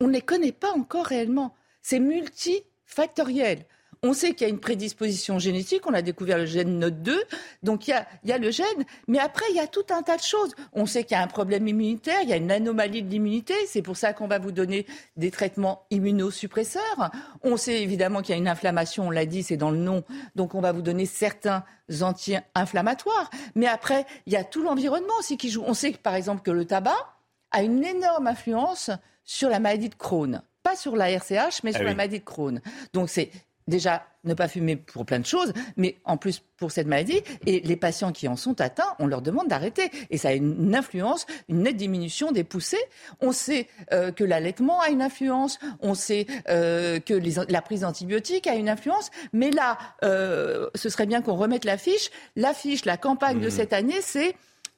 [0.00, 1.56] on ne les connaît pas encore réellement.
[1.82, 3.64] C'est multifactoriel.
[4.04, 7.14] On sait qu'il y a une prédisposition génétique, on a découvert le gène NOT2,
[7.62, 8.66] donc il y, a, il y a le gène,
[9.06, 10.56] mais après il y a tout un tas de choses.
[10.72, 13.54] On sait qu'il y a un problème immunitaire, il y a une anomalie de l'immunité,
[13.68, 17.12] c'est pour ça qu'on va vous donner des traitements immunosuppresseurs.
[17.44, 20.02] On sait évidemment qu'il y a une inflammation, on l'a dit, c'est dans le nom,
[20.34, 21.62] donc on va vous donner certains
[22.00, 23.30] anti-inflammatoires.
[23.54, 25.62] Mais après, il y a tout l'environnement aussi qui joue.
[25.64, 27.14] On sait par exemple que le tabac
[27.52, 28.90] a une énorme influence
[29.22, 30.42] sur la maladie de Crohn.
[30.64, 32.60] Pas sur la RCH, mais Ah sur la maladie de Crohn.
[32.92, 33.30] Donc c'est
[33.72, 37.20] déjà ne pas fumer pour plein de choses, mais en plus pour cette maladie.
[37.46, 39.90] Et les patients qui en sont atteints, on leur demande d'arrêter.
[40.10, 42.84] Et ça a une influence, une nette diminution des poussées.
[43.20, 47.80] On sait euh, que l'allaitement a une influence, on sait euh, que les- la prise
[47.80, 49.10] d'antibiotiques a une influence.
[49.32, 52.10] Mais là, euh, ce serait bien qu'on remette l'affiche.
[52.36, 53.50] L'affiche, la campagne de Mhm.
[53.50, 54.36] cette année, c'est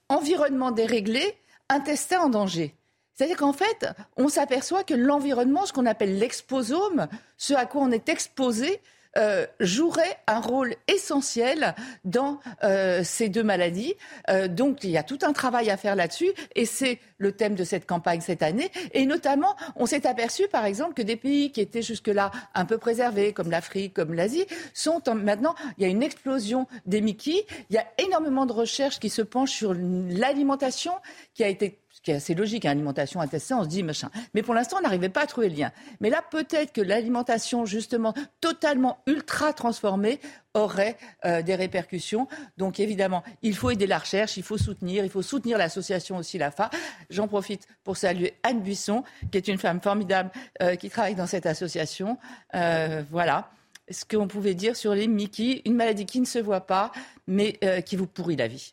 [0.08, 1.22] environnement déréglé,
[1.68, 2.74] intestin en danger.
[3.14, 3.86] C'est-à-dire qu'en fait,
[4.16, 8.80] on s'aperçoit que l'environnement, ce qu'on appelle l'exposome, ce à quoi on est exposé,
[9.16, 13.94] euh, jouerait un rôle essentiel dans euh, ces deux maladies.
[14.28, 17.54] Euh, donc il y a tout un travail à faire là-dessus et c'est le thème
[17.54, 18.72] de cette campagne cette année.
[18.92, 22.76] Et notamment, on s'est aperçu par exemple que des pays qui étaient jusque-là un peu
[22.76, 27.46] préservés, comme l'Afrique, comme l'Asie, sont en- maintenant, il y a une explosion des Mickey.
[27.70, 30.92] Il y a énormément de recherches qui se penchent sur l'alimentation
[31.34, 34.10] qui a été qui est assez logique, hein, alimentation, intestin, on se dit machin.
[34.34, 35.72] Mais pour l'instant, on n'arrivait pas à trouver le lien.
[36.00, 40.20] Mais là, peut-être que l'alimentation, justement, totalement ultra transformée,
[40.52, 42.28] aurait euh, des répercussions.
[42.58, 46.38] Donc, évidemment, il faut aider la recherche, il faut soutenir, il faut soutenir l'association aussi,
[46.38, 46.70] l'AFA.
[47.10, 49.02] J'en profite pour saluer Anne Buisson,
[49.32, 50.30] qui est une femme formidable
[50.62, 52.18] euh, qui travaille dans cette association.
[52.54, 53.50] Euh, voilà
[53.90, 56.90] ce qu'on pouvait dire sur les Mickey, une maladie qui ne se voit pas,
[57.26, 58.72] mais qui vous pourrit la vie.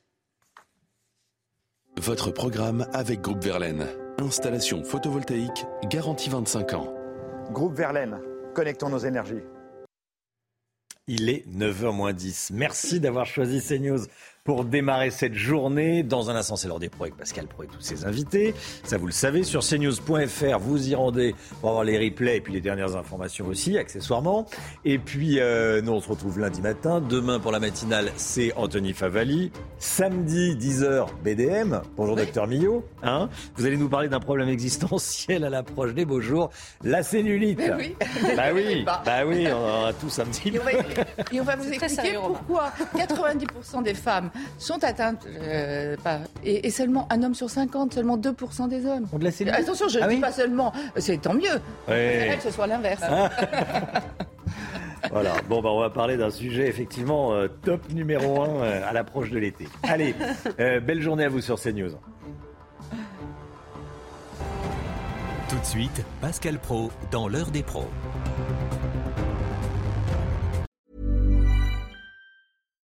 [1.98, 3.86] Votre programme avec Groupe Verlaine.
[4.18, 6.94] Installation photovoltaïque garantie 25 ans.
[7.52, 8.18] Groupe Verlaine,
[8.56, 9.44] connectons nos énergies.
[11.08, 12.52] Il est 9h moins 10.
[12.54, 14.06] Merci d'avoir choisi CNews
[14.44, 16.02] pour démarrer cette journée.
[16.04, 18.56] Dans un instant, c'est l'heure des pros avec Pascal Pro et tous ses invités.
[18.84, 22.54] Ça, vous le savez, sur cnews.fr, vous y rendez pour avoir les replays et puis
[22.54, 24.48] les dernières informations aussi, accessoirement.
[24.84, 27.02] Et puis, euh, nous, on se retrouve lundi matin.
[27.02, 29.52] Demain, pour la matinale, c'est Anthony Favali.
[29.78, 31.82] Samedi, 10h, BDM.
[31.96, 32.84] Bonjour, docteur Millot.
[33.04, 33.30] Hein?
[33.58, 36.50] Vous allez nous parler d'un problème existentiel à l'approche des beaux jours,
[36.84, 37.60] la cellulite.
[37.60, 37.96] Mais oui.
[38.36, 39.04] Bah oui, Bah.
[39.06, 40.72] bah oui, on en a tous un petit Et on va,
[41.32, 45.96] et on va vous expliquer pourquoi 90% des femmes sont atteintes, euh,
[46.44, 49.08] et, seulement un homme sur 50, seulement 2% des hommes.
[49.14, 51.60] De la Attention, je ne dis pas seulement, c'est tant mieux.
[51.88, 52.36] Ouais.
[52.38, 53.02] Que ce soit l'inverse.
[53.04, 53.30] Ah.
[55.10, 58.94] Voilà, bon, bah, on va parler d'un sujet effectivement euh, top numéro 1 euh, à
[58.94, 59.68] l'approche de l'été.
[59.84, 60.16] Allez,
[60.58, 61.92] belle journée à vous sur CNews.
[65.50, 67.90] Tout de suite, Pascal Pro dans l'heure des pros.